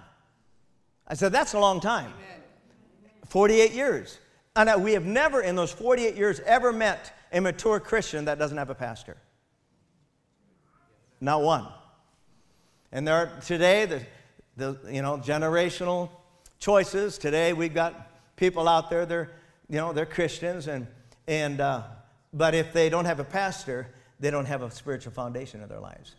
I 1.08 1.14
said 1.14 1.32
that's 1.32 1.54
a 1.54 1.60
long 1.60 1.80
time. 1.80 2.12
Amen. 2.16 2.42
48 3.28 3.72
years. 3.72 4.18
And 4.56 4.84
we 4.84 4.94
have 4.94 5.06
never, 5.06 5.42
in 5.42 5.56
those 5.56 5.72
48 5.72 6.16
years, 6.16 6.40
ever 6.40 6.74
met 6.74 7.14
a 7.32 7.40
mature 7.40 7.80
Christian 7.80 8.26
that 8.26 8.40
doesn't 8.40 8.58
have 8.58 8.72
a 8.72 8.76
pastor. 8.76 9.18
Not 11.22 11.44
one. 11.44 11.68
And 12.92 13.08
there 13.08 13.16
are 13.16 13.42
today 13.42 13.86
the, 13.86 14.02
the 14.56 14.94
you 14.94 15.02
know 15.02 15.18
generational 15.18 16.10
choices. 16.60 17.18
Today 17.18 17.54
we've 17.54 17.74
got 17.74 18.12
people 18.36 18.68
out 18.68 18.90
there. 18.90 19.06
They're 19.06 19.32
you 19.70 19.78
know 19.78 19.94
they're 19.94 20.06
Christians 20.06 20.68
and 20.68 20.88
and 21.28 21.60
uh, 21.60 21.84
But 22.34 22.54
if 22.54 22.74
they 22.74 22.90
don't 22.90 23.06
have 23.06 23.20
a 23.20 23.24
pastor, 23.24 23.88
they 24.20 24.32
don't 24.32 24.46
have 24.46 24.62
a 24.62 24.72
spiritual 24.72 25.12
foundation 25.12 25.62
of 25.62 25.70
their 25.70 25.80
lives. 25.80 26.16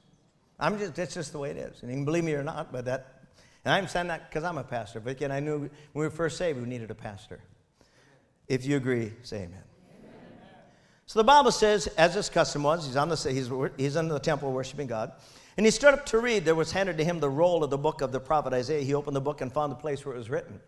I'm 0.59 0.79
just, 0.79 0.95
that's 0.95 1.15
just 1.15 1.33
the 1.33 1.39
way 1.39 1.51
it 1.51 1.57
is. 1.57 1.83
And 1.83 1.91
you 1.91 1.97
can 1.97 2.05
believe 2.05 2.25
me 2.25 2.35
or 2.35 2.43
not, 2.43 2.73
but 2.73 2.85
that, 2.87 3.23
and 3.65 3.73
I'm 3.73 3.87
saying 3.87 4.09
that 4.09 4.29
because 4.29 4.45
I'm 4.45 4.59
a 4.59 4.65
pastor. 4.65 5.01
But 5.01 5.11
again, 5.11 5.31
I 5.31 5.41
knew 5.41 5.59
when 5.59 5.71
we 5.95 6.03
were 6.03 6.11
first 6.11 6.37
saved, 6.37 6.61
we 6.61 6.67
needed 6.67 6.91
a 6.91 6.95
pastor. 6.95 7.41
If 8.49 8.67
you 8.67 8.77
agree, 8.77 9.13
say 9.23 9.45
amen. 9.45 9.63
So 11.07 11.21
the 11.21 11.25
Bible 11.25 11.53
says, 11.53 11.87
as 11.87 12.15
his 12.15 12.29
custom 12.29 12.65
was, 12.65 12.87
he's, 12.87 12.97
on 12.97 13.09
the, 13.09 13.17
he's, 13.17 13.51
he's 13.79 13.97
in 13.97 14.09
the 14.09 14.19
temple 14.19 14.53
worshiping 14.53 14.89
God. 14.89 15.13
And 15.59 15.67
he 15.67 15.73
stood 15.73 15.93
up 15.93 16.07
to 16.07 16.21
read. 16.21 16.45
There 16.45 16.55
was 16.55 16.71
handed 16.71 16.99
to 16.99 17.05
him 17.05 17.19
the 17.19 17.29
roll 17.29 17.65
of 17.65 17.71
the 17.71 17.77
book 17.77 18.01
of 18.01 18.13
the 18.13 18.21
prophet 18.21 18.53
Isaiah. 18.53 18.81
He 18.81 18.95
opened 18.95 19.17
the 19.17 19.21
book 19.21 19.41
and 19.41 19.53
found 19.53 19.73
the 19.73 19.77
place 19.77 20.07
where 20.07 20.15
it 20.15 20.19
was 20.19 20.31
written. 20.31 20.61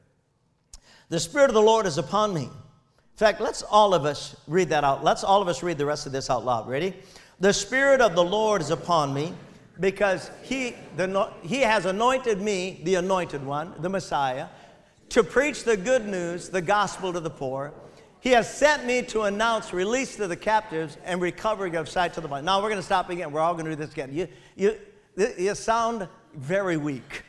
The 1.11 1.21
Spirit 1.21 1.49
of 1.49 1.55
the 1.55 1.63
Lord 1.63 1.87
is 1.87 1.97
upon 1.97 2.35
me. 2.35 2.43
In 2.43 3.17
fact, 3.17 3.41
let's 3.41 3.63
all 3.63 3.95
of 3.95 4.05
us 4.05 4.35
read 4.49 4.69
that 4.71 4.83
out. 4.83 5.05
Let's 5.05 5.23
all 5.23 5.41
of 5.41 5.47
us 5.47 5.63
read 5.63 5.79
the 5.79 5.87
rest 5.87 6.07
of 6.07 6.13
this 6.13 6.29
out 6.29 6.45
loud. 6.45 6.69
Ready? 6.69 6.97
The 7.39 7.53
Spirit 7.53 8.01
of 8.01 8.17
the 8.17 8.25
Lord 8.25 8.63
is 8.63 8.71
upon 8.71 9.15
me 9.15 9.33
because 9.79 10.29
he, 10.43 10.75
the, 10.97 11.31
he 11.41 11.61
has 11.61 11.87
anointed 11.87 12.41
me, 12.41 12.81
the 12.83 12.97
anointed 12.97 13.47
one, 13.47 13.75
the 13.79 13.89
Messiah, 13.89 14.49
to 15.11 15.23
preach 15.23 15.63
the 15.63 15.77
good 15.77 16.05
news, 16.05 16.49
the 16.49 16.63
gospel 16.63 17.13
to 17.13 17.21
the 17.21 17.31
poor. 17.31 17.73
He 18.21 18.31
has 18.31 18.53
sent 18.53 18.85
me 18.85 19.03
to 19.03 19.23
announce 19.23 19.73
release 19.73 20.17
to 20.17 20.27
the 20.27 20.37
captives 20.37 20.99
and 21.05 21.21
recovery 21.21 21.75
of 21.77 21.89
sight 21.89 22.15
to 22.15 22.21
the 22.21 22.29
blind. 22.29 22.45
Now 22.45 22.63
we're 22.63 22.69
going 22.69 22.81
to 22.81 22.85
stop 22.85 23.09
again. 23.09 23.33
We're 23.33 23.41
all 23.41 23.55
going 23.55 23.65
to 23.65 23.71
do 23.71 23.77
this 23.77 23.93
again. 23.93 24.11
You, 24.13 24.29
you, 24.57 24.79
you 25.39 25.55
sound 25.55 26.07
very 26.35 26.77
weak. 26.77 27.25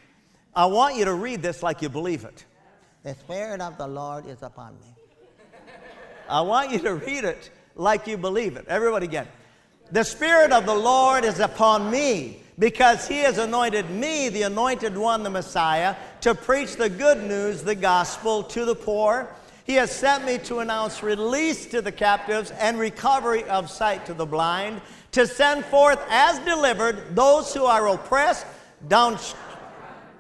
I 0.54 0.66
want 0.66 0.98
you 0.98 1.06
to 1.06 1.14
read 1.14 1.42
this 1.42 1.64
like 1.64 1.82
you 1.82 1.88
believe 1.88 2.26
it. 2.26 2.46
The 3.04 3.16
Spirit 3.16 3.62
of 3.62 3.78
the 3.78 3.88
Lord 3.88 4.28
is 4.28 4.44
upon 4.44 4.74
me. 4.80 4.88
I 6.30 6.42
want 6.42 6.72
you 6.72 6.80
to 6.80 6.96
read 6.96 7.24
it 7.24 7.50
like 7.76 8.06
you 8.06 8.18
believe 8.18 8.58
it. 8.58 8.66
Everybody 8.68 9.06
again. 9.06 9.28
The 9.92 10.04
Spirit 10.04 10.52
of 10.52 10.66
the 10.66 10.76
Lord 10.76 11.26
is 11.26 11.40
upon 11.40 11.90
me 11.90 12.42
because 12.60 13.08
He 13.08 13.20
has 13.20 13.38
anointed 13.38 13.90
me, 13.90 14.30
the 14.30 14.44
anointed 14.44 14.98
one, 14.98 15.24
the 15.24 15.30
Messiah, 15.30 15.96
to 16.22 16.36
preach 16.36 16.76
the 16.76 16.90
good 16.90 17.24
news, 17.24 17.64
the 17.64 17.76
gospel 17.76 18.44
to 18.44 18.66
the 18.66 18.76
poor. 18.76 19.30
He 19.64 19.76
has 19.76 19.92
sent 19.92 20.26
me 20.26 20.38
to 20.40 20.60
announce 20.60 21.04
release 21.04 21.66
to 21.68 21.82
the 21.82 21.92
captives 21.92 22.52
and 22.52 22.80
recovery 22.80 23.44
of 23.46 23.70
sight 23.70 24.06
to 24.08 24.14
the 24.14 24.26
blind, 24.26 24.82
to 25.12 25.28
send 25.28 25.66
forth 25.66 26.00
as 26.10 26.40
delivered 26.40 27.16
those 27.16 27.54
who 27.54 27.66
are 27.66 27.88
oppressed, 27.88 28.46
down, 28.88 29.20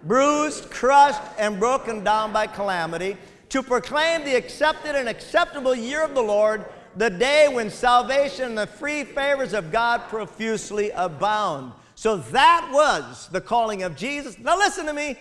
bruised, 0.04 0.69
crushed, 0.69 1.21
and 1.39 1.60
broken 1.60 2.04
down 2.04 2.32
by 2.32 2.47
calamity, 2.47 3.17
to 3.49 3.63
proclaim 3.63 4.23
the 4.23 4.36
accepted 4.36 4.95
and 4.95 5.10
acceptable 5.10 5.75
year 5.75 6.04
of 6.04 6.13
the 6.13 6.21
Lord, 6.21 6.65
the 6.95 7.10
day 7.10 7.47
when 7.51 7.69
salvation 7.69 8.45
and 8.45 8.58
the 8.58 8.67
free 8.67 9.04
favors 9.04 9.54
of 9.54 9.71
God 9.71 10.01
profusely 10.10 10.91
abound. 10.91 11.73
So 11.95 12.17
that 12.17 12.69
was 12.71 13.27
the 13.30 13.41
calling 13.41 13.84
of 13.84 13.95
Jesus. 13.95 14.38
Now 14.39 14.58
listen 14.58 14.86
to 14.86 14.93
me. 14.93 15.17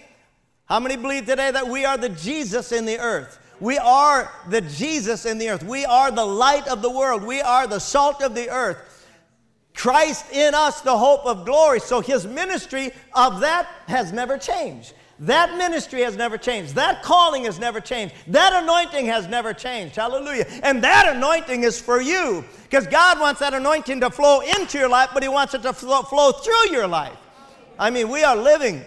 How 0.66 0.78
many 0.78 0.96
believe 0.96 1.26
today 1.26 1.50
that 1.50 1.66
we 1.66 1.84
are 1.84 1.98
the 1.98 2.08
Jesus 2.08 2.70
in 2.72 2.86
the 2.86 2.98
earth? 2.98 3.38
We 3.60 3.78
are 3.78 4.32
the 4.48 4.62
Jesus 4.62 5.26
in 5.26 5.38
the 5.38 5.50
earth. 5.50 5.62
We 5.62 5.84
are 5.84 6.10
the 6.10 6.24
light 6.24 6.66
of 6.66 6.82
the 6.82 6.90
world. 6.90 7.22
We 7.22 7.40
are 7.42 7.66
the 7.66 7.78
salt 7.78 8.22
of 8.22 8.34
the 8.34 8.48
earth. 8.50 9.06
Christ 9.74 10.32
in 10.32 10.54
us, 10.54 10.80
the 10.80 10.96
hope 10.96 11.24
of 11.26 11.44
glory. 11.44 11.80
So 11.80 12.00
his 12.00 12.26
ministry 12.26 12.90
of 13.14 13.40
that 13.40 13.68
has 13.86 14.12
never 14.12 14.38
changed. 14.38 14.94
That 15.20 15.58
ministry 15.58 16.00
has 16.00 16.16
never 16.16 16.38
changed. 16.38 16.74
That 16.74 17.02
calling 17.02 17.44
has 17.44 17.58
never 17.58 17.78
changed. 17.78 18.14
That 18.28 18.62
anointing 18.62 19.04
has 19.06 19.28
never 19.28 19.52
changed. 19.52 19.96
Hallelujah. 19.96 20.46
And 20.62 20.82
that 20.82 21.14
anointing 21.14 21.62
is 21.62 21.78
for 21.78 22.00
you 22.00 22.42
because 22.64 22.86
God 22.86 23.20
wants 23.20 23.40
that 23.40 23.52
anointing 23.52 24.00
to 24.00 24.10
flow 24.10 24.40
into 24.40 24.78
your 24.78 24.88
life, 24.88 25.10
but 25.12 25.22
He 25.22 25.28
wants 25.28 25.52
it 25.52 25.62
to 25.62 25.74
flow, 25.74 26.02
flow 26.02 26.32
through 26.32 26.70
your 26.70 26.86
life. 26.86 27.16
I 27.78 27.90
mean, 27.90 28.08
we 28.08 28.22
are 28.24 28.36
living, 28.36 28.82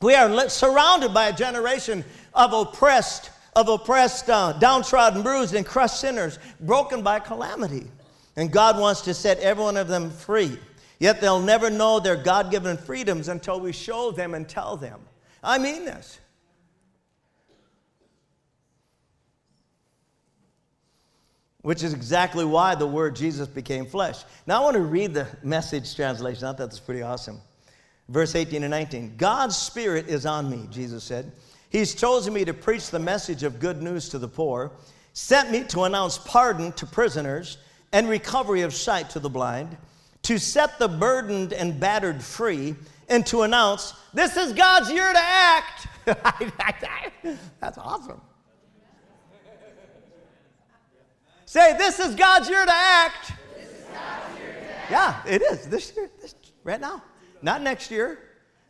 we 0.00 0.14
are 0.14 0.28
li- 0.28 0.48
surrounded 0.48 1.14
by 1.14 1.28
a 1.28 1.32
generation 1.32 2.04
of 2.34 2.52
oppressed 2.52 3.30
of 3.56 3.68
oppressed, 3.68 4.28
uh, 4.28 4.52
downtrodden, 4.54 5.22
bruised, 5.22 5.54
and 5.54 5.64
crushed 5.64 6.00
sinners, 6.00 6.38
broken 6.60 7.02
by 7.02 7.20
calamity. 7.20 7.86
And 8.36 8.50
God 8.50 8.78
wants 8.78 9.02
to 9.02 9.14
set 9.14 9.38
every 9.38 9.62
one 9.62 9.76
of 9.76 9.88
them 9.88 10.10
free. 10.10 10.58
Yet 10.98 11.20
they'll 11.20 11.40
never 11.40 11.70
know 11.70 12.00
their 12.00 12.16
God 12.16 12.50
given 12.50 12.76
freedoms 12.76 13.28
until 13.28 13.60
we 13.60 13.72
show 13.72 14.10
them 14.10 14.34
and 14.34 14.48
tell 14.48 14.76
them. 14.76 15.00
I 15.42 15.58
mean 15.58 15.84
this. 15.84 16.18
Which 21.62 21.82
is 21.82 21.94
exactly 21.94 22.44
why 22.44 22.74
the 22.74 22.86
word 22.86 23.16
Jesus 23.16 23.48
became 23.48 23.86
flesh. 23.86 24.22
Now 24.46 24.60
I 24.60 24.64
want 24.64 24.74
to 24.74 24.82
read 24.82 25.14
the 25.14 25.26
message 25.42 25.94
translation. 25.94 26.44
I 26.44 26.48
thought 26.48 26.58
that's 26.58 26.80
pretty 26.80 27.02
awesome. 27.02 27.40
Verse 28.08 28.34
18 28.34 28.64
and 28.64 28.70
19. 28.70 29.14
God's 29.16 29.56
Spirit 29.56 30.08
is 30.08 30.26
on 30.26 30.50
me, 30.50 30.66
Jesus 30.70 31.04
said 31.04 31.32
He's 31.70 31.94
chosen 31.94 32.32
me 32.32 32.44
to 32.44 32.54
preach 32.54 32.90
the 32.90 32.98
message 32.98 33.42
of 33.42 33.58
good 33.58 33.82
news 33.82 34.08
to 34.10 34.18
the 34.18 34.28
poor, 34.28 34.72
sent 35.12 35.50
me 35.50 35.64
to 35.64 35.84
announce 35.84 36.18
pardon 36.18 36.72
to 36.72 36.86
prisoners 36.86 37.58
and 37.92 38.08
recovery 38.08 38.62
of 38.62 38.74
sight 38.74 39.10
to 39.10 39.18
the 39.18 39.30
blind, 39.30 39.76
to 40.22 40.38
set 40.38 40.78
the 40.78 40.88
burdened 40.88 41.52
and 41.52 41.78
battered 41.78 42.22
free, 42.22 42.74
and 43.08 43.26
to 43.26 43.42
announce 43.42 43.94
this 44.12 44.36
is 44.36 44.52
God's 44.52 44.90
year 44.90 45.12
to 45.12 45.20
act. 45.20 45.86
That's 47.60 47.78
awesome. 47.78 48.20
Say, 51.46 51.76
this 51.78 52.00
is 52.00 52.14
God's 52.14 52.48
year 52.48 52.64
to 52.64 52.74
act. 52.74 53.32
Year 53.56 53.66
to 53.92 53.96
act. 53.96 54.90
Yeah, 54.90 55.22
it 55.26 55.42
is. 55.42 55.66
This 55.66 55.94
year, 55.96 56.10
this, 56.20 56.34
right 56.64 56.80
now. 56.80 57.02
Not 57.42 57.62
next 57.62 57.90
year, 57.90 58.18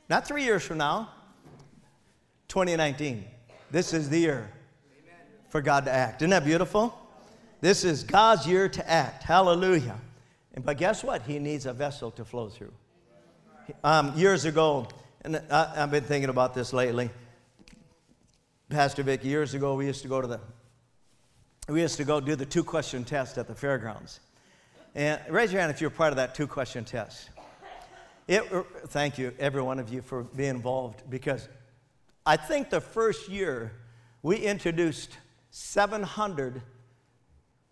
not 0.09 0.26
three 0.26 0.44
years 0.44 0.62
from 0.64 0.78
now, 0.78 1.09
2019. 2.55 3.25
This 3.73 3.93
is 3.93 4.09
the 4.09 4.21
year 4.21 4.49
for 5.49 5.61
God 5.61 5.87
to 5.87 5.93
act. 5.93 6.23
Isn't 6.23 6.31
that 6.31 6.45
beautiful? 6.45 6.97
This 7.61 7.83
is 7.83 8.05
God's 8.05 8.47
year 8.47 8.69
to 8.69 8.88
act. 8.88 9.25
Hallelujah. 9.25 9.99
And, 10.55 10.64
but 10.64 10.79
guess 10.79 11.03
what? 11.03 11.23
He 11.23 11.40
needs 11.40 11.67
a 11.67 11.73
vessel 11.73 12.12
to 12.12 12.25
flow 12.25 12.49
through. 12.49 12.73
Um, 13.83 14.17
years 14.17 14.45
ago, 14.45 14.87
and 15.23 15.43
I, 15.51 15.75
have 15.75 15.90
been 15.90 16.05
thinking 16.05 16.31
about 16.31 16.55
this 16.55 16.73
lately. 16.73 17.11
Pastor 18.69 19.03
Vic, 19.03 19.25
years 19.25 19.55
ago, 19.55 19.75
we 19.75 19.87
used 19.87 20.03
to 20.03 20.09
go 20.09 20.21
to 20.21 20.29
the, 20.29 20.40
we 21.69 21.81
used 21.81 21.97
to 21.97 22.05
go 22.05 22.21
do 22.21 22.37
the 22.37 22.47
two 22.47 22.62
question 22.62 23.03
test 23.03 23.37
at 23.37 23.49
the 23.49 23.55
fairgrounds. 23.57 24.21
And 24.95 25.21
raise 25.29 25.53
your 25.53 25.61
hand 25.61 25.73
if 25.73 25.81
you're 25.81 25.90
part 25.90 26.12
of 26.12 26.17
that 26.19 26.37
two 26.37 26.47
question 26.47 26.85
test. 26.85 27.31
It, 28.29 28.45
thank 28.90 29.19
you, 29.19 29.33
every 29.40 29.61
one 29.61 29.81
of 29.81 29.93
you, 29.93 30.03
for 30.03 30.23
being 30.23 30.51
involved 30.51 31.03
because 31.11 31.49
I 32.26 32.38
think 32.38 32.70
the 32.70 32.80
first 32.80 33.28
year 33.28 33.72
we 34.22 34.37
introduced 34.38 35.18
700, 35.50 36.62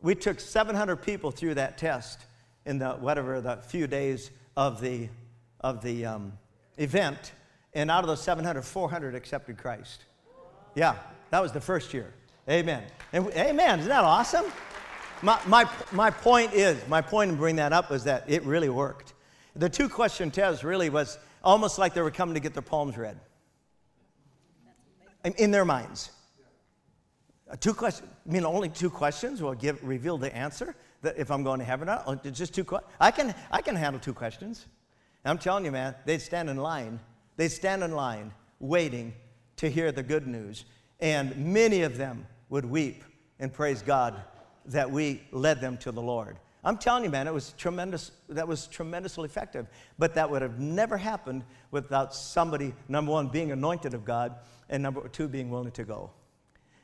we 0.02 0.14
took 0.14 0.40
700 0.40 0.96
people 0.96 1.30
through 1.30 1.54
that 1.54 1.78
test 1.78 2.26
in 2.66 2.78
the 2.78 2.90
whatever 2.90 3.40
the 3.40 3.56
few 3.56 3.86
days 3.86 4.30
of 4.54 4.82
the, 4.82 5.08
of 5.60 5.82
the 5.82 6.04
um, 6.04 6.32
event. 6.76 7.32
And 7.72 7.90
out 7.90 8.04
of 8.04 8.08
those 8.08 8.22
700, 8.22 8.60
400 8.62 9.14
accepted 9.14 9.56
Christ. 9.56 10.04
Yeah, 10.74 10.96
that 11.30 11.40
was 11.40 11.52
the 11.52 11.60
first 11.60 11.94
year. 11.94 12.12
Amen. 12.46 12.82
And, 13.14 13.28
amen. 13.30 13.78
Isn't 13.78 13.88
that 13.88 14.04
awesome? 14.04 14.44
My, 15.22 15.40
my, 15.46 15.66
my 15.92 16.10
point 16.10 16.52
is, 16.52 16.76
my 16.88 17.00
point 17.00 17.30
in 17.30 17.36
bringing 17.38 17.56
that 17.56 17.72
up 17.72 17.90
is 17.90 18.04
that 18.04 18.24
it 18.28 18.42
really 18.42 18.68
worked. 18.68 19.14
The 19.56 19.70
two 19.70 19.88
question 19.88 20.30
test 20.30 20.62
really 20.62 20.90
was 20.90 21.18
almost 21.42 21.78
like 21.78 21.94
they 21.94 22.02
were 22.02 22.10
coming 22.10 22.34
to 22.34 22.40
get 22.40 22.52
their 22.52 22.62
palms 22.62 22.98
read 22.98 23.18
in 25.24 25.50
their 25.50 25.64
minds. 25.64 26.10
Uh, 27.50 27.56
two 27.58 27.74
questions. 27.74 28.08
I 28.28 28.32
mean, 28.32 28.44
only 28.44 28.68
two 28.68 28.90
questions 28.90 29.42
will 29.42 29.54
give 29.54 29.82
reveal 29.82 30.18
the 30.18 30.34
answer 30.34 30.74
that 31.02 31.18
if 31.18 31.30
I'm 31.30 31.42
going 31.42 31.58
to 31.58 31.64
heaven 31.64 31.88
or 31.88 32.00
not. 32.06 32.24
Just 32.32 32.54
two 32.54 32.64
questions. 32.64 32.92
I 33.00 33.10
can 33.10 33.34
I 33.50 33.60
can 33.62 33.76
handle 33.76 34.00
two 34.00 34.14
questions. 34.14 34.66
I'm 35.24 35.38
telling 35.38 35.64
you, 35.64 35.70
man, 35.70 35.94
they'd 36.04 36.22
stand 36.22 36.50
in 36.50 36.56
line. 36.56 36.98
They'd 37.36 37.48
stand 37.48 37.82
in 37.82 37.92
line 37.92 38.32
waiting 38.58 39.14
to 39.56 39.68
hear 39.68 39.92
the 39.92 40.02
good 40.02 40.26
news, 40.26 40.64
and 41.00 41.36
many 41.36 41.82
of 41.82 41.96
them 41.96 42.26
would 42.48 42.64
weep 42.64 43.04
and 43.38 43.52
praise 43.52 43.82
God 43.82 44.20
that 44.66 44.90
we 44.90 45.22
led 45.32 45.60
them 45.60 45.76
to 45.78 45.92
the 45.92 46.02
Lord. 46.02 46.38
I'm 46.64 46.76
telling 46.78 47.02
you, 47.02 47.10
man, 47.10 47.26
it 47.26 47.34
was 47.34 47.54
tremendous. 47.58 48.12
That 48.28 48.46
was 48.46 48.68
tremendously 48.68 49.24
effective. 49.24 49.66
But 49.98 50.14
that 50.14 50.30
would 50.30 50.42
have 50.42 50.60
never 50.60 50.96
happened 50.96 51.42
without 51.70 52.14
somebody, 52.14 52.72
number 52.88 53.10
one, 53.10 53.28
being 53.28 53.50
anointed 53.50 53.94
of 53.94 54.04
God, 54.04 54.36
and 54.68 54.82
number 54.82 55.06
two, 55.08 55.26
being 55.26 55.50
willing 55.50 55.72
to 55.72 55.84
go. 55.84 56.10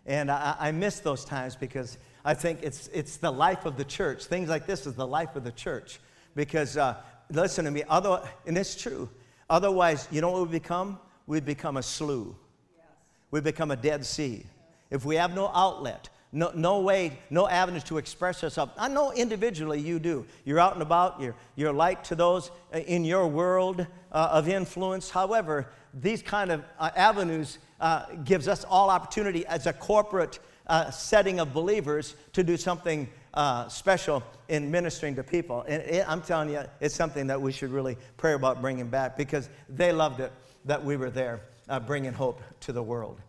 And 0.05 0.31
I, 0.31 0.57
I 0.59 0.71
miss 0.73 1.01
those 1.01 1.25
times 1.25 1.55
because 1.55 1.99
I 2.25 2.35
think 2.35 2.61
it's, 2.62 2.88
it's 2.88 3.19
the 3.19 3.31
life 3.31 3.67
of 3.67 3.77
the 3.77 3.85
church. 3.85 4.25
Things 4.25 4.49
like 4.49 4.67
this 4.67 4.87
is 4.87 4.95
the 4.95 5.07
life 5.07 5.37
of 5.37 5.45
the 5.45 5.53
church. 5.53 6.01
Because, 6.35 6.77
uh, 6.77 6.97
listen 7.31 7.64
to 7.64 7.71
me, 7.71 7.85
other, 7.88 8.23
and 8.47 8.59
it's 8.59 8.75
true. 8.75 9.09
Otherwise, 9.49 10.09
you 10.11 10.21
know 10.21 10.31
what 10.31 10.43
we 10.43 10.59
become? 10.59 10.99
We 11.27 11.41
become 11.41 11.77
a 11.77 11.83
slough. 11.83 12.35
Yes. 12.77 12.87
We 13.31 13.41
become 13.41 13.71
a 13.71 13.77
dead 13.77 14.05
sea. 14.05 14.45
If 14.91 15.05
we 15.05 15.17
have 15.17 15.35
no 15.35 15.51
outlet, 15.55 16.09
no, 16.33 16.51
no 16.55 16.81
way, 16.81 17.19
no 17.31 17.49
avenues 17.49 17.85
to 17.85 17.97
express 17.97 18.43
yourself. 18.43 18.71
I 18.77 18.88
know 18.88 19.12
individually 19.12 19.81
you 19.81 19.99
do. 19.99 20.27
You're 20.45 20.61
out 20.61 20.75
and 20.75 20.83
about, 20.83 21.21
you're, 21.21 21.35
you're 21.57 21.73
light 21.73 22.05
to 22.05 22.14
those 22.14 22.51
uh, 22.75 22.81
in 22.81 23.05
your 23.05 23.27
world 23.27 23.87
uh, 24.12 24.29
of 24.33 24.49
influence. 24.49 25.09
However, 25.09 25.69
these 25.95 26.23
kind 26.23 26.51
of 26.53 26.64
uh, 26.79 26.91
avenues 26.95 27.59
uh, 27.81 28.05
gives 28.25 28.47
us 28.47 28.64
all 28.64 28.91
opportunity 28.91 29.47
as 29.47 29.67
a 29.67 29.73
corporate 29.73 30.38
uh, 30.67 30.91
setting 30.91 31.41
of 31.41 31.55
believers 31.55 32.14
to 32.35 32.45
do 32.45 32.59
something 32.59 33.09
uh, 33.33 33.67
special 33.69 34.23
in 34.49 34.71
ministering 34.71 35.14
to 35.17 35.23
people. 35.23 35.64
And 35.67 35.83
it, 35.83 36.05
I'm 36.07 36.21
telling 36.21 36.51
you, 36.51 36.62
it's 36.81 36.95
something 36.95 37.29
that 37.29 37.41
we 37.41 37.53
should 37.53 37.71
really 37.71 37.97
pray 38.19 38.35
about 38.35 38.61
bringing 38.61 38.88
back 38.88 39.17
because 39.17 39.49
they 39.69 39.93
loved 39.93 40.21
it 40.21 40.33
that 40.67 40.85
we 40.85 40.97
were 40.97 41.11
there 41.11 41.41
bringing 41.87 42.12
hope 42.12 42.43
to 42.61 42.73
the 42.73 42.83
world. 42.83 43.21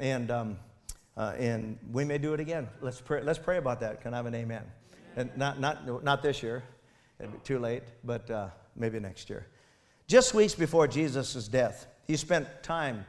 And 0.00 0.30
um, 0.30 0.58
uh, 1.16 1.34
and 1.38 1.78
we 1.92 2.04
may 2.04 2.18
do 2.18 2.34
it 2.34 2.40
again. 2.40 2.68
Let's 2.80 3.00
pray, 3.00 3.22
let's 3.22 3.38
pray 3.38 3.56
about 3.56 3.80
that. 3.80 4.02
Can 4.02 4.12
I 4.14 4.18
have 4.18 4.26
an 4.26 4.34
amen? 4.34 4.64
And 5.16 5.34
not, 5.36 5.58
not, 5.60 6.04
not 6.04 6.22
this 6.22 6.42
year, 6.42 6.62
it'd 7.18 7.32
be 7.32 7.38
too 7.38 7.58
late, 7.58 7.82
but 8.04 8.30
uh, 8.30 8.48
maybe 8.74 9.00
next 9.00 9.30
year. 9.30 9.46
Just 10.06 10.34
weeks 10.34 10.54
before 10.54 10.86
Jesus' 10.86 11.48
death, 11.48 11.86
he 12.06 12.16
spent 12.16 12.46
time 12.62 13.04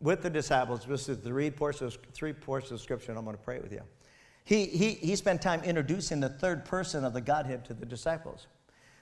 with 0.00 0.22
the 0.22 0.30
disciples. 0.30 0.84
This 0.86 1.08
is 1.08 1.18
the 1.18 1.28
three 1.28 1.50
portions, 1.50 1.98
three 2.12 2.32
portions 2.32 2.72
of 2.72 2.80
scripture, 2.80 3.12
and 3.12 3.18
I'm 3.18 3.24
going 3.24 3.36
to 3.36 3.42
pray 3.42 3.60
with 3.60 3.72
you. 3.72 3.82
He, 4.44 4.64
he, 4.64 4.92
he 4.92 5.14
spent 5.14 5.42
time 5.42 5.62
introducing 5.62 6.20
the 6.20 6.30
third 6.30 6.64
person 6.64 7.04
of 7.04 7.12
the 7.12 7.20
Godhead 7.20 7.66
to 7.66 7.74
the 7.74 7.84
disciples. 7.84 8.46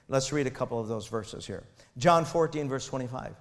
Let's 0.09 0.31
read 0.31 0.47
a 0.47 0.51
couple 0.51 0.79
of 0.79 0.87
those 0.87 1.07
verses 1.07 1.47
here. 1.47 1.63
John 1.97 2.25
14, 2.25 2.67
verse 2.67 2.85
25. 2.85 3.33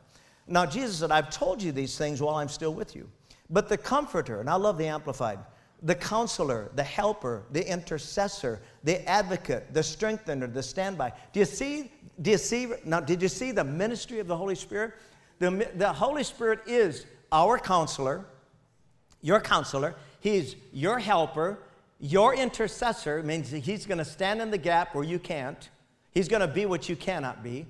Now, 0.46 0.64
Jesus 0.64 0.99
said, 0.99 1.11
I've 1.11 1.31
told 1.31 1.61
you 1.61 1.72
these 1.72 1.99
things 1.99 2.22
while 2.22 2.37
I'm 2.37 2.49
still 2.49 2.72
with 2.72 2.94
you. 2.94 3.09
But 3.49 3.69
the 3.69 3.79
comforter, 3.79 4.41
and 4.41 4.51
I 4.51 4.55
love 4.55 4.79
the 4.79 4.87
Amplified, 4.87 5.39
the 5.83 5.95
counselor, 5.95 6.71
the 6.75 6.83
helper, 6.83 7.45
the 7.53 7.69
intercessor, 7.71 8.61
the 8.83 9.07
advocate, 9.09 9.73
the 9.73 9.83
strengthener, 9.83 10.47
the 10.47 10.63
standby. 10.63 11.13
Do 11.33 11.41
you 11.41 11.47
see? 11.47 11.93
Do 12.21 12.31
you 12.31 12.39
see? 12.39 12.73
Now, 12.85 13.01
did 13.01 13.21
you 13.23 13.29
see 13.29 13.53
the 13.53 13.65
ministry 13.65 14.19
of 14.19 14.27
the 14.27 14.37
Holy 14.37 14.55
Spirit? 14.55 14.95
The, 15.39 15.71
the 15.75 15.93
Holy 15.93 16.25
Spirit 16.25 16.61
is 16.67 17.05
our 17.31 17.59
counselor, 17.59 18.25
your 19.21 19.41
counselor. 19.41 19.95
He's 20.21 20.57
your 20.73 20.99
helper, 20.99 21.59
your 22.01 22.35
intercessor. 22.35 23.23
Means 23.23 23.51
he's 23.51 23.87
going 23.87 23.99
to 23.99 24.05
stand 24.05 24.41
in 24.41 24.51
the 24.51 24.59
gap 24.59 24.95
where 24.95 25.05
you 25.05 25.19
can't. 25.19 25.69
He's 26.11 26.27
going 26.27 26.41
to 26.41 26.49
be 26.49 26.65
what 26.65 26.89
you 26.89 26.97
cannot 26.97 27.45
be. 27.45 27.67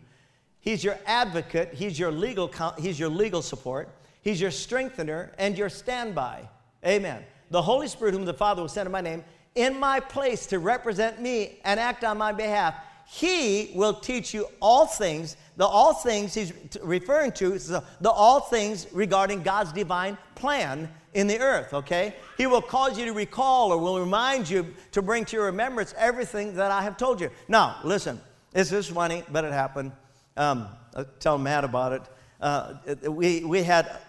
He's 0.61 0.85
your 0.85 0.99
advocate. 1.07 1.75
He's 1.75 1.99
your 1.99 2.13
legal. 2.13 2.51
He's 2.79 2.99
your 3.01 3.09
legal 3.09 3.43
support. 3.43 3.89
He's 4.27 4.41
your 4.41 4.51
strengthener 4.51 5.31
and 5.39 5.57
your 5.57 5.69
standby. 5.69 6.49
Amen. 6.85 7.23
The 7.53 7.63
Holy 7.63 7.87
Spirit, 7.87 8.13
whom 8.13 8.25
the 8.25 8.35
Father 8.35 8.61
will 8.61 8.69
send 8.69 8.87
in 8.87 8.91
my 8.91 9.01
name, 9.01 9.23
in 9.55 9.79
my 9.79 10.01
place 10.01 10.47
to 10.47 10.59
represent 10.59 11.21
me 11.21 11.61
and 11.63 11.79
act 11.79 12.03
on 12.03 12.19
my 12.19 12.33
behalf, 12.33 12.75
he 13.07 13.71
will 13.77 13.95
teach 13.95 14.35
you 14.35 14.49
all 14.61 14.85
things. 14.85 15.37
The 15.57 15.65
all 15.65 15.95
things 15.95 16.35
he's 16.35 16.53
referring 16.83 17.31
to 17.35 17.53
is 17.53 17.69
the, 17.69 17.85
all 18.05 18.41
things 18.41 18.89
regarding 18.93 19.45
God's 19.45 19.71
divine 19.73 20.19
plan 20.35 20.93
in 21.15 21.29
the 21.29 21.39
earth, 21.39 21.73
okay? 21.73 22.13
He 22.37 22.49
will 22.49 22.63
cause 22.63 22.99
you 22.99 23.05
to 23.05 23.13
recall 23.13 23.71
or 23.71 23.79
will 23.79 24.01
remind 24.01 24.51
you 24.51 24.75
to 24.91 25.03
bring 25.03 25.25
to 25.27 25.37
your 25.37 25.47
remembrance 25.47 25.95
everything 25.97 26.57
that 26.57 26.73
I 26.73 26.83
have 26.83 26.97
told 26.97 27.21
you. 27.21 27.31
Now, 27.47 27.77
listen, 27.85 28.21
this 28.51 28.73
is 28.73 28.89
funny, 28.89 29.23
but 29.31 29.45
it 29.45 29.53
happened. 29.53 29.93
Um, 30.37 30.67
I'll 30.97 31.07
tell 31.21 31.39
Matt 31.39 31.63
about 31.63 31.93
it. 31.93 32.03
Uh, 32.41 32.75
we, 33.09 33.45
we 33.45 33.63
had 33.63 34.01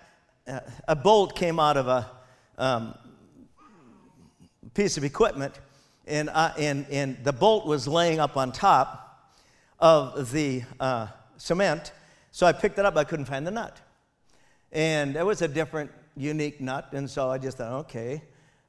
a 0.88 0.96
bolt 0.96 1.36
came 1.36 1.60
out 1.60 1.78
of 1.78 1.88
a 1.88 2.10
um, 2.58 2.96
piece 4.74 4.98
of 4.98 5.04
equipment, 5.04 5.54
and, 6.06 6.30
uh, 6.30 6.54
and, 6.58 6.86
and 6.90 7.18
the 7.24 7.34
bolt 7.34 7.66
was 7.66 7.88
laying 7.88 8.20
up 8.20 8.38
on 8.38 8.52
top 8.52 9.34
of 9.80 10.32
the 10.32 10.64
uh, 10.80 11.08
cement. 11.38 11.92
So 12.32 12.46
I 12.46 12.54
picked 12.54 12.80
it 12.80 12.86
up, 12.86 12.94
but 12.94 13.02
I 13.02 13.04
couldn't 13.04 13.26
find 13.26 13.46
the 13.46 13.52
nut. 13.52 13.80
And 14.72 15.16
it 15.16 15.26
was 15.26 15.42
a 15.42 15.48
different, 15.48 15.92
unique 16.16 16.62
nut, 16.62 16.90
and 16.94 17.10
so 17.10 17.30
I 17.30 17.38
just 17.38 17.58
thought, 17.58 17.72
okay. 17.82 18.22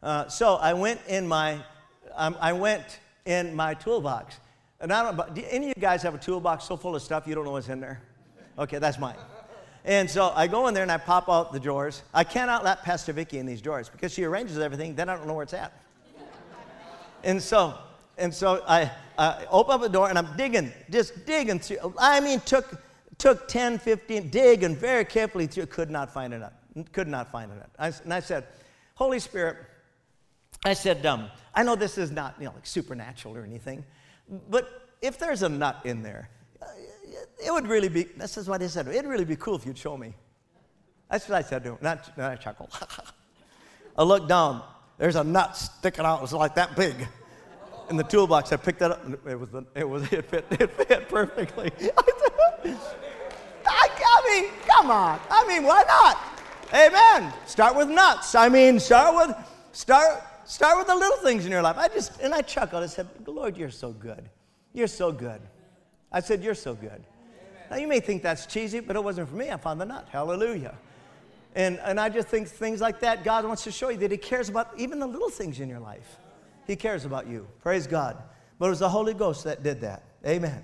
Uh, 0.03 0.29
so 0.29 0.57
I 0.57 0.73
went 0.75 1.01
in 1.09 1.27
my, 1.27 1.59
um, 2.15 2.37
I 2.41 2.53
went 2.53 3.01
in 3.25 3.55
my 3.55 3.75
toolbox. 3.75 4.39
And 4.81 4.93
I 4.93 5.11
don't 5.11 5.35
do 5.35 5.43
any 5.51 5.71
of 5.71 5.77
you 5.77 5.81
guys 5.81 6.03
have 6.03 6.15
a 6.15 6.19
toolbox 6.19 6.65
so 6.65 6.77
full 6.77 6.95
of 6.95 7.03
stuff 7.03 7.27
you 7.27 7.35
don't 7.35 7.45
know 7.45 7.53
what's 7.53 7.69
in 7.69 7.81
there? 7.81 8.01
Okay, 8.59 8.79
that's 8.79 8.99
mine. 8.99 9.17
And 9.85 10.11
so 10.11 10.33
I 10.35 10.47
go 10.47 10.69
in 10.69 10.75
there 10.75 10.83
and 10.83 10.93
I 10.93 10.99
pop 10.99 11.29
out 11.29 11.53
the 11.53 11.61
drawers. 11.61 12.03
I 12.13 12.25
cannot 12.25 12.65
let 12.65 12.83
Pastor 12.83 13.13
Vicky 13.13 13.39
in 13.39 13.47
these 13.47 13.63
drawers 13.63 13.89
because 13.89 14.13
she 14.13 14.25
arranges 14.25 14.59
everything, 14.59 14.95
then 14.95 15.09
I 15.09 15.17
don't 15.17 15.27
know 15.27 15.35
where 15.35 15.45
it's 15.45 15.55
at. 15.55 15.73
and 17.25 17.43
so, 17.43 17.79
and 18.17 18.35
so 18.35 18.63
I, 18.67 18.91
I 19.17 19.47
open 19.51 19.75
up 19.75 19.81
the 19.81 19.89
door 19.89 20.09
and 20.09 20.19
I'm 20.19 20.37
digging, 20.37 20.73
just 20.91 21.25
digging 21.25 21.59
through. 21.59 21.95
I 21.99 22.21
mean, 22.21 22.41
took, 22.41 22.81
took 23.17 23.49
10, 23.49 23.79
15, 23.79 24.29
digging 24.29 24.77
very 24.77 25.05
carefully 25.05 25.47
through, 25.47 25.67
could 25.67 25.91
not 25.91 26.13
find 26.13 26.35
a 26.35 26.39
nut. 26.39 26.55
Could 26.93 27.09
not 27.09 27.33
find 27.33 27.51
a 27.51 27.57
nut. 27.57 27.71
I, 27.79 27.93
and 28.05 28.13
I 28.13 28.21
said, 28.21 28.47
Holy 28.95 29.19
Spirit, 29.21 29.57
I 30.65 30.75
said, 30.75 31.07
um, 31.07 31.31
I 31.55 31.63
know 31.63 31.77
this 31.77 31.99
is 31.99 32.11
not 32.11 32.35
you 32.39 32.47
know, 32.47 32.53
like 32.53 32.67
supernatural 32.67 33.37
or 33.37 33.45
anything, 33.45 33.85
but 34.51 34.89
if 35.01 35.19
there's 35.19 35.43
a 35.43 35.49
nut 35.49 35.81
in 35.85 36.03
there, 36.03 36.29
it 37.45 37.53
would 37.53 37.67
really 37.67 37.89
be, 37.89 38.05
this 38.05 38.37
is 38.37 38.49
what 38.49 38.61
he 38.61 38.69
said, 38.69 38.89
it'd 38.89 39.07
really 39.07 39.25
be 39.25 39.37
cool 39.37 39.57
if 39.57 39.67
you'd 39.67 39.79
show 39.79 39.97
me. 39.97 40.15
That's 41.11 41.29
what 41.29 41.37
I 41.37 41.43
said 41.43 41.65
to 41.65 41.71
him. 41.71 41.79
Not, 41.81 42.17
not 42.19 42.33
I 42.33 42.37
chuckled. 42.37 42.71
I 43.99 44.03
looked 44.03 44.29
down, 44.29 44.63
there's 44.99 45.17
a 45.17 45.25
nut 45.25 45.57
sticking 45.57 46.05
out, 46.05 46.19
it 46.19 46.23
was 46.23 46.33
like 46.33 46.55
that 46.57 46.77
big. 46.77 46.95
In 47.91 47.97
the 47.97 48.05
toolbox, 48.05 48.53
I 48.53 48.57
picked 48.57 48.81
that 48.81 48.91
up, 48.91 49.05
and 49.05 49.15
it 49.27 49.39
was, 49.39 49.49
it 49.75 49.89
was, 49.89 50.03
it 50.13 50.25
fit, 50.27 50.45
it 50.51 50.71
fit 50.71 51.09
perfectly. 51.09 51.73
I, 53.67 53.89
I 54.05 54.41
mean, 54.43 54.51
come 54.67 54.91
on. 54.91 55.21
I 55.31 55.47
mean, 55.47 55.65
why 55.65 55.85
not? 55.87 56.19
Amen. 56.75 57.33
Start 57.47 57.77
with 57.77 57.89
nuts. 57.89 58.35
I 58.35 58.49
mean, 58.49 58.79
start 58.79 59.15
with, 59.15 59.37
start, 59.73 60.23
start 60.45 60.77
with 60.77 60.87
the 60.87 60.95
little 60.95 61.17
things 61.19 61.47
in 61.47 61.51
your 61.51 61.63
life. 61.63 61.77
I 61.79 61.89
just, 61.89 62.21
and 62.21 62.35
I 62.35 62.43
chuckled. 62.43 62.83
I 62.83 62.87
said, 62.87 63.09
Lord, 63.27 63.57
you're 63.57 63.71
so 63.71 63.93
good. 63.93 64.29
You're 64.75 64.87
so 64.87 65.11
good. 65.11 65.41
I 66.13 66.21
said, 66.21 66.43
You're 66.43 66.55
so 66.55 66.75
good. 66.75 67.03
Now, 67.71 67.77
you 67.77 67.87
may 67.87 68.01
think 68.01 68.23
that's 68.23 68.47
cheesy, 68.47 68.81
but 68.81 68.97
it 68.97 69.05
wasn't 69.05 69.29
for 69.29 69.37
me. 69.37 69.51
I 69.51 69.57
found 69.57 69.81
the 69.81 69.87
nut. 69.87 70.09
Hallelujah. 70.11 70.75
And, 71.55 71.79
and 71.81 71.99
I 71.99 72.09
just 72.09 72.29
think 72.29 72.49
things 72.49 72.81
like 72.81 73.01
that, 73.01 73.25
God 73.25 73.45
wants 73.45 73.65
to 73.65 73.73
show 73.73 73.89
you 73.89 73.97
that 73.99 74.11
He 74.11 74.17
cares 74.17 74.49
about 74.49 74.73
even 74.77 74.99
the 74.99 75.07
little 75.07 75.31
things 75.31 75.61
in 75.61 75.69
your 75.69 75.81
life. 75.81 76.19
He 76.67 76.77
cares 76.77 77.05
about 77.05 77.27
you. 77.27 77.47
Praise 77.63 77.87
God. 77.87 78.17
But 78.59 78.67
it 78.67 78.71
was 78.71 78.79
the 78.79 78.89
Holy 78.89 79.15
Ghost 79.15 79.45
that 79.45 79.63
did 79.63 79.81
that. 79.81 80.03
Amen. 80.27 80.63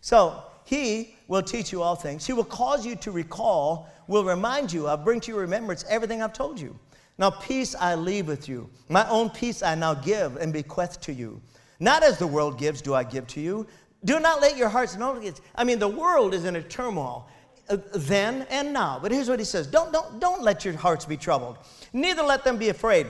So, 0.00 0.42
He 0.64 1.16
will 1.26 1.42
teach 1.42 1.72
you 1.72 1.82
all 1.82 1.96
things. 1.96 2.26
He 2.26 2.32
will 2.32 2.44
cause 2.44 2.86
you 2.86 2.96
to 2.96 3.10
recall, 3.10 3.88
will 4.06 4.24
remind 4.24 4.72
you 4.72 4.88
of, 4.88 5.04
bring 5.04 5.20
to 5.20 5.32
your 5.32 5.40
remembrance 5.40 5.84
everything 5.88 6.22
I've 6.22 6.32
told 6.32 6.60
you. 6.60 6.78
Now, 7.18 7.30
peace 7.30 7.74
I 7.74 7.96
leave 7.96 8.28
with 8.28 8.48
you. 8.48 8.70
My 8.88 9.08
own 9.08 9.30
peace 9.30 9.62
I 9.62 9.74
now 9.74 9.94
give 9.94 10.36
and 10.36 10.52
bequeath 10.52 11.00
to 11.02 11.12
you. 11.12 11.40
Not 11.80 12.02
as 12.02 12.18
the 12.18 12.26
world 12.26 12.58
gives, 12.58 12.80
do 12.80 12.94
I 12.94 13.02
give 13.02 13.26
to 13.28 13.40
you. 13.40 13.66
Do 14.04 14.20
not 14.20 14.40
let 14.40 14.56
your 14.56 14.68
hearts 14.68 14.96
know. 14.96 15.20
I 15.54 15.64
mean, 15.64 15.78
the 15.78 15.88
world 15.88 16.34
is 16.34 16.44
in 16.44 16.56
a 16.56 16.62
turmoil 16.62 17.28
uh, 17.68 17.78
then 17.94 18.46
and 18.50 18.72
now. 18.72 18.98
But 19.00 19.12
here's 19.12 19.28
what 19.28 19.38
he 19.38 19.44
says 19.44 19.66
don't, 19.66 19.92
don't, 19.92 20.20
don't 20.20 20.42
let 20.42 20.64
your 20.64 20.76
hearts 20.76 21.04
be 21.04 21.16
troubled, 21.16 21.58
neither 21.92 22.22
let 22.22 22.44
them 22.44 22.56
be 22.56 22.68
afraid. 22.68 23.06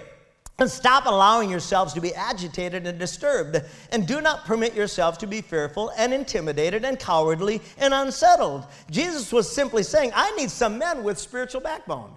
And 0.61 0.69
stop 0.69 1.07
allowing 1.07 1.51
yourselves 1.51 1.95
to 1.95 2.01
be 2.01 2.13
agitated 2.15 2.85
and 2.85 2.99
disturbed. 2.99 3.63
And 3.93 4.09
do 4.09 4.21
not 4.21 4.45
permit 4.45 4.75
yourselves 4.75 5.17
to 5.19 5.27
be 5.29 5.41
fearful 5.41 5.93
and 5.97 6.13
intimidated 6.13 6.85
and 6.85 6.99
cowardly 6.99 7.61
and 7.77 7.95
unsettled. 7.95 8.67
Jesus 8.91 9.33
was 9.33 9.49
simply 9.49 9.85
saying, 9.85 10.11
I 10.17 10.35
need 10.35 10.51
some 10.51 10.77
men 10.77 11.05
with 11.05 11.17
spiritual 11.17 11.61
backbone. 11.61 12.13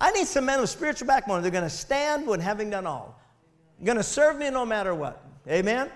I 0.00 0.10
need 0.10 0.26
some 0.26 0.46
men 0.46 0.60
with 0.60 0.68
spiritual 0.68 1.06
backbone. 1.06 1.42
They're 1.42 1.52
going 1.52 1.62
to 1.62 1.70
stand 1.70 2.26
when 2.26 2.40
having 2.40 2.70
done 2.70 2.88
all. 2.88 3.20
Going 3.84 3.98
to 3.98 4.02
serve 4.02 4.36
me 4.36 4.50
no 4.50 4.66
matter 4.66 4.92
what. 4.92 5.24
Amen? 5.48 5.88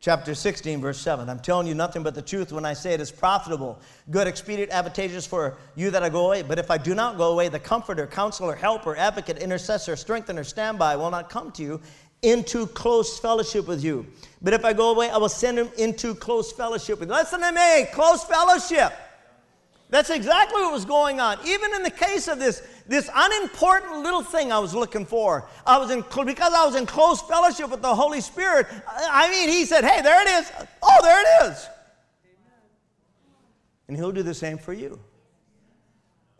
Chapter 0.00 0.34
16, 0.34 0.80
verse 0.80 1.00
7. 1.00 1.28
I'm 1.28 1.40
telling 1.40 1.66
you 1.66 1.74
nothing 1.74 2.02
but 2.02 2.14
the 2.14 2.22
truth 2.22 2.52
when 2.52 2.64
I 2.64 2.72
say 2.72 2.94
it 2.94 3.00
is 3.00 3.10
profitable, 3.10 3.80
good, 4.10 4.26
expedient, 4.26 4.70
advantageous 4.70 5.26
for 5.26 5.56
you 5.74 5.90
that 5.90 6.02
I 6.02 6.08
go 6.08 6.26
away. 6.26 6.42
But 6.42 6.58
if 6.58 6.70
I 6.70 6.78
do 6.78 6.94
not 6.94 7.16
go 7.16 7.32
away, 7.32 7.48
the 7.48 7.58
comforter, 7.58 8.06
counselor, 8.06 8.54
helper, 8.54 8.96
advocate, 8.96 9.38
intercessor, 9.38 9.96
strengthener, 9.96 10.44
standby 10.44 10.96
will 10.96 11.10
not 11.10 11.30
come 11.30 11.50
to 11.52 11.62
you 11.62 11.80
into 12.22 12.66
close 12.66 13.18
fellowship 13.18 13.68
with 13.68 13.82
you. 13.82 14.06
But 14.42 14.52
if 14.52 14.64
I 14.64 14.72
go 14.72 14.90
away, 14.90 15.10
I 15.10 15.18
will 15.18 15.28
send 15.28 15.58
him 15.58 15.70
into 15.78 16.14
close 16.14 16.52
fellowship 16.52 17.00
with 17.00 17.08
you. 17.08 17.14
Listen 17.14 17.40
to 17.40 17.52
me, 17.52 17.86
close 17.92 18.24
fellowship. 18.24 18.92
That's 19.90 20.10
exactly 20.10 20.60
what 20.60 20.72
was 20.72 20.84
going 20.84 21.18
on. 21.18 21.38
Even 21.46 21.74
in 21.74 21.82
the 21.82 21.90
case 21.90 22.28
of 22.28 22.38
this, 22.38 22.62
this 22.86 23.08
unimportant 23.14 24.02
little 24.02 24.22
thing 24.22 24.52
I 24.52 24.58
was 24.58 24.74
looking 24.74 25.06
for, 25.06 25.48
I 25.66 25.78
was 25.78 25.90
in, 25.90 26.04
because 26.26 26.52
I 26.52 26.66
was 26.66 26.74
in 26.74 26.84
close 26.84 27.22
fellowship 27.22 27.70
with 27.70 27.80
the 27.80 27.94
Holy 27.94 28.20
Spirit. 28.20 28.66
I 28.86 29.30
mean, 29.30 29.48
He 29.48 29.64
said, 29.64 29.84
Hey, 29.84 30.02
there 30.02 30.20
it 30.20 30.28
is. 30.28 30.52
Oh, 30.82 30.98
there 31.02 31.20
it 31.20 31.50
is. 31.50 31.66
And 33.88 33.96
He'll 33.96 34.12
do 34.12 34.22
the 34.22 34.34
same 34.34 34.58
for 34.58 34.74
you. 34.74 35.00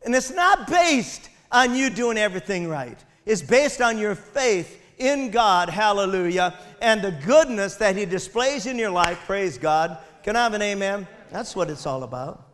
And 0.04 0.14
it's 0.14 0.30
not 0.30 0.68
based 0.68 1.30
on 1.50 1.74
you 1.74 1.88
doing 1.88 2.18
everything 2.18 2.68
right. 2.68 2.98
it's 3.24 3.40
based 3.40 3.80
on 3.80 3.96
your 3.96 4.14
faith 4.14 4.82
in 4.98 5.30
God, 5.30 5.70
hallelujah, 5.70 6.58
and 6.82 7.00
the 7.00 7.12
goodness 7.12 7.76
that 7.76 7.96
He 7.96 8.04
displays 8.04 8.66
in 8.66 8.78
your 8.78 8.90
life, 8.90 9.18
praise 9.24 9.56
God. 9.56 9.96
Can 10.22 10.37
I 10.37 10.42
have 10.42 10.52
an 10.52 10.61
amen? 10.61 11.06
That's 11.30 11.56
what 11.56 11.70
it's 11.70 11.87
all 11.87 12.02
about. 12.02 12.47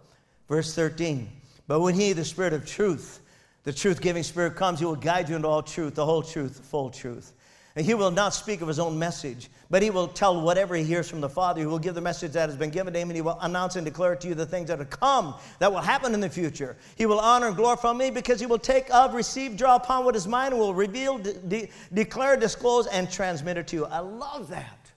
Verse 0.48 0.74
13. 0.74 1.28
But 1.66 1.80
when 1.80 1.94
He, 1.94 2.12
the 2.12 2.24
Spirit 2.24 2.52
of 2.52 2.66
truth, 2.66 3.20
the 3.64 3.72
truth 3.72 4.00
giving 4.00 4.22
Spirit 4.22 4.56
comes, 4.56 4.78
He 4.78 4.84
will 4.84 4.96
guide 4.96 5.28
you 5.28 5.36
into 5.36 5.48
all 5.48 5.62
truth, 5.62 5.94
the 5.94 6.04
whole 6.04 6.22
truth, 6.22 6.56
the 6.56 6.62
full 6.62 6.90
truth. 6.90 7.32
And 7.76 7.84
he 7.84 7.94
will 7.94 8.12
not 8.12 8.34
speak 8.34 8.60
of 8.60 8.68
his 8.68 8.78
own 8.78 8.96
message, 8.96 9.48
but 9.68 9.82
he 9.82 9.90
will 9.90 10.06
tell 10.06 10.40
whatever 10.40 10.76
he 10.76 10.84
hears 10.84 11.10
from 11.10 11.20
the 11.20 11.28
Father. 11.28 11.60
He 11.60 11.66
will 11.66 11.80
give 11.80 11.96
the 11.96 12.00
message 12.00 12.32
that 12.32 12.48
has 12.48 12.56
been 12.56 12.70
given 12.70 12.92
to 12.92 12.98
him, 13.00 13.10
and 13.10 13.16
he 13.16 13.22
will 13.22 13.38
announce 13.40 13.74
and 13.74 13.84
declare 13.84 14.14
to 14.14 14.28
you 14.28 14.34
the 14.36 14.46
things 14.46 14.68
that 14.68 14.80
are 14.80 14.84
come, 14.84 15.34
that 15.58 15.72
will 15.72 15.80
happen 15.80 16.14
in 16.14 16.20
the 16.20 16.30
future. 16.30 16.76
He 16.94 17.04
will 17.04 17.18
honor 17.18 17.48
and 17.48 17.56
glorify 17.56 17.92
me 17.92 18.10
because 18.10 18.38
he 18.38 18.46
will 18.46 18.60
take 18.60 18.94
of, 18.94 19.12
receive, 19.12 19.56
draw 19.56 19.74
upon 19.74 20.04
what 20.04 20.14
is 20.14 20.28
mine, 20.28 20.52
and 20.52 20.60
will 20.60 20.72
reveal, 20.72 21.18
de- 21.18 21.34
de- 21.34 21.70
declare, 21.92 22.36
disclose, 22.36 22.86
and 22.86 23.10
transmit 23.10 23.56
it 23.56 23.66
to 23.68 23.76
you. 23.76 23.86
I 23.86 23.98
love 23.98 24.50
that. 24.50 24.92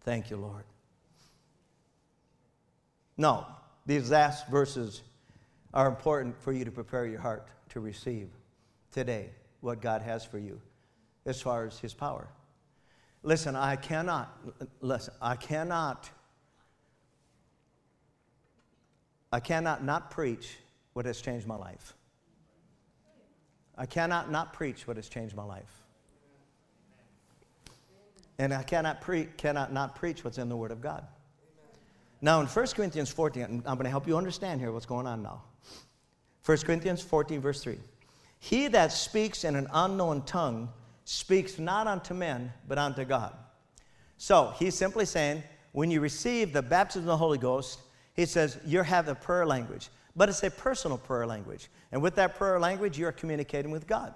Thank 0.00 0.28
you, 0.28 0.38
Lord. 0.38 0.64
No, 3.22 3.46
these 3.86 4.10
last 4.10 4.48
verses 4.48 5.00
are 5.72 5.86
important 5.86 6.36
for 6.42 6.52
you 6.52 6.64
to 6.64 6.72
prepare 6.72 7.06
your 7.06 7.20
heart 7.20 7.46
to 7.68 7.78
receive 7.78 8.28
today 8.90 9.30
what 9.60 9.80
God 9.80 10.02
has 10.02 10.24
for 10.24 10.40
you 10.40 10.60
as 11.24 11.40
far 11.40 11.64
as 11.64 11.78
His 11.78 11.94
power. 11.94 12.26
Listen, 13.22 13.54
I 13.54 13.76
cannot, 13.76 14.36
listen, 14.80 15.14
I 15.22 15.36
cannot, 15.36 16.10
I 19.30 19.38
cannot 19.38 19.84
not 19.84 20.10
preach 20.10 20.56
what 20.92 21.06
has 21.06 21.20
changed 21.20 21.46
my 21.46 21.54
life. 21.54 21.94
I 23.78 23.86
cannot 23.86 24.32
not 24.32 24.52
preach 24.52 24.88
what 24.88 24.96
has 24.96 25.08
changed 25.08 25.36
my 25.36 25.44
life. 25.44 25.84
And 28.40 28.52
I 28.52 28.64
cannot, 28.64 29.00
pre- 29.00 29.28
cannot 29.36 29.72
not 29.72 29.94
preach 29.94 30.24
what's 30.24 30.38
in 30.38 30.48
the 30.48 30.56
Word 30.56 30.72
of 30.72 30.80
God. 30.80 31.06
Now, 32.24 32.40
in 32.40 32.46
1 32.46 32.66
Corinthians 32.68 33.10
14, 33.10 33.44
I'm 33.44 33.74
going 33.74 33.84
to 33.84 33.90
help 33.90 34.06
you 34.06 34.16
understand 34.16 34.60
here 34.60 34.70
what's 34.70 34.86
going 34.86 35.08
on 35.08 35.22
now. 35.22 35.42
1 36.46 36.58
Corinthians 36.58 37.02
14, 37.02 37.40
verse 37.40 37.60
3. 37.62 37.78
He 38.38 38.68
that 38.68 38.92
speaks 38.92 39.42
in 39.44 39.56
an 39.56 39.66
unknown 39.72 40.22
tongue 40.22 40.68
speaks 41.04 41.58
not 41.58 41.88
unto 41.88 42.14
men, 42.14 42.52
but 42.68 42.78
unto 42.78 43.04
God. 43.04 43.34
So 44.18 44.54
he's 44.56 44.76
simply 44.76 45.04
saying, 45.04 45.42
when 45.72 45.90
you 45.90 46.00
receive 46.00 46.52
the 46.52 46.62
baptism 46.62 47.02
of 47.02 47.06
the 47.06 47.16
Holy 47.16 47.38
Ghost, 47.38 47.80
he 48.14 48.24
says, 48.24 48.58
you 48.64 48.82
have 48.82 49.08
a 49.08 49.14
prayer 49.16 49.44
language. 49.44 49.88
But 50.14 50.28
it's 50.28 50.44
a 50.44 50.50
personal 50.50 50.98
prayer 50.98 51.26
language. 51.26 51.70
And 51.90 52.00
with 52.02 52.14
that 52.16 52.36
prayer 52.36 52.60
language, 52.60 52.98
you're 52.98 53.12
communicating 53.12 53.70
with 53.70 53.86
God. 53.86 54.14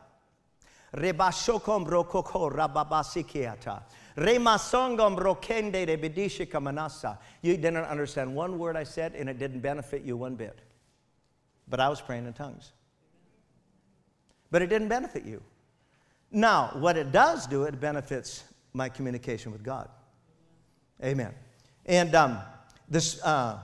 You 7.42 7.56
didn't 7.56 7.76
understand 7.76 8.34
one 8.34 8.58
word 8.58 8.76
I 8.76 8.84
said, 8.84 9.14
and 9.14 9.28
it 9.28 9.38
didn't 9.38 9.60
benefit 9.60 10.02
you 10.02 10.16
one 10.16 10.34
bit. 10.34 10.58
But 11.68 11.80
I 11.80 11.88
was 11.88 12.00
praying 12.00 12.26
in 12.26 12.32
tongues 12.32 12.72
but 14.50 14.62
it 14.62 14.68
didn't 14.68 14.88
benefit 14.88 15.24
you. 15.24 15.42
Now, 16.30 16.70
what 16.74 16.96
it 16.96 17.12
does 17.12 17.46
do, 17.46 17.64
it 17.64 17.80
benefits 17.80 18.44
my 18.72 18.88
communication 18.88 19.52
with 19.52 19.62
God. 19.62 19.88
Amen. 21.04 21.32
And 21.84 22.14
um, 22.14 22.38
this, 22.88 23.22
uh, 23.22 23.58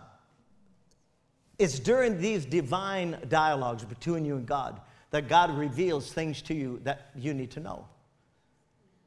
it's 1.58 1.78
during 1.78 2.20
these 2.20 2.44
divine 2.44 3.18
dialogues 3.28 3.84
between 3.84 4.24
you 4.24 4.36
and 4.36 4.46
God 4.46 4.80
that 5.12 5.28
God 5.28 5.56
reveals 5.56 6.12
things 6.12 6.42
to 6.42 6.54
you 6.54 6.80
that 6.82 7.10
you 7.14 7.32
need 7.32 7.52
to 7.52 7.60
know. 7.60 7.86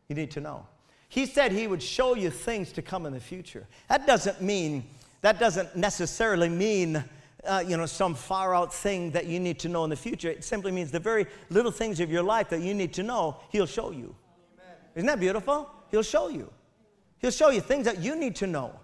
You 0.07 0.15
need 0.15 0.31
to 0.31 0.39
know. 0.39 0.65
He 1.09 1.25
said 1.25 1.51
He 1.51 1.67
would 1.67 1.83
show 1.83 2.15
you 2.15 2.29
things 2.29 2.71
to 2.73 2.81
come 2.81 3.05
in 3.05 3.13
the 3.13 3.19
future. 3.19 3.67
That 3.89 4.07
doesn't 4.07 4.41
mean, 4.41 4.85
that 5.21 5.39
doesn't 5.39 5.75
necessarily 5.75 6.49
mean 6.49 7.03
uh, 7.45 7.63
you 7.65 7.77
know, 7.77 7.85
some 7.85 8.15
far 8.15 8.55
out 8.55 8.73
thing 8.73 9.11
that 9.11 9.25
you 9.25 9.39
need 9.39 9.59
to 9.59 9.69
know 9.69 9.83
in 9.83 9.89
the 9.89 9.95
future. 9.95 10.29
It 10.29 10.43
simply 10.43 10.71
means 10.71 10.91
the 10.91 10.99
very 10.99 11.25
little 11.49 11.71
things 11.71 11.99
of 11.99 12.11
your 12.11 12.23
life 12.23 12.49
that 12.49 12.61
you 12.61 12.73
need 12.73 12.93
to 12.93 13.03
know, 13.03 13.37
He'll 13.51 13.65
show 13.65 13.91
you. 13.91 14.15
Amen. 14.55 14.75
Isn't 14.95 15.07
that 15.07 15.19
beautiful? 15.19 15.69
He'll 15.91 16.03
show 16.03 16.29
you. 16.29 16.51
He'll 17.19 17.31
show 17.31 17.49
you 17.49 17.61
things 17.61 17.85
that 17.85 17.99
you 17.99 18.15
need 18.15 18.35
to 18.37 18.47
know. 18.47 18.79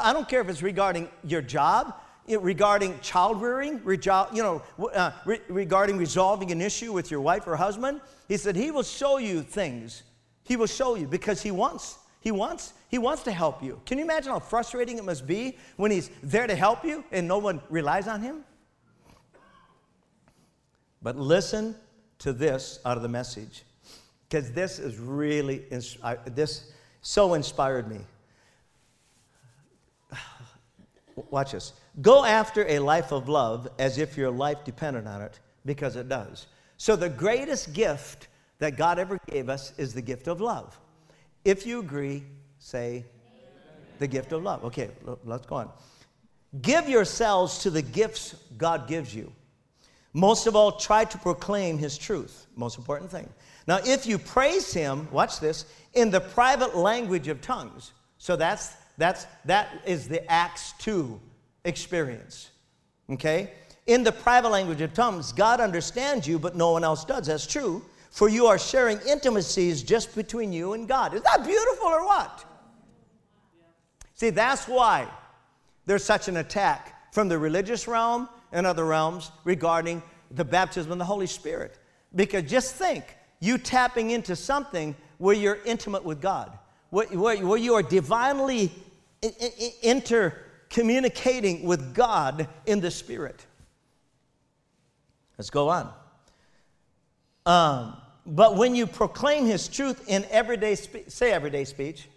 I 0.00 0.12
don't 0.12 0.28
care 0.28 0.40
if 0.40 0.48
it's 0.48 0.62
regarding 0.62 1.08
your 1.24 1.42
job, 1.42 1.94
regarding 2.28 2.98
child 3.00 3.40
rearing, 3.40 3.80
you 3.84 4.42
know, 4.42 4.62
uh, 4.94 5.12
regarding 5.48 5.96
resolving 5.96 6.50
an 6.50 6.60
issue 6.60 6.92
with 6.92 7.10
your 7.10 7.20
wife 7.20 7.46
or 7.46 7.56
husband. 7.56 8.00
He 8.28 8.36
said 8.36 8.56
He 8.56 8.70
will 8.70 8.82
show 8.82 9.18
you 9.18 9.42
things. 9.42 10.02
He 10.44 10.56
will 10.56 10.66
show 10.66 10.94
you 10.96 11.06
because 11.06 11.42
He 11.42 11.50
wants. 11.50 11.98
He 12.20 12.32
wants 12.32 12.72
he 12.88 12.98
wants 12.98 13.24
to 13.24 13.32
help 13.32 13.62
you. 13.62 13.80
Can 13.84 13.98
you 13.98 14.04
imagine 14.04 14.30
how 14.32 14.38
frustrating 14.38 14.98
it 14.98 15.04
must 15.04 15.26
be 15.26 15.58
when 15.76 15.90
He's 15.90 16.10
there 16.22 16.46
to 16.46 16.54
help 16.54 16.84
you 16.84 17.04
and 17.10 17.26
no 17.26 17.38
one 17.38 17.60
relies 17.68 18.06
on 18.06 18.22
Him? 18.22 18.44
But 21.02 21.16
listen 21.16 21.74
to 22.20 22.32
this 22.32 22.78
out 22.84 22.96
of 22.96 23.02
the 23.02 23.08
message 23.08 23.64
because 24.28 24.52
this 24.52 24.78
is 24.78 24.98
really, 24.98 25.64
this 26.26 26.72
so 27.02 27.34
inspired 27.34 27.88
me. 27.88 28.00
Watch 31.30 31.52
this. 31.52 31.72
Go 32.00 32.24
after 32.24 32.66
a 32.68 32.78
life 32.78 33.12
of 33.12 33.28
love 33.28 33.68
as 33.78 33.98
if 33.98 34.16
your 34.16 34.30
life 34.30 34.64
depended 34.64 35.06
on 35.06 35.22
it 35.22 35.40
because 35.64 35.96
it 35.96 36.08
does. 36.08 36.46
So, 36.76 36.94
the 36.94 37.08
greatest 37.08 37.72
gift 37.72 38.28
that 38.58 38.76
God 38.76 38.98
ever 38.98 39.18
gave 39.30 39.48
us 39.48 39.72
is 39.78 39.94
the 39.94 40.02
gift 40.02 40.28
of 40.28 40.40
love. 40.40 40.78
If 41.44 41.66
you 41.66 41.80
agree, 41.80 42.24
Say, 42.66 43.04
the 44.00 44.08
gift 44.08 44.32
of 44.32 44.42
love. 44.42 44.64
Okay, 44.64 44.90
let's 45.24 45.46
go 45.46 45.54
on. 45.54 45.70
Give 46.62 46.88
yourselves 46.88 47.58
to 47.60 47.70
the 47.70 47.80
gifts 47.80 48.34
God 48.58 48.88
gives 48.88 49.14
you. 49.14 49.32
Most 50.12 50.48
of 50.48 50.56
all, 50.56 50.72
try 50.72 51.04
to 51.04 51.18
proclaim 51.18 51.78
His 51.78 51.96
truth. 51.96 52.48
Most 52.56 52.76
important 52.76 53.08
thing. 53.08 53.28
Now, 53.68 53.78
if 53.84 54.04
you 54.04 54.18
praise 54.18 54.72
Him, 54.72 55.06
watch 55.12 55.38
this, 55.38 55.66
in 55.94 56.10
the 56.10 56.20
private 56.20 56.76
language 56.76 57.28
of 57.28 57.40
tongues. 57.40 57.92
So 58.18 58.34
that's 58.34 58.74
that's 58.98 59.28
that 59.44 59.68
is 59.86 60.08
the 60.08 60.28
Acts 60.28 60.72
2 60.80 61.20
experience. 61.66 62.50
Okay? 63.10 63.50
In 63.86 64.02
the 64.02 64.12
private 64.12 64.48
language 64.48 64.80
of 64.80 64.94
tongues, 64.94 65.32
God 65.32 65.60
understands 65.60 66.26
you, 66.26 66.38
but 66.38 66.56
no 66.56 66.72
one 66.72 66.82
else 66.82 67.04
does. 67.04 67.26
That's 67.26 67.46
true. 67.46 67.84
For 68.10 68.28
you 68.28 68.46
are 68.46 68.58
sharing 68.58 68.98
intimacies 69.06 69.82
just 69.82 70.14
between 70.14 70.52
you 70.52 70.72
and 70.72 70.88
God. 70.88 71.14
Is 71.14 71.22
that 71.22 71.44
beautiful 71.44 71.86
or 71.86 72.06
what? 72.06 72.44
See, 74.14 74.30
that's 74.30 74.66
why 74.66 75.06
there's 75.84 76.04
such 76.04 76.26
an 76.28 76.38
attack 76.38 77.12
from 77.12 77.28
the 77.28 77.38
religious 77.38 77.86
realm 77.86 78.28
and 78.52 78.66
other 78.66 78.86
realms 78.86 79.30
regarding 79.44 80.02
the 80.30 80.44
baptism 80.44 80.92
of 80.92 80.98
the 80.98 81.04
Holy 81.04 81.26
Spirit. 81.26 81.78
Because 82.14 82.44
just 82.44 82.74
think, 82.74 83.04
you 83.40 83.58
tapping 83.58 84.10
into 84.10 84.34
something 84.34 84.96
where 85.18 85.34
you're 85.34 85.58
intimate 85.64 86.04
with 86.04 86.20
God, 86.20 86.58
where, 86.90 87.06
where, 87.08 87.36
where 87.46 87.58
you 87.58 87.74
are 87.74 87.82
divinely 87.82 88.72
intercommunicating 90.70 91.64
with 91.64 91.94
God 91.94 92.48
in 92.66 92.80
the 92.80 92.90
Spirit. 92.90 93.44
Let's 95.38 95.50
go 95.50 95.68
on. 95.68 95.92
Um, 97.44 97.96
but 98.26 98.56
when 98.56 98.74
you 98.74 98.86
proclaim 98.86 99.46
His 99.46 99.68
truth 99.68 100.08
in 100.08 100.24
everyday 100.30 100.74
speech, 100.74 101.08
say 101.08 101.32
everyday 101.32 101.64
speech. 101.64 102.08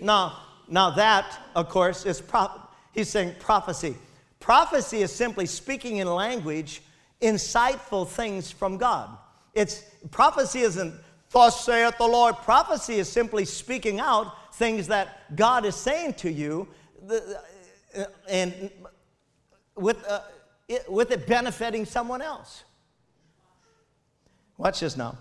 Now, 0.00 0.38
now, 0.68 0.90
that, 0.90 1.38
of 1.54 1.68
course, 1.68 2.06
is 2.06 2.20
pro- 2.20 2.50
he's 2.92 3.08
saying 3.08 3.34
prophecy. 3.38 3.94
Prophecy 4.40 5.02
is 5.02 5.12
simply 5.12 5.46
speaking 5.46 5.98
in 5.98 6.08
language 6.08 6.82
insightful 7.20 8.08
things 8.08 8.50
from 8.50 8.78
God. 8.78 9.10
It's 9.54 9.82
prophecy 10.10 10.60
isn't 10.60 10.94
thus 11.30 11.64
saith 11.64 11.96
the 11.98 12.06
Lord. 12.06 12.36
Prophecy 12.38 12.94
is 12.94 13.08
simply 13.08 13.44
speaking 13.44 14.00
out 14.00 14.54
things 14.54 14.88
that 14.88 15.34
God 15.36 15.64
is 15.64 15.74
saying 15.74 16.14
to 16.14 16.30
you, 16.30 16.68
uh, 17.10 17.18
and 18.28 18.70
with, 19.76 20.04
uh, 20.06 20.20
it, 20.68 20.90
with 20.90 21.10
it 21.10 21.26
benefiting 21.26 21.84
someone 21.84 22.22
else. 22.22 22.64
Watch 24.58 24.80
this 24.80 24.96
now. 24.96 25.16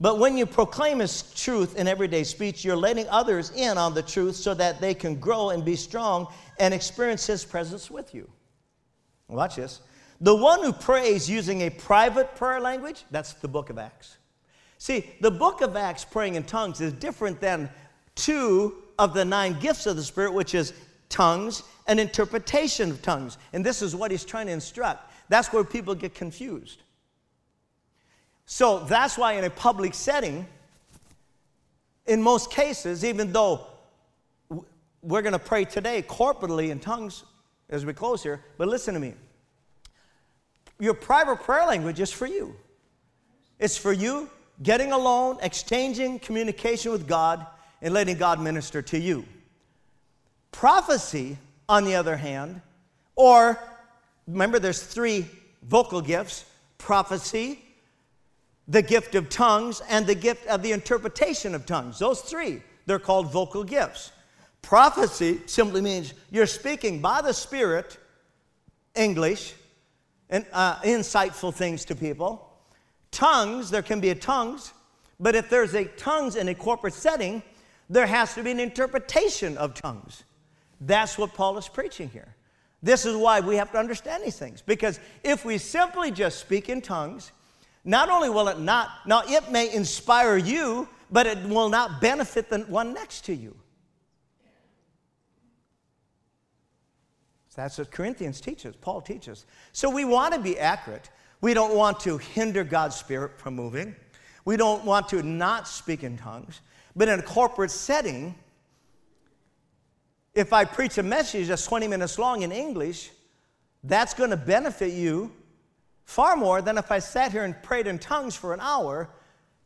But 0.00 0.18
when 0.18 0.36
you 0.36 0.46
proclaim 0.46 0.98
His 0.98 1.22
truth 1.34 1.76
in 1.76 1.88
everyday 1.88 2.24
speech, 2.24 2.64
you're 2.64 2.76
letting 2.76 3.08
others 3.08 3.50
in 3.52 3.78
on 3.78 3.94
the 3.94 4.02
truth 4.02 4.36
so 4.36 4.54
that 4.54 4.80
they 4.80 4.94
can 4.94 5.16
grow 5.16 5.50
and 5.50 5.64
be 5.64 5.76
strong 5.76 6.26
and 6.58 6.74
experience 6.74 7.26
His 7.26 7.44
presence 7.44 7.90
with 7.90 8.14
you. 8.14 8.28
Watch 9.28 9.56
this. 9.56 9.80
The 10.20 10.34
one 10.34 10.62
who 10.62 10.72
prays 10.72 11.28
using 11.28 11.62
a 11.62 11.70
private 11.70 12.34
prayer 12.36 12.60
language, 12.60 13.04
that's 13.10 13.34
the 13.34 13.48
book 13.48 13.70
of 13.70 13.78
Acts. 13.78 14.16
See, 14.78 15.10
the 15.20 15.30
book 15.30 15.60
of 15.60 15.76
Acts, 15.76 16.04
praying 16.04 16.34
in 16.34 16.44
tongues, 16.44 16.80
is 16.80 16.92
different 16.92 17.40
than 17.40 17.70
two 18.14 18.74
of 18.98 19.14
the 19.14 19.24
nine 19.24 19.58
gifts 19.60 19.86
of 19.86 19.96
the 19.96 20.02
Spirit, 20.02 20.32
which 20.32 20.54
is 20.54 20.72
tongues 21.08 21.62
and 21.86 22.00
interpretation 22.00 22.90
of 22.90 23.02
tongues. 23.02 23.38
And 23.52 23.64
this 23.64 23.82
is 23.82 23.94
what 23.94 24.10
he's 24.10 24.24
trying 24.24 24.46
to 24.46 24.52
instruct. 24.52 25.10
That's 25.28 25.52
where 25.52 25.64
people 25.64 25.94
get 25.94 26.14
confused. 26.14 26.82
So 28.46 28.80
that's 28.80 29.16
why, 29.16 29.34
in 29.34 29.44
a 29.44 29.50
public 29.50 29.94
setting, 29.94 30.46
in 32.06 32.22
most 32.22 32.50
cases, 32.50 33.04
even 33.04 33.32
though 33.32 33.66
we're 35.02 35.22
going 35.22 35.32
to 35.32 35.38
pray 35.38 35.64
today 35.64 36.02
corporately 36.02 36.70
in 36.70 36.78
tongues 36.78 37.24
as 37.70 37.86
we 37.86 37.92
close 37.92 38.22
here, 38.22 38.42
but 38.58 38.68
listen 38.68 38.94
to 38.94 39.00
me. 39.00 39.14
Your 40.78 40.94
private 40.94 41.36
prayer 41.36 41.66
language 41.66 42.00
is 42.00 42.10
for 42.10 42.26
you. 42.26 42.54
It's 43.58 43.76
for 43.76 43.92
you 43.92 44.28
getting 44.62 44.92
alone, 44.92 45.38
exchanging 45.42 46.18
communication 46.18 46.92
with 46.92 47.06
God, 47.06 47.46
and 47.80 47.92
letting 47.92 48.16
God 48.16 48.40
minister 48.40 48.82
to 48.82 48.98
you. 48.98 49.24
Prophecy, 50.52 51.36
on 51.68 51.84
the 51.84 51.94
other 51.94 52.16
hand, 52.16 52.60
or 53.16 53.58
remember 54.26 54.58
there's 54.58 54.82
three 54.82 55.26
vocal 55.62 56.00
gifts 56.00 56.44
prophecy, 56.78 57.58
the 58.68 58.82
gift 58.82 59.14
of 59.14 59.30
tongues, 59.30 59.80
and 59.88 60.06
the 60.06 60.14
gift 60.14 60.46
of 60.48 60.62
the 60.62 60.72
interpretation 60.72 61.54
of 61.54 61.64
tongues. 61.64 61.98
Those 61.98 62.20
three, 62.20 62.62
they're 62.86 62.98
called 62.98 63.32
vocal 63.32 63.64
gifts. 63.64 64.12
Prophecy 64.60 65.40
simply 65.46 65.80
means 65.80 66.14
you're 66.30 66.46
speaking 66.46 67.00
by 67.00 67.22
the 67.22 67.32
Spirit, 67.32 67.98
English, 68.94 69.54
and 70.30 70.44
uh, 70.52 70.76
insightful 70.80 71.54
things 71.54 71.84
to 71.86 71.94
people. 71.94 72.50
Tongues, 73.10 73.70
there 73.70 73.82
can 73.82 74.00
be 74.00 74.10
a 74.10 74.14
tongues, 74.14 74.72
but 75.20 75.34
if 75.34 75.48
there's 75.48 75.74
a 75.74 75.84
tongues 75.84 76.36
in 76.36 76.48
a 76.48 76.54
corporate 76.54 76.94
setting, 76.94 77.42
there 77.88 78.06
has 78.06 78.34
to 78.34 78.42
be 78.42 78.50
an 78.50 78.60
interpretation 78.60 79.56
of 79.58 79.74
tongues. 79.74 80.24
That's 80.86 81.16
what 81.16 81.34
Paul 81.34 81.56
is 81.58 81.68
preaching 81.68 82.10
here. 82.10 82.34
This 82.82 83.06
is 83.06 83.16
why 83.16 83.40
we 83.40 83.56
have 83.56 83.72
to 83.72 83.78
understand 83.78 84.22
these 84.22 84.38
things. 84.38 84.60
Because 84.60 85.00
if 85.22 85.44
we 85.44 85.56
simply 85.56 86.10
just 86.10 86.38
speak 86.38 86.68
in 86.68 86.82
tongues, 86.82 87.32
not 87.84 88.10
only 88.10 88.28
will 88.28 88.48
it 88.48 88.58
not, 88.58 88.90
now 89.06 89.22
it 89.26 89.50
may 89.50 89.72
inspire 89.72 90.36
you, 90.36 90.88
but 91.10 91.26
it 91.26 91.38
will 91.48 91.68
not 91.68 92.00
benefit 92.00 92.50
the 92.50 92.60
one 92.60 92.92
next 92.92 93.24
to 93.26 93.34
you. 93.34 93.56
That's 97.54 97.78
what 97.78 97.92
Corinthians 97.92 98.40
teaches, 98.40 98.74
Paul 98.74 99.00
teaches. 99.00 99.46
So 99.72 99.88
we 99.88 100.04
want 100.04 100.34
to 100.34 100.40
be 100.40 100.58
accurate. 100.58 101.08
We 101.40 101.54
don't 101.54 101.76
want 101.76 102.00
to 102.00 102.18
hinder 102.18 102.64
God's 102.64 102.96
Spirit 102.96 103.38
from 103.38 103.54
moving. 103.54 103.94
We 104.44 104.56
don't 104.56 104.84
want 104.84 105.08
to 105.10 105.22
not 105.22 105.68
speak 105.68 106.02
in 106.02 106.18
tongues. 106.18 106.60
But 106.96 107.08
in 107.08 107.20
a 107.20 107.22
corporate 107.22 107.70
setting, 107.70 108.34
if 110.34 110.52
I 110.52 110.64
preach 110.64 110.98
a 110.98 111.02
message 111.02 111.48
that's 111.48 111.64
20 111.66 111.88
minutes 111.88 112.18
long 112.18 112.42
in 112.42 112.50
English, 112.52 113.10
that's 113.82 114.14
going 114.14 114.30
to 114.30 114.36
benefit 114.36 114.92
you 114.92 115.30
far 116.04 116.36
more 116.36 116.60
than 116.60 116.78
if 116.78 116.90
I 116.90 116.98
sat 116.98 117.32
here 117.32 117.44
and 117.44 117.60
prayed 117.62 117.86
in 117.86 117.98
tongues 117.98 118.34
for 118.34 118.52
an 118.52 118.60
hour. 118.60 119.10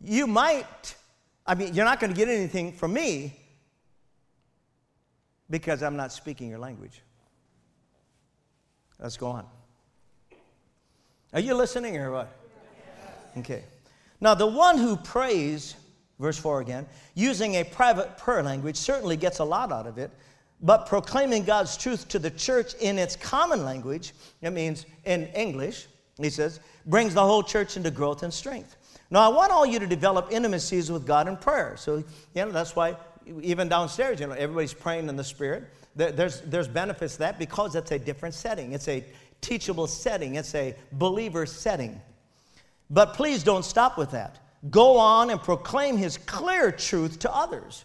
You 0.00 0.26
might, 0.26 0.94
I 1.46 1.54
mean, 1.54 1.74
you're 1.74 1.84
not 1.84 2.00
going 2.00 2.12
to 2.12 2.16
get 2.16 2.28
anything 2.28 2.72
from 2.72 2.92
me 2.92 3.34
because 5.50 5.82
I'm 5.82 5.96
not 5.96 6.12
speaking 6.12 6.48
your 6.48 6.58
language. 6.58 7.00
Let's 9.00 9.16
go 9.16 9.28
on. 9.28 9.46
Are 11.32 11.40
you 11.40 11.54
listening 11.54 11.96
or 11.96 12.10
what? 12.10 12.36
Okay. 13.38 13.62
Now, 14.20 14.34
the 14.34 14.46
one 14.46 14.78
who 14.78 14.96
prays, 14.96 15.76
verse 16.18 16.38
4 16.38 16.60
again, 16.60 16.86
using 17.14 17.54
a 17.54 17.64
private 17.64 18.18
prayer 18.18 18.42
language 18.42 18.76
certainly 18.76 19.16
gets 19.16 19.38
a 19.38 19.44
lot 19.44 19.70
out 19.70 19.86
of 19.86 19.98
it, 19.98 20.10
but 20.60 20.86
proclaiming 20.86 21.44
God's 21.44 21.76
truth 21.76 22.08
to 22.08 22.18
the 22.18 22.30
church 22.30 22.74
in 22.80 22.98
its 22.98 23.16
common 23.16 23.64
language, 23.64 24.12
it 24.42 24.50
means 24.50 24.86
in 25.04 25.26
English, 25.28 25.86
he 26.20 26.30
says, 26.30 26.60
brings 26.86 27.14
the 27.14 27.22
whole 27.22 27.42
church 27.42 27.76
into 27.76 27.90
growth 27.90 28.22
and 28.22 28.32
strength. 28.32 28.76
Now, 29.10 29.20
I 29.20 29.34
want 29.34 29.52
all 29.52 29.64
you 29.64 29.78
to 29.78 29.86
develop 29.86 30.28
intimacies 30.30 30.90
with 30.90 31.06
God 31.06 31.28
in 31.28 31.36
prayer. 31.36 31.76
So, 31.76 31.96
you 31.96 32.44
know, 32.44 32.50
that's 32.50 32.76
why 32.76 32.96
even 33.42 33.68
downstairs, 33.68 34.20
you 34.20 34.26
know, 34.26 34.34
everybody's 34.34 34.74
praying 34.74 35.08
in 35.08 35.16
the 35.16 35.24
Spirit. 35.24 35.64
There's, 35.96 36.40
there's 36.42 36.68
benefits 36.68 37.14
to 37.14 37.18
that 37.20 37.38
because 37.38 37.74
it's 37.74 37.90
a 37.90 37.98
different 37.98 38.34
setting. 38.34 38.72
It's 38.72 38.88
a 38.88 39.04
teachable 39.40 39.86
setting, 39.86 40.34
it's 40.34 40.54
a 40.54 40.74
believer 40.92 41.46
setting. 41.46 42.00
But 42.90 43.14
please 43.14 43.42
don't 43.42 43.64
stop 43.64 43.98
with 43.98 44.10
that. 44.12 44.38
Go 44.70 44.98
on 44.98 45.30
and 45.30 45.40
proclaim 45.40 45.96
his 45.96 46.18
clear 46.18 46.72
truth 46.72 47.18
to 47.20 47.34
others. 47.34 47.84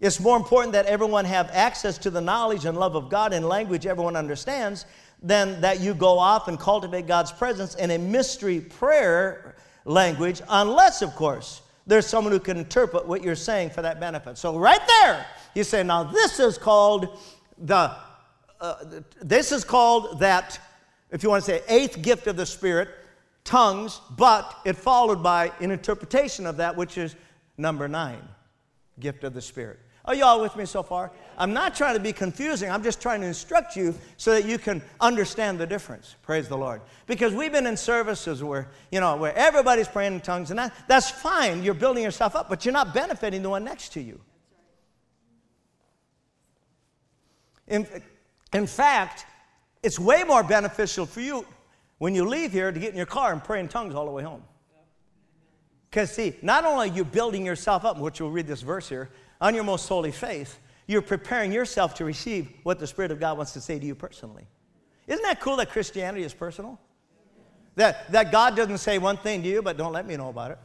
It's 0.00 0.18
more 0.18 0.36
important 0.36 0.72
that 0.72 0.86
everyone 0.86 1.26
have 1.26 1.50
access 1.52 1.98
to 1.98 2.10
the 2.10 2.22
knowledge 2.22 2.64
and 2.64 2.78
love 2.78 2.96
of 2.96 3.10
God 3.10 3.34
in 3.34 3.42
language 3.42 3.86
everyone 3.86 4.16
understands 4.16 4.86
than 5.22 5.60
that 5.60 5.80
you 5.80 5.92
go 5.92 6.18
off 6.18 6.48
and 6.48 6.58
cultivate 6.58 7.06
God's 7.06 7.30
presence 7.30 7.74
in 7.74 7.90
a 7.90 7.98
mystery 7.98 8.60
prayer 8.60 9.54
language, 9.84 10.40
unless, 10.48 11.02
of 11.02 11.14
course, 11.14 11.60
there's 11.86 12.06
someone 12.06 12.32
who 12.32 12.40
can 12.40 12.56
interpret 12.56 13.06
what 13.06 13.22
you're 13.22 13.34
saying 13.34 13.70
for 13.70 13.82
that 13.82 14.00
benefit. 14.00 14.38
So, 14.38 14.56
right 14.58 14.80
there, 15.02 15.26
you 15.54 15.64
say, 15.64 15.82
now 15.82 16.04
this 16.04 16.40
is 16.40 16.56
called 16.56 17.18
the, 17.58 17.94
uh, 18.60 18.74
this 19.20 19.52
is 19.52 19.64
called 19.64 20.20
that, 20.20 20.58
if 21.10 21.22
you 21.22 21.28
want 21.28 21.44
to 21.44 21.50
say, 21.50 21.62
eighth 21.68 22.00
gift 22.00 22.26
of 22.26 22.36
the 22.36 22.46
Spirit, 22.46 22.88
tongues, 23.44 24.00
but 24.16 24.60
it 24.64 24.76
followed 24.76 25.22
by 25.22 25.52
an 25.60 25.70
interpretation 25.70 26.46
of 26.46 26.56
that, 26.58 26.76
which 26.76 26.96
is 26.96 27.16
number 27.58 27.88
nine, 27.88 28.22
gift 28.98 29.24
of 29.24 29.34
the 29.34 29.42
Spirit. 29.42 29.78
Are 30.04 30.14
you 30.14 30.24
all 30.24 30.40
with 30.40 30.56
me 30.56 30.64
so 30.64 30.82
far? 30.82 31.12
I'm 31.36 31.52
not 31.52 31.74
trying 31.74 31.94
to 31.94 32.00
be 32.00 32.12
confusing. 32.12 32.70
I'm 32.70 32.82
just 32.82 33.02
trying 33.02 33.20
to 33.20 33.26
instruct 33.26 33.76
you 33.76 33.94
so 34.16 34.32
that 34.32 34.46
you 34.46 34.58
can 34.58 34.82
understand 35.00 35.58
the 35.58 35.66
difference. 35.66 36.16
Praise 36.22 36.48
the 36.48 36.56
Lord. 36.56 36.80
Because 37.06 37.34
we've 37.34 37.52
been 37.52 37.66
in 37.66 37.76
services 37.76 38.42
where, 38.42 38.68
you 38.90 39.00
know, 39.00 39.16
where 39.16 39.36
everybody's 39.36 39.88
praying 39.88 40.14
in 40.14 40.20
tongues, 40.20 40.50
and 40.50 40.58
that, 40.58 40.74
that's 40.88 41.10
fine. 41.10 41.62
You're 41.62 41.74
building 41.74 42.02
yourself 42.02 42.34
up, 42.34 42.48
but 42.48 42.64
you're 42.64 42.72
not 42.72 42.94
benefiting 42.94 43.42
the 43.42 43.50
one 43.50 43.64
next 43.64 43.90
to 43.92 44.00
you. 44.00 44.20
In, 47.68 47.86
in 48.52 48.66
fact, 48.66 49.26
it's 49.82 49.98
way 49.98 50.24
more 50.24 50.42
beneficial 50.42 51.06
for 51.06 51.20
you 51.20 51.46
when 51.98 52.14
you 52.14 52.26
leave 52.26 52.52
here 52.52 52.72
to 52.72 52.80
get 52.80 52.90
in 52.90 52.96
your 52.96 53.06
car 53.06 53.32
and 53.32 53.44
pray 53.44 53.60
in 53.60 53.68
tongues 53.68 53.94
all 53.94 54.06
the 54.06 54.10
way 54.10 54.22
home. 54.22 54.42
Because, 55.90 56.10
see, 56.10 56.36
not 56.42 56.64
only 56.64 56.88
are 56.88 56.92
you 56.92 57.04
building 57.04 57.44
yourself 57.44 57.84
up, 57.84 57.98
which 57.98 58.20
we'll 58.20 58.30
read 58.30 58.46
this 58.46 58.62
verse 58.62 58.88
here, 58.88 59.10
on 59.40 59.54
your 59.54 59.64
most 59.64 59.88
holy 59.88 60.12
faith, 60.12 60.58
you're 60.86 61.02
preparing 61.02 61.52
yourself 61.52 61.94
to 61.94 62.04
receive 62.04 62.52
what 62.62 62.78
the 62.78 62.86
Spirit 62.86 63.10
of 63.10 63.20
God 63.20 63.36
wants 63.36 63.52
to 63.52 63.60
say 63.60 63.78
to 63.78 63.86
you 63.86 63.94
personally. 63.94 64.46
Isn't 65.06 65.22
that 65.22 65.40
cool 65.40 65.56
that 65.56 65.70
Christianity 65.70 66.24
is 66.24 66.34
personal? 66.34 66.78
That, 67.76 68.10
that 68.12 68.32
God 68.32 68.56
doesn't 68.56 68.78
say 68.78 68.98
one 68.98 69.16
thing 69.16 69.42
to 69.42 69.48
you, 69.48 69.62
but 69.62 69.76
don't 69.76 69.92
let 69.92 70.06
me 70.06 70.16
know 70.16 70.28
about 70.28 70.50
it. 70.50 70.58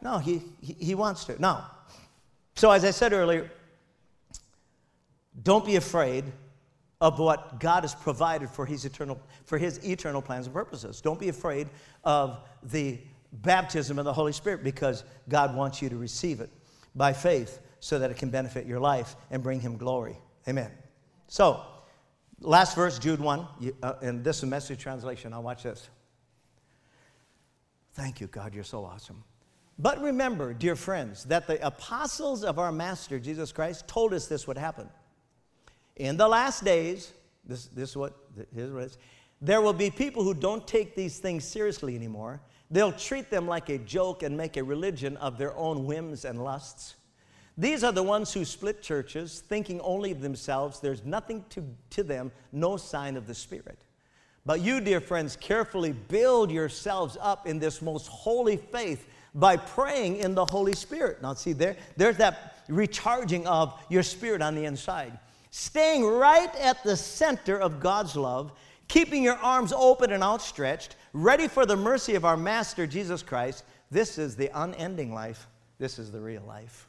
No, 0.00 0.18
he, 0.18 0.42
he, 0.60 0.72
he 0.74 0.94
wants 0.94 1.24
to. 1.24 1.40
Now, 1.40 1.70
so 2.54 2.70
as 2.70 2.84
I 2.84 2.92
said 2.92 3.12
earlier, 3.12 3.50
don't 5.42 5.66
be 5.66 5.76
afraid 5.76 6.24
of 7.00 7.18
what 7.18 7.60
God 7.60 7.84
has 7.84 7.94
provided 7.94 8.48
for 8.48 8.66
his 8.66 8.84
eternal, 8.84 9.20
for 9.44 9.58
his 9.58 9.78
eternal 9.84 10.22
plans 10.22 10.46
and 10.46 10.54
purposes. 10.54 11.00
Don't 11.00 11.18
be 11.18 11.28
afraid 11.28 11.68
of 12.04 12.40
the 12.62 12.98
baptism 13.32 13.98
of 13.98 14.04
the 14.04 14.12
Holy 14.12 14.32
Spirit 14.32 14.64
because 14.64 15.04
God 15.28 15.54
wants 15.54 15.82
you 15.82 15.88
to 15.88 15.96
receive 15.96 16.40
it 16.40 16.50
by 16.98 17.12
faith 17.12 17.60
so 17.80 17.98
that 17.98 18.10
it 18.10 18.16
can 18.16 18.30
benefit 18.30 18.66
your 18.66 18.80
life 18.80 19.16
and 19.30 19.42
bring 19.42 19.60
him 19.60 19.76
glory. 19.76 20.16
Amen. 20.46 20.70
So, 21.28 21.62
last 22.40 22.74
verse, 22.74 22.98
Jude 22.98 23.20
1, 23.20 23.46
uh, 23.82 23.94
and 24.02 24.24
this 24.24 24.38
is 24.38 24.42
a 24.42 24.46
message 24.46 24.80
translation. 24.80 25.32
I'll 25.32 25.42
watch 25.42 25.62
this. 25.62 25.88
Thank 27.94 28.20
you, 28.20 28.26
God, 28.26 28.54
you're 28.54 28.64
so 28.64 28.84
awesome. 28.84 29.24
But 29.78 30.02
remember, 30.02 30.52
dear 30.52 30.74
friends, 30.74 31.24
that 31.24 31.46
the 31.46 31.64
apostles 31.64 32.42
of 32.42 32.58
our 32.58 32.72
Master 32.72 33.18
Jesus 33.18 33.52
Christ 33.52 33.86
told 33.86 34.12
us 34.12 34.26
this 34.26 34.46
would 34.46 34.58
happen. 34.58 34.88
In 35.96 36.16
the 36.16 36.28
last 36.28 36.64
days, 36.64 37.12
this, 37.44 37.66
this 37.66 37.90
is 37.90 37.96
what, 37.96 38.16
here's 38.54 38.70
what 38.70 38.82
it 38.82 38.86
is, 38.86 38.98
there 39.40 39.60
will 39.60 39.72
be 39.72 39.90
people 39.90 40.24
who 40.24 40.34
don't 40.34 40.66
take 40.66 40.94
these 40.94 41.18
things 41.18 41.44
seriously 41.44 41.94
anymore. 41.94 42.40
They'll 42.70 42.92
treat 42.92 43.30
them 43.30 43.46
like 43.46 43.68
a 43.68 43.78
joke 43.78 44.22
and 44.22 44.36
make 44.36 44.56
a 44.56 44.64
religion 44.64 45.16
of 45.18 45.38
their 45.38 45.56
own 45.56 45.86
whims 45.86 46.24
and 46.24 46.42
lusts. 46.42 46.96
These 47.56 47.82
are 47.82 47.92
the 47.92 48.02
ones 48.02 48.32
who 48.32 48.44
split 48.44 48.82
churches, 48.82 49.42
thinking 49.48 49.80
only 49.80 50.12
of 50.12 50.20
themselves. 50.20 50.80
There's 50.80 51.04
nothing 51.04 51.44
to, 51.50 51.64
to 51.90 52.02
them, 52.04 52.30
no 52.52 52.76
sign 52.76 53.16
of 53.16 53.26
the 53.26 53.34
Spirit. 53.34 53.78
But 54.46 54.60
you, 54.60 54.80
dear 54.80 55.00
friends, 55.00 55.36
carefully 55.36 55.92
build 55.92 56.50
yourselves 56.50 57.16
up 57.20 57.46
in 57.46 57.58
this 57.58 57.82
most 57.82 58.06
holy 58.06 58.56
faith 58.56 59.08
by 59.34 59.56
praying 59.56 60.18
in 60.18 60.34
the 60.34 60.44
Holy 60.44 60.72
Spirit. 60.72 61.20
Now, 61.20 61.34
see, 61.34 61.52
there, 61.52 61.76
there's 61.96 62.16
that 62.18 62.62
recharging 62.68 63.46
of 63.46 63.74
your 63.88 64.02
spirit 64.02 64.40
on 64.40 64.54
the 64.54 64.64
inside. 64.64 65.18
Staying 65.50 66.04
right 66.04 66.54
at 66.56 66.82
the 66.84 66.96
center 66.96 67.58
of 67.58 67.80
God's 67.80 68.14
love, 68.16 68.52
keeping 68.88 69.22
your 69.22 69.36
arms 69.36 69.72
open 69.72 70.12
and 70.12 70.22
outstretched, 70.22 70.96
ready 71.12 71.46
for 71.46 71.64
the 71.64 71.76
mercy 71.76 72.14
of 72.14 72.24
our 72.24 72.36
Master 72.36 72.86
Jesus 72.86 73.22
Christ. 73.22 73.64
This 73.90 74.18
is 74.18 74.36
the 74.36 74.50
unending 74.54 75.14
life. 75.14 75.46
This 75.78 75.98
is 75.98 76.10
the 76.10 76.20
real 76.20 76.42
life. 76.46 76.88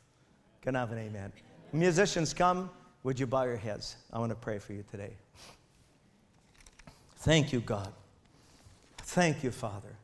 Can 0.61 0.75
I 0.75 0.79
have 0.79 0.91
an 0.91 0.97
amen? 0.97 1.31
Musicians, 1.71 2.33
come. 2.33 2.69
Would 3.03 3.19
you 3.19 3.27
bow 3.27 3.43
your 3.43 3.57
heads? 3.57 3.95
I 4.11 4.19
want 4.19 4.31
to 4.31 4.35
pray 4.35 4.59
for 4.59 4.73
you 4.73 4.83
today. 4.89 5.13
Thank 7.17 7.53
you, 7.53 7.59
God. 7.59 7.91
Thank 8.97 9.43
you, 9.43 9.51
Father. 9.51 9.95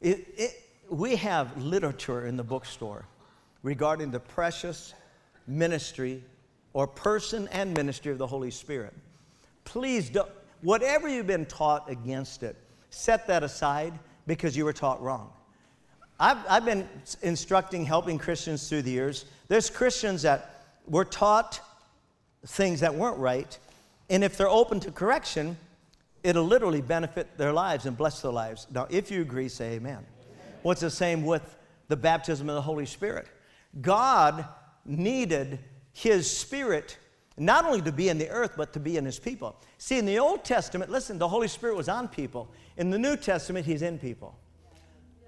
It, 0.00 0.26
it, 0.36 0.62
we 0.88 1.16
have 1.16 1.56
literature 1.62 2.26
in 2.26 2.36
the 2.36 2.42
bookstore 2.42 3.06
regarding 3.62 4.10
the 4.10 4.20
precious 4.20 4.94
ministry 5.46 6.22
or 6.72 6.86
person 6.86 7.48
and 7.52 7.74
ministry 7.74 8.12
of 8.12 8.18
the 8.18 8.26
Holy 8.26 8.50
Spirit. 8.50 8.94
Please 9.64 10.10
don't, 10.10 10.28
whatever 10.62 11.08
you've 11.08 11.26
been 11.26 11.46
taught 11.46 11.90
against 11.90 12.42
it, 12.42 12.56
set 12.90 13.26
that 13.26 13.42
aside 13.42 13.98
because 14.26 14.56
you 14.56 14.64
were 14.64 14.72
taught 14.72 15.02
wrong. 15.02 15.30
I've, 16.18 16.38
I've 16.48 16.64
been 16.64 16.88
instructing, 17.22 17.84
helping 17.84 18.18
Christians 18.18 18.68
through 18.68 18.82
the 18.82 18.90
years. 18.90 19.24
There's 19.48 19.68
Christians 19.68 20.22
that 20.22 20.64
were 20.86 21.04
taught 21.04 21.60
things 22.46 22.80
that 22.80 22.94
weren't 22.94 23.18
right, 23.18 23.58
and 24.08 24.22
if 24.22 24.36
they're 24.36 24.48
open 24.48 24.80
to 24.80 24.90
correction, 24.90 25.56
it'll 26.22 26.44
literally 26.44 26.80
benefit 26.80 27.36
their 27.38 27.52
lives 27.52 27.86
and 27.86 27.96
bless 27.96 28.20
their 28.20 28.32
lives. 28.32 28.66
Now, 28.72 28.86
if 28.90 29.10
you 29.10 29.22
agree, 29.22 29.48
say 29.48 29.72
amen. 29.72 30.06
What's 30.62 30.80
the 30.80 30.90
same 30.90 31.24
with 31.24 31.56
the 31.88 31.96
baptism 31.96 32.48
of 32.48 32.54
the 32.54 32.62
Holy 32.62 32.86
Spirit? 32.86 33.26
God 33.80 34.44
needed 34.84 35.58
His 35.92 36.30
Spirit 36.30 36.98
not 37.36 37.64
only 37.64 37.80
to 37.82 37.92
be 37.92 38.08
in 38.08 38.18
the 38.18 38.28
earth, 38.28 38.52
but 38.56 38.72
to 38.74 38.80
be 38.80 38.96
in 38.96 39.04
His 39.04 39.18
people. 39.18 39.56
See, 39.78 39.98
in 39.98 40.06
the 40.06 40.18
Old 40.18 40.44
Testament, 40.44 40.90
listen, 40.90 41.18
the 41.18 41.28
Holy 41.28 41.48
Spirit 41.48 41.76
was 41.76 41.88
on 41.88 42.08
people. 42.08 42.50
In 42.76 42.90
the 42.90 42.98
New 42.98 43.16
Testament, 43.16 43.66
He's 43.66 43.82
in 43.82 43.98
people. 43.98 44.36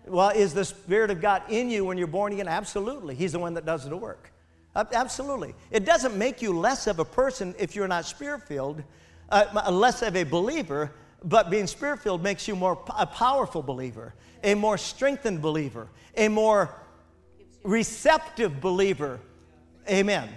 Well, 0.06 0.30
is 0.30 0.52
the 0.52 0.64
Spirit 0.64 1.10
of 1.10 1.20
God 1.20 1.42
in 1.48 1.70
you 1.70 1.84
when 1.84 1.96
you're 1.96 2.06
born 2.06 2.32
again? 2.32 2.48
Absolutely. 2.48 3.14
He's 3.14 3.32
the 3.32 3.38
one 3.38 3.54
that 3.54 3.64
does 3.64 3.88
the 3.88 3.96
work. 3.96 4.32
Absolutely. 4.76 5.54
It 5.70 5.84
doesn't 5.84 6.16
make 6.16 6.42
you 6.42 6.52
less 6.52 6.86
of 6.86 6.98
a 6.98 7.04
person 7.04 7.54
if 7.58 7.76
you're 7.76 7.88
not 7.88 8.04
spirit 8.04 8.42
filled, 8.42 8.82
uh, 9.30 9.70
less 9.70 10.02
of 10.02 10.16
a 10.16 10.24
believer, 10.24 10.90
but 11.22 11.48
being 11.48 11.66
spirit 11.66 12.00
filled 12.00 12.22
makes 12.22 12.48
you 12.48 12.56
more 12.56 12.82
a 12.98 13.06
powerful 13.06 13.62
believer, 13.62 14.14
a 14.42 14.54
more 14.54 14.76
strengthened 14.76 15.40
believer, 15.40 15.88
a 16.16 16.28
more 16.28 16.74
receptive 17.62 18.60
believer. 18.60 19.20
Amen. 19.88 20.28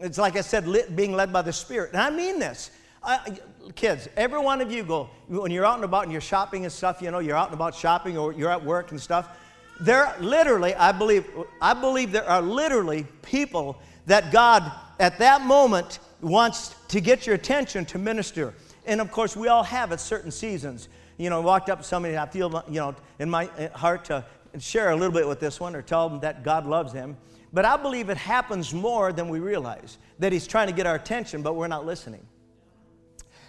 It's 0.00 0.18
like 0.18 0.36
I 0.36 0.40
said, 0.40 0.66
lit, 0.66 0.96
being 0.96 1.12
led 1.12 1.32
by 1.32 1.42
the 1.42 1.52
Spirit. 1.52 1.92
And 1.92 2.00
I 2.00 2.10
mean 2.10 2.38
this. 2.38 2.70
I, 3.02 3.38
kids, 3.74 4.08
every 4.16 4.38
one 4.38 4.60
of 4.60 4.70
you 4.70 4.82
go, 4.82 5.08
when 5.28 5.50
you're 5.50 5.64
out 5.64 5.76
and 5.76 5.84
about 5.84 6.04
and 6.04 6.12
you're 6.12 6.20
shopping 6.20 6.64
and 6.64 6.72
stuff, 6.72 7.00
you 7.00 7.10
know, 7.10 7.18
you're 7.18 7.36
out 7.36 7.46
and 7.46 7.54
about 7.54 7.74
shopping 7.74 8.18
or 8.18 8.32
you're 8.32 8.50
at 8.50 8.64
work 8.64 8.90
and 8.90 9.00
stuff. 9.00 9.38
There 9.80 10.14
literally, 10.20 10.74
I 10.74 10.92
believe, 10.92 11.26
I 11.62 11.72
believe 11.72 12.12
there 12.12 12.28
are 12.28 12.42
literally 12.42 13.06
people 13.22 13.78
that 14.06 14.32
God 14.32 14.70
at 14.98 15.18
that 15.18 15.42
moment 15.42 15.98
wants 16.20 16.74
to 16.88 17.00
get 17.00 17.26
your 17.26 17.36
attention 17.36 17.86
to 17.86 17.98
minister. 17.98 18.54
And 18.84 19.00
of 19.00 19.10
course, 19.10 19.36
we 19.36 19.48
all 19.48 19.62
have 19.62 19.92
at 19.92 20.00
certain 20.00 20.30
seasons. 20.30 20.88
You 21.16 21.30
know, 21.30 21.40
walked 21.40 21.70
up 21.70 21.78
to 21.78 21.84
somebody 21.84 22.14
and 22.14 22.20
I 22.20 22.26
feel, 22.26 22.64
you 22.68 22.80
know, 22.80 22.94
in 23.18 23.30
my 23.30 23.46
heart 23.74 24.06
to 24.06 24.24
share 24.58 24.90
a 24.90 24.96
little 24.96 25.12
bit 25.12 25.28
with 25.28 25.40
this 25.40 25.60
one 25.60 25.76
or 25.76 25.82
tell 25.82 26.08
them 26.08 26.20
that 26.20 26.42
God 26.42 26.66
loves 26.66 26.92
them. 26.92 27.16
But 27.52 27.64
I 27.64 27.76
believe 27.76 28.10
it 28.10 28.16
happens 28.16 28.72
more 28.72 29.12
than 29.12 29.28
we 29.28 29.40
realize 29.40 29.98
that 30.18 30.32
He's 30.32 30.46
trying 30.46 30.68
to 30.68 30.72
get 30.72 30.86
our 30.86 30.94
attention, 30.94 31.42
but 31.42 31.54
we're 31.56 31.68
not 31.68 31.84
listening. 31.84 32.24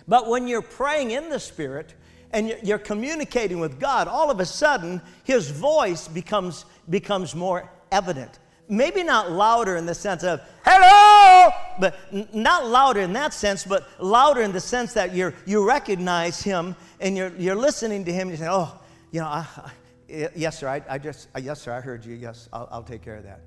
But 0.08 0.28
when 0.28 0.47
you're 0.47 0.64
praying 0.64 1.12
in 1.12 1.30
the 1.30 1.39
Spirit 1.39 1.93
and 2.32 2.58
you're 2.64 2.80
communicating 2.80 3.60
with 3.60 3.80
God, 3.80 4.08
all 4.08 4.32
of 4.32 4.39
a 4.39 4.45
sudden 4.45 5.02
His 5.24 5.52
voice 5.52 6.08
becomes, 6.08 6.66
becomes 6.89 7.36
more 7.36 7.70
evident. 7.91 8.39
Maybe 8.68 9.04
not 9.04 9.32
louder 9.32 9.76
in 9.76 9.86
the 9.86 9.93
sense 9.93 10.24
of, 10.24 10.41
hello, 10.66 11.52
but 11.80 12.34
not 12.34 12.66
louder 12.66 13.02
in 13.02 13.14
that 13.14 13.34
sense, 13.34 13.66
but 13.66 13.88
louder 13.99 14.41
in 14.41 14.54
the 14.54 14.62
sense 14.62 14.93
that 14.93 15.14
you're, 15.14 15.34
you 15.45 15.68
recognize 15.68 16.41
Him 16.41 16.76
and 16.99 17.16
you're, 17.18 17.34
you're 17.38 17.56
listening 17.56 18.06
to 18.06 18.14
Him 18.14 18.30
and 18.30 18.32
you 18.32 18.38
say, 18.38 18.49
oh, 18.49 18.74
you 19.12 19.20
know, 19.20 19.28
I, 19.28 19.45
I, 19.58 20.30
yes, 20.36 20.60
sir, 20.60 20.70
I, 20.70 20.82
I 20.89 20.97
just, 20.97 21.28
yes, 21.39 21.62
sir, 21.62 21.74
I 21.74 21.82
heard 21.82 22.06
you. 22.06 22.16
Yes, 22.16 22.49
I'll, 22.52 22.68
I'll 22.72 22.84
take 22.84 23.04
care 23.04 23.16
of 23.16 23.24
that. 23.26 23.41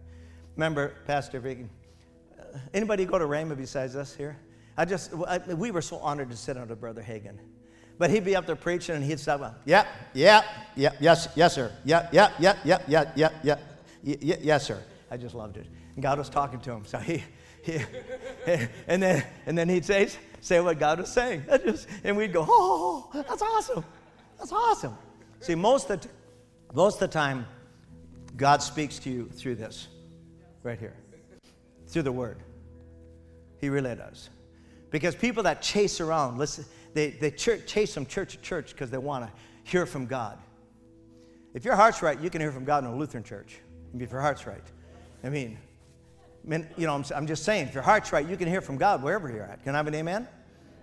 Remember, 0.57 0.95
Pastor 1.07 1.41
Vicky, 1.41 1.67
uh, 2.39 2.59
anybody 2.73 3.05
go 3.05 3.19
to 3.19 3.25
Rhema 3.25 3.57
besides 3.57 3.97
us 3.97 4.15
here? 4.15 4.37
I 4.77 4.85
just, 4.85 5.13
I, 5.27 5.39
we 5.39 5.71
were 5.71 5.83
so 5.83 5.99
honored 5.99 6.31
to 6.31 6.37
sit 6.37 6.57
under 6.57 6.75
Brother 6.75 7.03
Hagin. 7.03 7.39
But 7.99 8.11
he'd 8.11 8.25
be 8.25 8.35
up 8.35 8.47
there 8.47 8.57
preaching 8.57 8.97
and 8.97 9.05
he'd 9.05 9.21
say, 9.21 9.37
well, 9.37 9.55
yeah, 9.65 9.87
yeah, 10.15 10.43
yeah, 10.75 10.91
yes, 11.01 11.29
yes, 11.37 11.55
sir. 11.55 11.73
Yeah, 11.85 12.09
yeah, 12.13 12.33
yeah, 12.41 12.57
yeah, 12.65 12.79
yeah, 12.89 13.13
yeah, 13.15 13.29
yeah, 13.43 13.57
yeah, 14.03 14.37
yes, 14.41 14.67
sir. 14.67 14.83
I 15.11 15.17
just 15.17 15.35
loved 15.35 15.57
it. 15.57 15.67
And 15.95 16.03
God 16.03 16.19
was 16.19 16.29
talking 16.29 16.61
to 16.61 16.73
him. 16.73 16.85
So 16.87 16.99
he, 16.99 17.23
he 17.63 17.81
and 18.89 19.03
then, 19.03 19.25
and 19.47 19.57
then 19.57 19.69
he'd 19.69 19.85
say, 19.85 20.09
say 20.41 20.61
what 20.61 20.79
God 20.79 21.01
was 21.01 21.13
saying. 21.13 21.45
Just, 21.65 21.89
and 22.03 22.17
we'd 22.17 22.33
go, 22.33 22.45
oh, 22.49 23.11
that's 23.13 23.43
awesome. 23.43 23.85
That's 24.39 24.53
awesome. 24.53 24.97
See, 25.41 25.55
most 25.55 25.89
of, 25.91 26.01
the, 26.01 26.09
most 26.73 26.95
of 26.95 27.01
the 27.01 27.09
time, 27.09 27.47
God 28.37 28.61
speaks 28.61 28.99
to 29.01 29.11
you 29.11 29.29
through 29.29 29.55
this, 29.55 29.87
right 30.65 30.79
here, 30.79 30.95
through 31.87 32.03
the 32.03 32.13
Word. 32.13 32.39
He 33.61 33.69
really 33.69 33.95
does. 33.95 34.31
Because 34.91 35.15
people 35.15 35.43
that 35.45 35.63
chase 35.63 36.01
around, 36.01 36.39
listen, 36.39 36.65
they, 36.95 37.11
they 37.11 37.31
ch- 37.31 37.65
chase 37.67 37.95
from 37.95 38.07
church 38.07 38.33
to 38.33 38.41
church 38.41 38.73
because 38.73 38.91
they 38.91 38.99
want 38.99 39.25
to 39.25 39.33
hear 39.65 39.87
from 39.87 40.07
God. 40.07 40.39
If 41.53 41.65
your 41.65 41.77
heart's 41.77 42.03
right, 42.03 42.19
you 42.21 42.31
can 42.31 42.41
hear 42.41 42.53
from 42.53 42.65
God 42.65 42.85
in 42.85 42.91
a 42.91 42.97
Lutheran 42.97 43.25
church. 43.25 43.61
If 43.97 44.11
your 44.11 44.21
heart's 44.21 44.47
right. 44.47 44.63
I 45.23 45.29
mean, 45.29 45.57
I 46.45 46.49
mean 46.49 46.69
you 46.77 46.87
know, 46.87 46.95
I'm, 46.95 47.05
I'm 47.15 47.27
just 47.27 47.45
saying, 47.45 47.69
if 47.69 47.75
your 47.75 47.83
heart's 47.83 48.13
right, 48.13 48.29
you 48.29 48.37
can 48.37 48.49
hear 48.49 48.61
from 48.61 48.77
God 48.77 49.03
wherever 49.03 49.31
you're 49.31 49.45
at. 49.45 49.63
Can 49.63 49.75
I 49.75 49.79
have 49.79 49.87
an 49.87 49.95
amen? 49.95 50.27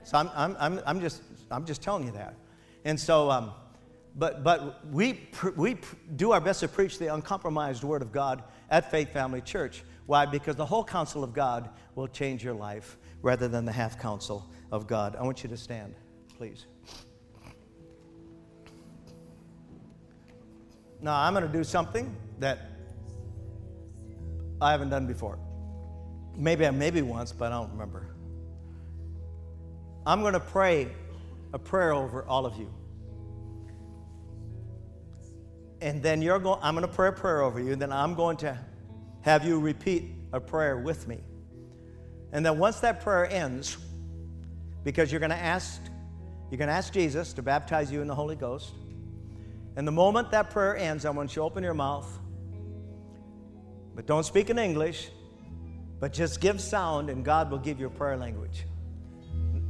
So 0.04 0.18
I'm, 0.18 0.30
I'm, 0.36 0.58
I'm, 0.60 0.82
I'm, 0.86 1.02
just, 1.02 1.22
I'm 1.50 1.66
just 1.66 1.82
telling 1.82 2.06
you 2.06 2.12
that. 2.12 2.36
And 2.86 3.00
so, 3.00 3.30
um, 3.30 3.52
but, 4.16 4.44
but 4.44 4.86
we, 4.88 5.14
pr- 5.14 5.52
we 5.52 5.76
pr- 5.76 5.96
do 6.16 6.32
our 6.32 6.42
best 6.42 6.62
to 6.62 6.68
preach 6.68 7.00
the 7.00 7.14
uncompromised 7.14 7.84
Word 7.84 8.02
of 8.02 8.12
God 8.12 8.44
at 8.72 8.90
Faith 8.90 9.12
Family 9.14 9.42
Church. 9.42 9.84
Why? 10.08 10.26
Because 10.26 10.56
the 10.56 10.66
whole 10.66 10.84
counsel 10.84 11.24
of 11.24 11.34
God 11.34 11.70
will 11.94 12.08
change 12.08 12.44
your 12.44 12.54
life 12.54 12.98
rather 13.22 13.48
than 13.48 13.66
the 13.66 13.72
half 13.72 14.00
counsel 14.00 14.50
of 14.72 14.88
God. 14.88 15.16
I 15.16 15.24
want 15.24 15.44
you 15.44 15.50
to 15.50 15.58
stand, 15.58 15.94
please. 16.38 16.66
Now, 21.02 21.22
I'm 21.22 21.34
going 21.34 21.46
to 21.46 21.52
do 21.52 21.64
something 21.64 22.16
that 22.40 22.60
I 24.62 24.72
haven't 24.72 24.90
done 24.90 25.08
before. 25.08 25.38
Maybe 26.36 26.66
I 26.66 26.72
maybe 26.72 27.02
once, 27.02 27.32
but 27.32 27.52
I 27.52 27.56
don't 27.56 27.72
remember. 27.72 28.16
I'm 30.06 30.22
going 30.22 30.34
to 30.34 30.40
pray 30.40 30.88
a 31.54 31.60
prayer 31.60 31.92
over 31.94 32.24
all 32.24 32.46
of 32.46 32.58
you. 32.58 32.72
And 35.82 36.02
then 36.02 36.22
you're 36.22 36.40
going 36.40 36.60
I'm 36.62 36.76
going 36.76 36.88
to 36.88 36.94
pray 36.94 37.10
a 37.10 37.12
prayer 37.12 37.42
over 37.42 37.60
you, 37.60 37.74
and 37.74 37.82
then 37.82 37.92
I'm 37.92 38.14
going 38.16 38.38
to 38.38 38.58
have 39.22 39.46
you 39.46 39.60
repeat 39.60 40.16
a 40.32 40.40
prayer 40.40 40.78
with 40.78 41.08
me. 41.08 41.20
And 42.32 42.46
then 42.46 42.58
once 42.58 42.80
that 42.82 43.02
prayer 43.02 43.30
ends, 43.30 43.78
because 44.84 45.12
you're 45.12 45.20
going 45.20 45.32
to 45.32 45.36
ask, 45.36 45.82
you're 46.50 46.58
going 46.58 46.70
to 46.70 46.74
ask 46.74 46.94
Jesus 46.94 47.34
to 47.34 47.42
baptize 47.42 47.92
you 47.92 48.02
in 48.02 48.08
the 48.08 48.16
Holy 48.16 48.36
Ghost. 48.36 48.74
And 49.76 49.88
the 49.88 49.92
moment 49.92 50.32
that 50.32 50.50
prayer 50.50 50.76
ends, 50.78 51.06
I 51.06 51.10
want 51.10 51.32
you 51.32 51.42
to 51.42 51.46
open 51.46 51.64
your 51.64 51.74
mouth, 51.74 52.08
but 53.96 54.06
don't 54.06 54.26
speak 54.26 54.50
in 54.50 54.60
English, 54.60 55.10
but 56.00 56.14
just 56.14 56.42
give 56.42 56.60
sound, 56.60 57.10
and 57.10 57.24
God 57.24 57.52
will 57.52 57.60
give 57.60 57.80
you 57.80 57.88
a 57.88 57.92
prayer 57.92 58.18
language. 58.18 58.66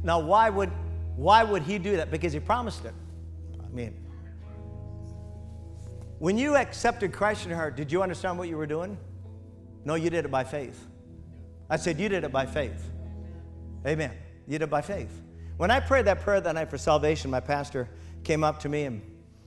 Now, 0.02 0.20
why 0.20 0.50
would 0.50 0.70
why 1.16 1.44
would 1.44 1.62
He 1.62 1.78
do 1.78 1.96
that? 1.96 2.10
Because 2.10 2.32
He 2.32 2.40
promised 2.40 2.84
it. 2.84 2.94
I 3.62 3.68
mean, 3.68 4.01
when 6.22 6.38
you 6.38 6.54
accepted 6.54 7.12
Christ 7.12 7.42
in 7.42 7.48
your 7.48 7.58
heart, 7.58 7.74
did 7.74 7.90
you 7.90 8.00
understand 8.00 8.38
what 8.38 8.46
you 8.46 8.56
were 8.56 8.64
doing? 8.64 8.96
No, 9.84 9.96
you 9.96 10.08
did 10.08 10.24
it 10.24 10.30
by 10.30 10.44
faith. 10.44 10.86
I 11.68 11.74
said, 11.74 11.98
You 11.98 12.08
did 12.08 12.22
it 12.22 12.30
by 12.30 12.46
faith. 12.46 12.92
Amen. 13.84 14.12
You 14.46 14.52
did 14.52 14.62
it 14.62 14.70
by 14.70 14.82
faith. 14.82 15.10
When 15.56 15.72
I 15.72 15.80
prayed 15.80 16.04
that 16.04 16.20
prayer 16.20 16.40
that 16.40 16.54
night 16.54 16.70
for 16.70 16.78
salvation, 16.78 17.28
my 17.28 17.40
pastor 17.40 17.88
came 18.22 18.44
up 18.44 18.60
to 18.60 18.68
me 18.68 18.84
and 18.84 19.02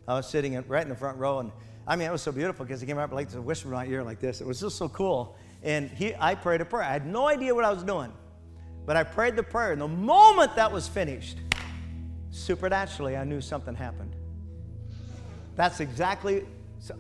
I 0.06 0.16
was 0.16 0.28
sitting 0.28 0.62
right 0.68 0.82
in 0.84 0.90
the 0.90 0.98
front 0.98 1.18
row. 1.18 1.40
And 1.40 1.54
I 1.88 1.96
mean, 1.96 2.10
it 2.10 2.12
was 2.12 2.22
so 2.22 2.34
beautiful 2.34 2.66
because 2.66 2.82
he 2.82 2.88
came 2.88 2.98
up 2.98 3.14
like 3.14 3.30
to 3.30 3.42
whisper 3.42 3.70
in 3.70 3.76
my 3.76 3.86
ear 3.86 4.04
like 4.04 4.20
this. 4.20 4.42
It 4.42 4.46
was 4.46 4.60
just 4.60 4.78
so 4.78 4.90
cool. 4.90 5.38
And 5.64 5.90
he, 5.90 6.14
I 6.20 6.36
prayed 6.36 6.60
a 6.60 6.66
prayer. 6.66 6.84
I 6.84 6.92
had 6.92 7.08
no 7.08 7.26
idea 7.30 7.56
what 7.56 7.64
I 7.64 7.72
was 7.72 7.84
doing, 7.84 8.12
but 8.86 8.98
I 8.98 9.04
prayed 9.04 9.38
the 9.38 9.44
prayer. 9.44 9.72
And 9.72 9.80
the 9.80 9.88
moment 9.88 10.58
that 10.58 10.74
was 10.74 10.90
finished, 10.90 11.38
supernaturally, 12.32 13.16
I 13.16 13.24
knew 13.24 13.40
something 13.40 13.76
happened. 13.76 14.14
That's 15.56 15.80
exactly, 15.80 16.44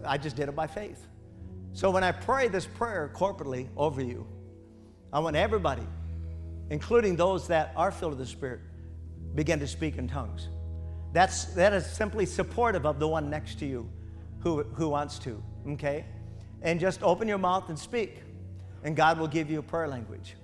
I 0.05 0.17
just 0.17 0.35
did 0.35 0.49
it 0.49 0.55
by 0.55 0.67
faith. 0.67 1.07
So 1.73 1.91
when 1.91 2.03
I 2.03 2.11
pray 2.11 2.47
this 2.47 2.65
prayer 2.65 3.11
corporately 3.13 3.67
over 3.75 4.01
you, 4.01 4.25
I 5.11 5.19
want 5.19 5.35
everybody, 5.35 5.85
including 6.69 7.15
those 7.15 7.47
that 7.47 7.73
are 7.75 7.91
filled 7.91 8.11
with 8.11 8.19
the 8.19 8.25
Spirit, 8.25 8.61
begin 9.35 9.59
to 9.59 9.67
speak 9.67 9.97
in 9.97 10.07
tongues. 10.07 10.49
That's, 11.13 11.45
that 11.55 11.73
is 11.73 11.85
simply 11.85 12.25
supportive 12.25 12.85
of 12.85 12.99
the 12.99 13.07
one 13.07 13.29
next 13.29 13.59
to 13.59 13.65
you 13.65 13.89
who, 14.39 14.63
who 14.63 14.89
wants 14.89 15.19
to, 15.19 15.41
okay? 15.69 16.05
And 16.61 16.79
just 16.79 17.01
open 17.03 17.27
your 17.27 17.37
mouth 17.37 17.69
and 17.69 17.77
speak, 17.77 18.21
and 18.83 18.95
God 18.95 19.19
will 19.19 19.27
give 19.27 19.49
you 19.49 19.59
a 19.59 19.63
prayer 19.63 19.87
language. 19.87 20.35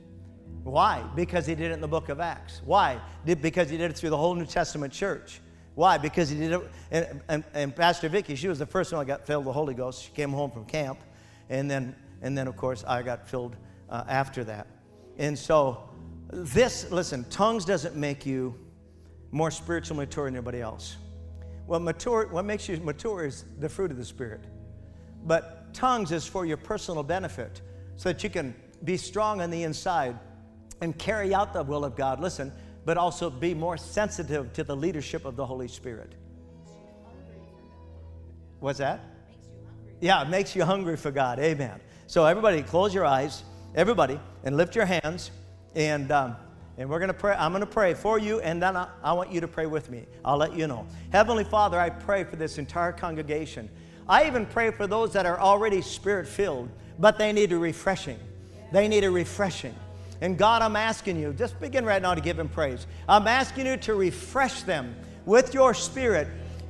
Why? 0.63 1.03
Because 1.15 1.45
He 1.45 1.55
did 1.55 1.71
it 1.71 1.73
in 1.73 1.81
the 1.81 1.87
book 1.87 2.09
of 2.09 2.19
Acts. 2.19 2.61
Why? 2.65 2.99
Because 3.25 3.69
He 3.69 3.77
did 3.77 3.91
it 3.91 3.97
through 3.97 4.11
the 4.11 4.17
whole 4.17 4.35
New 4.35 4.45
Testament 4.45 4.93
church. 4.93 5.39
Why? 5.75 5.97
Because 5.97 6.29
he 6.29 6.37
did 6.37 6.51
it. 6.51 6.61
And, 6.91 7.21
and, 7.27 7.43
and 7.53 7.75
Pastor 7.75 8.09
Vicky, 8.09 8.35
she 8.35 8.47
was 8.47 8.59
the 8.59 8.65
first 8.65 8.91
one 8.91 8.99
that 8.99 9.05
got 9.05 9.25
filled 9.25 9.45
with 9.45 9.53
the 9.53 9.57
Holy 9.57 9.73
Ghost. 9.73 10.03
She 10.03 10.11
came 10.11 10.31
home 10.31 10.51
from 10.51 10.65
camp. 10.65 10.99
And 11.49 11.69
then, 11.69 11.95
and 12.21 12.37
then 12.37 12.47
of 12.47 12.57
course, 12.57 12.83
I 12.85 13.01
got 13.01 13.27
filled 13.27 13.55
uh, 13.89 14.03
after 14.07 14.43
that. 14.45 14.67
And 15.17 15.37
so, 15.37 15.89
this, 16.31 16.89
listen, 16.91 17.25
tongues 17.25 17.65
doesn't 17.65 17.95
make 17.95 18.25
you 18.25 18.55
more 19.31 19.51
spiritually 19.51 20.05
mature 20.05 20.25
than 20.25 20.35
anybody 20.35 20.61
else. 20.61 20.97
What, 21.65 21.81
mature, 21.81 22.27
what 22.27 22.45
makes 22.45 22.67
you 22.67 22.77
mature 22.77 23.25
is 23.25 23.45
the 23.59 23.69
fruit 23.69 23.91
of 23.91 23.97
the 23.97 24.05
Spirit. 24.05 24.41
But 25.23 25.73
tongues 25.73 26.11
is 26.11 26.25
for 26.25 26.45
your 26.45 26.57
personal 26.57 27.03
benefit 27.03 27.61
so 27.95 28.09
that 28.09 28.23
you 28.23 28.29
can 28.29 28.55
be 28.83 28.97
strong 28.97 29.41
on 29.41 29.51
the 29.51 29.63
inside 29.63 30.17
and 30.81 30.97
carry 30.97 31.33
out 31.33 31.53
the 31.53 31.63
will 31.63 31.85
of 31.85 31.95
God. 31.95 32.19
Listen, 32.19 32.51
but 32.85 32.97
also 32.97 33.29
be 33.29 33.53
more 33.53 33.77
sensitive 33.77 34.53
to 34.53 34.63
the 34.63 34.75
leadership 34.75 35.25
of 35.25 35.35
the 35.35 35.45
Holy 35.45 35.67
Spirit. 35.67 36.13
What's 38.59 38.79
that? 38.79 39.01
Yeah, 39.99 40.21
it 40.21 40.29
makes 40.29 40.55
you 40.55 40.65
hungry 40.65 40.97
for 40.97 41.11
God. 41.11 41.39
Amen. 41.39 41.79
So, 42.07 42.25
everybody, 42.25 42.63
close 42.63 42.93
your 42.93 43.05
eyes, 43.05 43.43
everybody, 43.75 44.19
and 44.43 44.57
lift 44.57 44.75
your 44.75 44.85
hands. 44.85 45.31
And, 45.75 46.11
um, 46.11 46.35
and 46.77 46.89
we're 46.89 46.99
going 46.99 47.09
to 47.09 47.13
pray. 47.13 47.35
I'm 47.37 47.51
going 47.51 47.61
to 47.61 47.67
pray 47.67 47.93
for 47.93 48.17
you, 48.17 48.39
and 48.41 48.61
then 48.61 48.75
I, 48.75 48.87
I 49.03 49.13
want 49.13 49.31
you 49.31 49.41
to 49.41 49.47
pray 49.47 49.65
with 49.65 49.89
me. 49.89 50.05
I'll 50.25 50.37
let 50.37 50.55
you 50.55 50.67
know. 50.67 50.87
Heavenly 51.11 51.43
Father, 51.43 51.79
I 51.79 51.89
pray 51.89 52.23
for 52.23 52.35
this 52.35 52.57
entire 52.57 52.91
congregation. 52.91 53.69
I 54.07 54.25
even 54.25 54.45
pray 54.45 54.71
for 54.71 54.87
those 54.87 55.13
that 55.13 55.25
are 55.25 55.39
already 55.39 55.81
spirit 55.81 56.27
filled, 56.27 56.69
but 56.99 57.17
they 57.17 57.31
need 57.31 57.51
a 57.51 57.57
refreshing. 57.57 58.19
They 58.71 58.87
need 58.87 59.03
a 59.03 59.11
refreshing. 59.11 59.75
And 60.21 60.37
God, 60.37 60.61
I'm 60.61 60.75
asking 60.75 61.19
you, 61.19 61.33
just 61.33 61.59
begin 61.59 61.83
right 61.83 62.01
now 62.01 62.13
to 62.13 62.21
give 62.21 62.37
Him 62.37 62.47
praise. 62.47 62.85
I'm 63.09 63.27
asking 63.27 63.65
you 63.65 63.75
to 63.77 63.95
refresh 63.95 64.61
them 64.61 64.95
with 65.25 65.53
your 65.53 65.73
Spirit. 65.73 66.27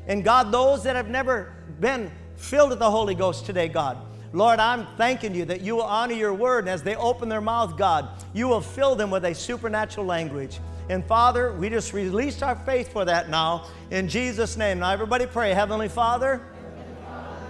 And 0.07 0.23
God, 0.23 0.51
those 0.51 0.83
that 0.83 0.95
have 0.95 1.09
never 1.09 1.53
been 1.79 2.09
filled 2.37 2.69
with 2.69 2.79
the 2.79 2.89
Holy 2.89 3.13
Ghost 3.13 3.45
today, 3.45 3.67
God, 3.67 3.97
Lord, 4.33 4.59
I'm 4.59 4.87
thanking 4.95 5.35
you 5.35 5.43
that 5.45 5.59
you 5.59 5.75
will 5.75 5.83
honor 5.83 6.13
your 6.13 6.33
word. 6.33 6.59
And 6.59 6.69
as 6.69 6.81
they 6.81 6.95
open 6.95 7.27
their 7.27 7.41
mouth, 7.41 7.77
God, 7.77 8.07
you 8.33 8.47
will 8.47 8.61
fill 8.61 8.95
them 8.95 9.11
with 9.11 9.25
a 9.25 9.35
supernatural 9.35 10.05
language. 10.05 10.59
And 10.89 11.05
Father, 11.05 11.51
we 11.53 11.69
just 11.69 11.91
release 11.91 12.41
our 12.41 12.55
faith 12.55 12.91
for 12.91 13.03
that 13.05 13.29
now 13.29 13.67
in 13.91 14.07
Jesus' 14.07 14.55
name. 14.55 14.79
Now, 14.79 14.91
everybody 14.91 15.25
pray. 15.25 15.53
Heavenly 15.53 15.89
Father, 15.89 16.41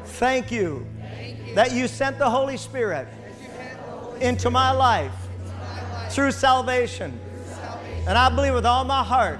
thank 0.06 0.52
you, 0.52 0.88
that 1.54 1.72
you 1.72 1.88
sent 1.88 2.18
the 2.18 2.30
Holy 2.30 2.58
Spirit 2.58 3.08
into 4.20 4.50
my 4.50 4.72
life 4.72 5.14
through 6.14 6.32
salvation. 6.32 7.20
And 8.08 8.18
I 8.18 8.30
believe 8.30 8.54
with 8.54 8.66
all 8.66 8.84
my 8.84 9.04
heart, 9.04 9.40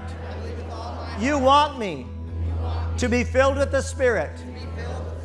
you 1.18 1.38
want 1.38 1.78
me 1.78 2.06
to 2.98 3.08
be 3.08 3.24
filled 3.24 3.56
with 3.56 3.70
the 3.70 3.82
Spirit 3.82 4.32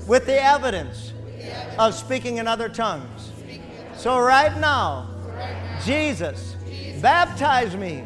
with 0.07 0.25
the 0.25 0.41
evidence 0.41 1.13
of 1.77 1.93
speaking 1.93 2.37
in 2.37 2.47
other 2.47 2.69
tongues. 2.69 3.31
So, 3.95 4.19
right 4.19 4.57
now, 4.59 5.09
Jesus, 5.83 6.55
baptize 7.01 7.75
me 7.75 8.03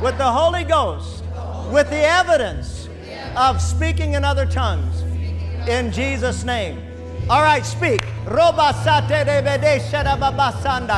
with 0.00 0.18
the 0.18 0.30
Holy 0.30 0.64
Ghost 0.64 1.22
with 1.70 1.88
the 1.88 2.04
evidence 2.04 2.88
of 3.36 3.60
speaking 3.60 4.14
in 4.14 4.24
other 4.24 4.46
tongues. 4.46 5.02
In 5.68 5.90
Jesus' 5.92 6.44
name. 6.44 6.91
All 7.30 7.42
right, 7.42 7.64
speak. 7.64 8.02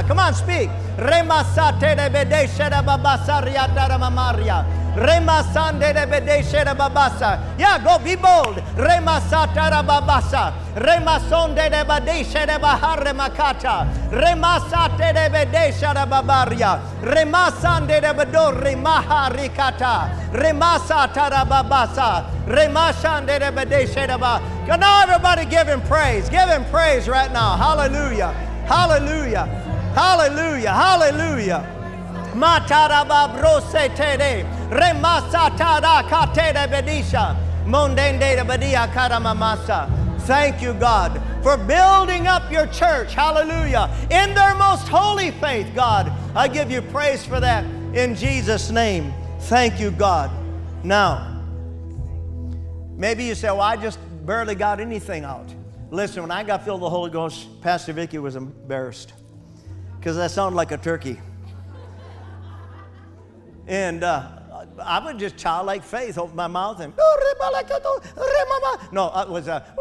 Come 0.09 0.19
on, 0.19 0.35
speak. 0.35 0.71
Remasate 0.97 1.95
de 1.97 2.11
bedeshe 2.11 2.71
de 2.71 2.83
babasaria 2.83 3.69
daramamaria. 3.75 4.84
Remasande 4.95 5.93
de 5.93 6.75
babasa. 6.75 7.59
Yeah, 7.59 7.79
go 7.83 7.99
be 7.99 8.17
bold. 8.17 8.57
Remasata 8.77 9.71
de 9.71 9.83
babasa. 9.87 10.53
Remasonde 10.75 11.71
de 11.71 11.85
bedeshe 11.85 12.47
de 12.47 12.59
bahare 12.59 13.13
makata. 13.13 13.87
Remasate 14.11 15.13
de 15.13 15.29
de 15.95 16.07
babaria. 16.07 16.81
Remasande 17.03 18.01
de 18.01 18.15
bedori 18.15 18.75
maharikata. 18.77 20.31
Remasata 20.33 21.31
de 21.31 21.51
babasa. 21.51 22.25
Remashande 22.47 23.39
de 23.39 23.51
bedeshe 23.51 24.07
de 24.07 24.19
ba. 24.19 24.41
Now 24.79 25.03
everybody 25.03 25.45
give 25.47 25.67
him 25.67 25.81
praise. 25.83 26.29
Give 26.29 26.49
him 26.49 26.65
praise 26.67 27.09
right 27.09 27.33
now. 27.33 27.57
Hallelujah. 27.57 28.33
Hallelujah. 28.67 29.65
Hallelujah, 29.95 30.73
hallelujah. 30.73 31.84
Tere, 36.35 36.67
bedisha, 36.69 37.37
bedia. 38.47 39.81
Thank 40.21 40.63
you, 40.63 40.73
God, 40.75 41.21
for 41.43 41.59
building 41.59 42.27
up 42.27 42.51
your 42.51 42.67
church, 42.69 43.13
hallelujah, 43.13 43.95
in 44.11 44.35
their 44.35 44.55
most 44.55 44.89
holy 44.89 45.33
faith, 45.33 45.71
God. 45.75 46.11
I 46.35 46.49
give 46.49 46.71
you 46.71 46.81
praise 46.81 47.25
for 47.27 47.41
that 47.41 47.65
in 47.95 48.15
Jesus' 48.15 48.71
name. 48.71 49.13
Thank 49.41 49.79
you, 49.79 49.91
God. 49.91 50.31
Now, 50.83 51.43
maybe 52.97 53.25
you 53.25 53.35
say, 53.35 53.49
well, 53.49 53.61
I 53.61 53.77
just 53.77 53.99
barely 54.25 54.55
got 54.55 54.81
anything 54.81 55.25
out. 55.25 55.47
Listen, 55.91 56.23
when 56.23 56.31
I 56.31 56.43
got 56.43 56.65
filled 56.65 56.81
with 56.81 56.87
the 56.87 56.91
Holy 56.91 57.11
Ghost, 57.11 57.61
Pastor 57.61 57.93
Vicky 57.93 58.19
was 58.19 58.35
embarrassed 58.35 59.13
because 59.99 60.19
I 60.19 60.27
sounded 60.27 60.57
like 60.57 60.73
a 60.73 60.79
turkey. 60.79 61.21
And 63.67 64.05
uh, 64.05 64.29
I 64.83 65.05
would 65.05 65.19
just 65.19 65.37
childlike 65.37 65.83
faith, 65.83 66.19
open 66.19 66.37
my 66.37 66.47
mouth 66.47 66.81
and 66.81 66.93
no, 68.93 69.07
it 69.21 69.29
was 69.29 69.49
a. 69.49 69.65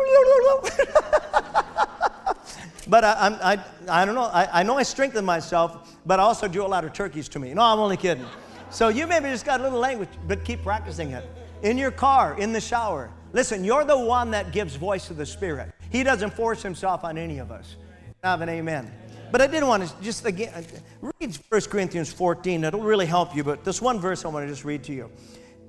but 2.87 3.03
I, 3.03 3.37
I, 3.43 3.59
I 3.89 4.05
don't 4.05 4.15
know. 4.15 4.23
I, 4.23 4.61
I 4.61 4.63
know 4.63 4.77
I 4.77 4.83
strengthened 4.83 5.25
myself, 5.25 5.97
but 6.05 6.19
I 6.19 6.23
also 6.23 6.47
drew 6.47 6.65
a 6.65 6.67
lot 6.67 6.85
of 6.85 6.93
turkeys 6.93 7.27
to 7.29 7.39
me. 7.39 7.53
No, 7.53 7.61
I'm 7.61 7.79
only 7.79 7.97
kidding. 7.97 8.25
So 8.69 8.89
you 8.89 9.07
maybe 9.07 9.29
just 9.29 9.45
got 9.45 9.59
a 9.59 9.63
little 9.63 9.79
language, 9.79 10.09
but 10.27 10.43
keep 10.43 10.63
practicing 10.63 11.11
it. 11.11 11.25
In 11.61 11.77
your 11.77 11.91
car, 11.91 12.37
in 12.39 12.53
the 12.53 12.61
shower. 12.61 13.11
Listen, 13.31 13.63
you're 13.63 13.85
the 13.85 13.97
one 13.97 14.31
that 14.31 14.51
gives 14.51 14.75
voice 14.75 15.07
to 15.07 15.13
the 15.13 15.25
Spirit. 15.25 15.71
He 15.89 16.03
doesn't 16.03 16.33
force 16.33 16.61
himself 16.61 17.03
on 17.03 17.17
any 17.17 17.39
of 17.39 17.51
us. 17.51 17.77
Have 18.23 18.41
an 18.41 18.49
amen. 18.49 18.91
But 19.33 19.41
I 19.41 19.47
did 19.47 19.63
want 19.63 19.83
to 19.83 19.91
just 19.99 20.27
again 20.27 20.63
read 21.01 21.35
1 21.49 21.61
Corinthians 21.61 22.13
14. 22.13 22.65
It'll 22.65 22.81
really 22.81 23.07
help 23.07 23.35
you, 23.35 23.43
but 23.43 23.63
this 23.63 23.81
one 23.81 23.99
verse 23.99 24.25
I 24.25 24.27
want 24.27 24.45
to 24.45 24.47
just 24.47 24.63
read 24.63 24.83
to 24.83 24.93
you. 24.93 25.09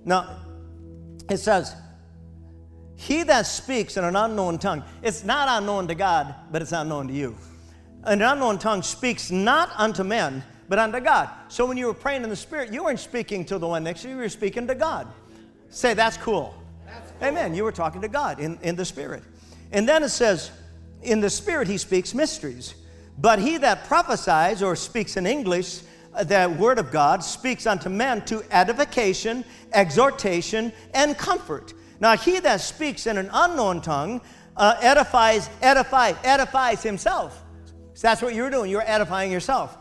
Now, 0.04 0.36
it 1.30 1.38
says, 1.38 1.74
He 2.94 3.22
that 3.22 3.46
speaks 3.46 3.96
in 3.96 4.04
an 4.04 4.16
unknown 4.16 4.58
tongue, 4.58 4.84
it's 5.02 5.24
not 5.24 5.48
unknown 5.48 5.88
to 5.88 5.94
God, 5.94 6.34
but 6.52 6.60
it's 6.60 6.72
unknown 6.72 7.08
to 7.08 7.14
you. 7.14 7.38
An 8.02 8.20
unknown 8.20 8.58
tongue 8.58 8.82
speaks 8.82 9.30
not 9.30 9.70
unto 9.76 10.04
men, 10.04 10.44
but 10.68 10.78
unto 10.78 11.00
God. 11.00 11.30
So 11.48 11.64
when 11.64 11.78
you 11.78 11.86
were 11.86 11.94
praying 11.94 12.22
in 12.22 12.28
the 12.28 12.36
Spirit, 12.36 12.70
you 12.70 12.84
weren't 12.84 13.00
speaking 13.00 13.46
to 13.46 13.58
the 13.58 13.66
one 13.66 13.82
next 13.82 14.02
to 14.02 14.08
you, 14.08 14.16
you 14.16 14.20
were 14.20 14.28
speaking 14.28 14.66
to 14.66 14.74
God. 14.74 15.06
Say, 15.70 15.94
that's 15.94 16.18
cool. 16.18 16.54
That's 16.84 17.12
cool. 17.12 17.28
Amen. 17.28 17.54
You 17.54 17.64
were 17.64 17.72
talking 17.72 18.02
to 18.02 18.08
God 18.08 18.40
in, 18.40 18.58
in 18.60 18.76
the 18.76 18.84
Spirit. 18.84 19.22
And 19.72 19.88
then 19.88 20.02
it 20.02 20.10
says, 20.10 20.50
in 21.00 21.20
the 21.20 21.30
Spirit, 21.30 21.66
he 21.66 21.78
speaks 21.78 22.12
mysteries. 22.12 22.74
But 23.18 23.38
he 23.38 23.58
that 23.58 23.84
prophesies 23.84 24.62
or 24.62 24.76
speaks 24.76 25.16
in 25.16 25.26
English, 25.26 25.80
uh, 26.14 26.24
the 26.24 26.54
word 26.58 26.78
of 26.78 26.90
God, 26.90 27.22
speaks 27.22 27.66
unto 27.66 27.88
men 27.88 28.24
to 28.26 28.44
edification, 28.50 29.44
exhortation, 29.72 30.72
and 30.92 31.16
comfort. 31.16 31.74
Now, 32.00 32.16
he 32.16 32.40
that 32.40 32.60
speaks 32.60 33.06
in 33.06 33.18
an 33.18 33.30
unknown 33.32 33.80
tongue 33.80 34.20
uh, 34.56 34.76
edifies, 34.80 35.48
edify, 35.62 36.12
edifies 36.22 36.82
himself. 36.82 37.42
So 37.94 38.08
that's 38.08 38.22
what 38.22 38.34
you're 38.34 38.50
doing. 38.50 38.70
You're 38.70 38.82
edifying 38.86 39.30
yourself. 39.30 39.76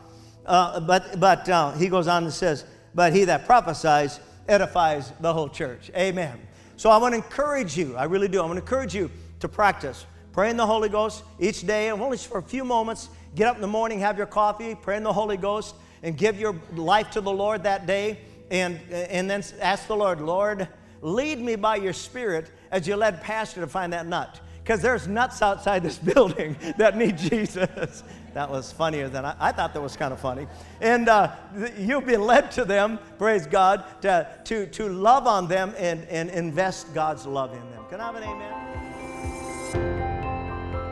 Uh, 0.45 0.79
but 0.79 1.19
but 1.19 1.47
uh, 1.47 1.71
he 1.73 1.87
goes 1.87 2.07
on 2.07 2.23
and 2.25 2.33
says, 2.33 2.65
but 2.93 3.13
he 3.13 3.25
that 3.25 3.45
prophesies 3.45 4.19
edifies 4.47 5.11
the 5.21 5.33
whole 5.33 5.49
church. 5.49 5.89
Amen. 5.95 6.39
So 6.75 6.89
I 6.89 6.97
want 6.97 7.13
to 7.13 7.17
encourage 7.17 7.77
you. 7.77 7.95
I 7.95 8.05
really 8.05 8.27
do. 8.27 8.39
I 8.39 8.45
want 8.45 8.57
to 8.57 8.61
encourage 8.61 8.93
you 8.93 9.09
to 9.39 9.47
practice. 9.47 10.05
Pray 10.31 10.49
in 10.49 10.57
the 10.57 10.65
Holy 10.65 10.89
Ghost 10.89 11.23
each 11.39 11.65
day, 11.65 11.91
only 11.91 12.17
for 12.17 12.39
a 12.39 12.43
few 12.43 12.65
moments. 12.65 13.09
Get 13.35 13.47
up 13.47 13.55
in 13.55 13.61
the 13.61 13.67
morning, 13.67 13.99
have 13.99 14.17
your 14.17 14.27
coffee, 14.27 14.75
pray 14.75 14.97
in 14.97 15.03
the 15.03 15.13
Holy 15.13 15.37
Ghost, 15.37 15.75
and 16.03 16.17
give 16.17 16.39
your 16.39 16.55
life 16.75 17.11
to 17.11 17.21
the 17.21 17.31
Lord 17.31 17.63
that 17.63 17.87
day. 17.87 18.19
And, 18.51 18.79
and 18.91 19.29
then 19.29 19.43
ask 19.59 19.87
the 19.87 19.95
Lord, 19.95 20.21
Lord, 20.21 20.67
lead 21.01 21.39
me 21.39 21.55
by 21.55 21.77
your 21.77 21.93
Spirit 21.93 22.51
as 22.71 22.87
you 22.87 22.95
led 22.95 23.21
Pastor 23.21 23.61
to 23.61 23.67
find 23.67 23.93
that 23.93 24.05
nut. 24.05 24.39
Because 24.63 24.81
there's 24.81 25.07
nuts 25.07 25.41
outside 25.41 25.83
this 25.83 25.97
building 26.13 26.55
that 26.77 26.95
need 26.95 27.17
Jesus. 27.17 28.03
That 28.33 28.49
was 28.49 28.71
funnier 28.71 29.09
than 29.09 29.25
I, 29.25 29.35
I 29.39 29.51
thought 29.51 29.73
that 29.73 29.81
was 29.81 29.95
kind 29.95 30.13
of 30.13 30.19
funny. 30.19 30.47
And 30.79 31.09
uh, 31.09 31.31
you'll 31.77 32.01
be 32.01 32.17
led 32.17 32.51
to 32.51 32.65
them, 32.65 32.99
praise 33.17 33.47
God, 33.47 33.83
to, 34.01 34.27
to, 34.45 34.67
to 34.67 34.89
love 34.89 35.27
on 35.27 35.47
them 35.47 35.73
and, 35.77 36.03
and 36.05 36.29
invest 36.29 36.93
God's 36.93 37.25
love 37.25 37.53
in 37.53 37.71
them. 37.71 37.83
Can 37.89 37.99
I 37.99 38.05
have 38.05 38.15
an 38.15 38.23
amen? 38.23 38.53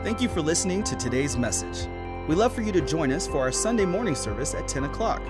Thank 0.04 0.20
you 0.20 0.28
for 0.28 0.40
listening 0.40 0.82
to 0.84 0.96
today's 0.96 1.36
message. 1.36 1.86
We'd 2.28 2.38
love 2.38 2.54
for 2.54 2.62
you 2.62 2.70
to 2.70 2.80
join 2.80 3.10
us 3.10 3.26
for 3.26 3.38
our 3.38 3.50
Sunday 3.50 3.84
morning 3.84 4.14
service 4.14 4.54
at 4.54 4.68
10 4.68 4.84
o'clock. 4.84 5.20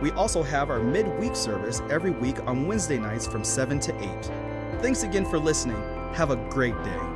We 0.00 0.12
also 0.12 0.42
have 0.42 0.70
our 0.70 0.78
midweek 0.78 1.34
service 1.34 1.82
every 1.90 2.12
week 2.12 2.36
on 2.46 2.66
Wednesday 2.66 2.98
nights 2.98 3.26
from 3.26 3.42
7 3.42 3.80
to 3.80 4.00
8. 4.00 4.80
Thanks 4.80 5.02
again 5.02 5.24
for 5.24 5.38
listening. 5.38 5.82
Have 6.14 6.30
a 6.30 6.36
great 6.36 6.80
day. 6.84 7.11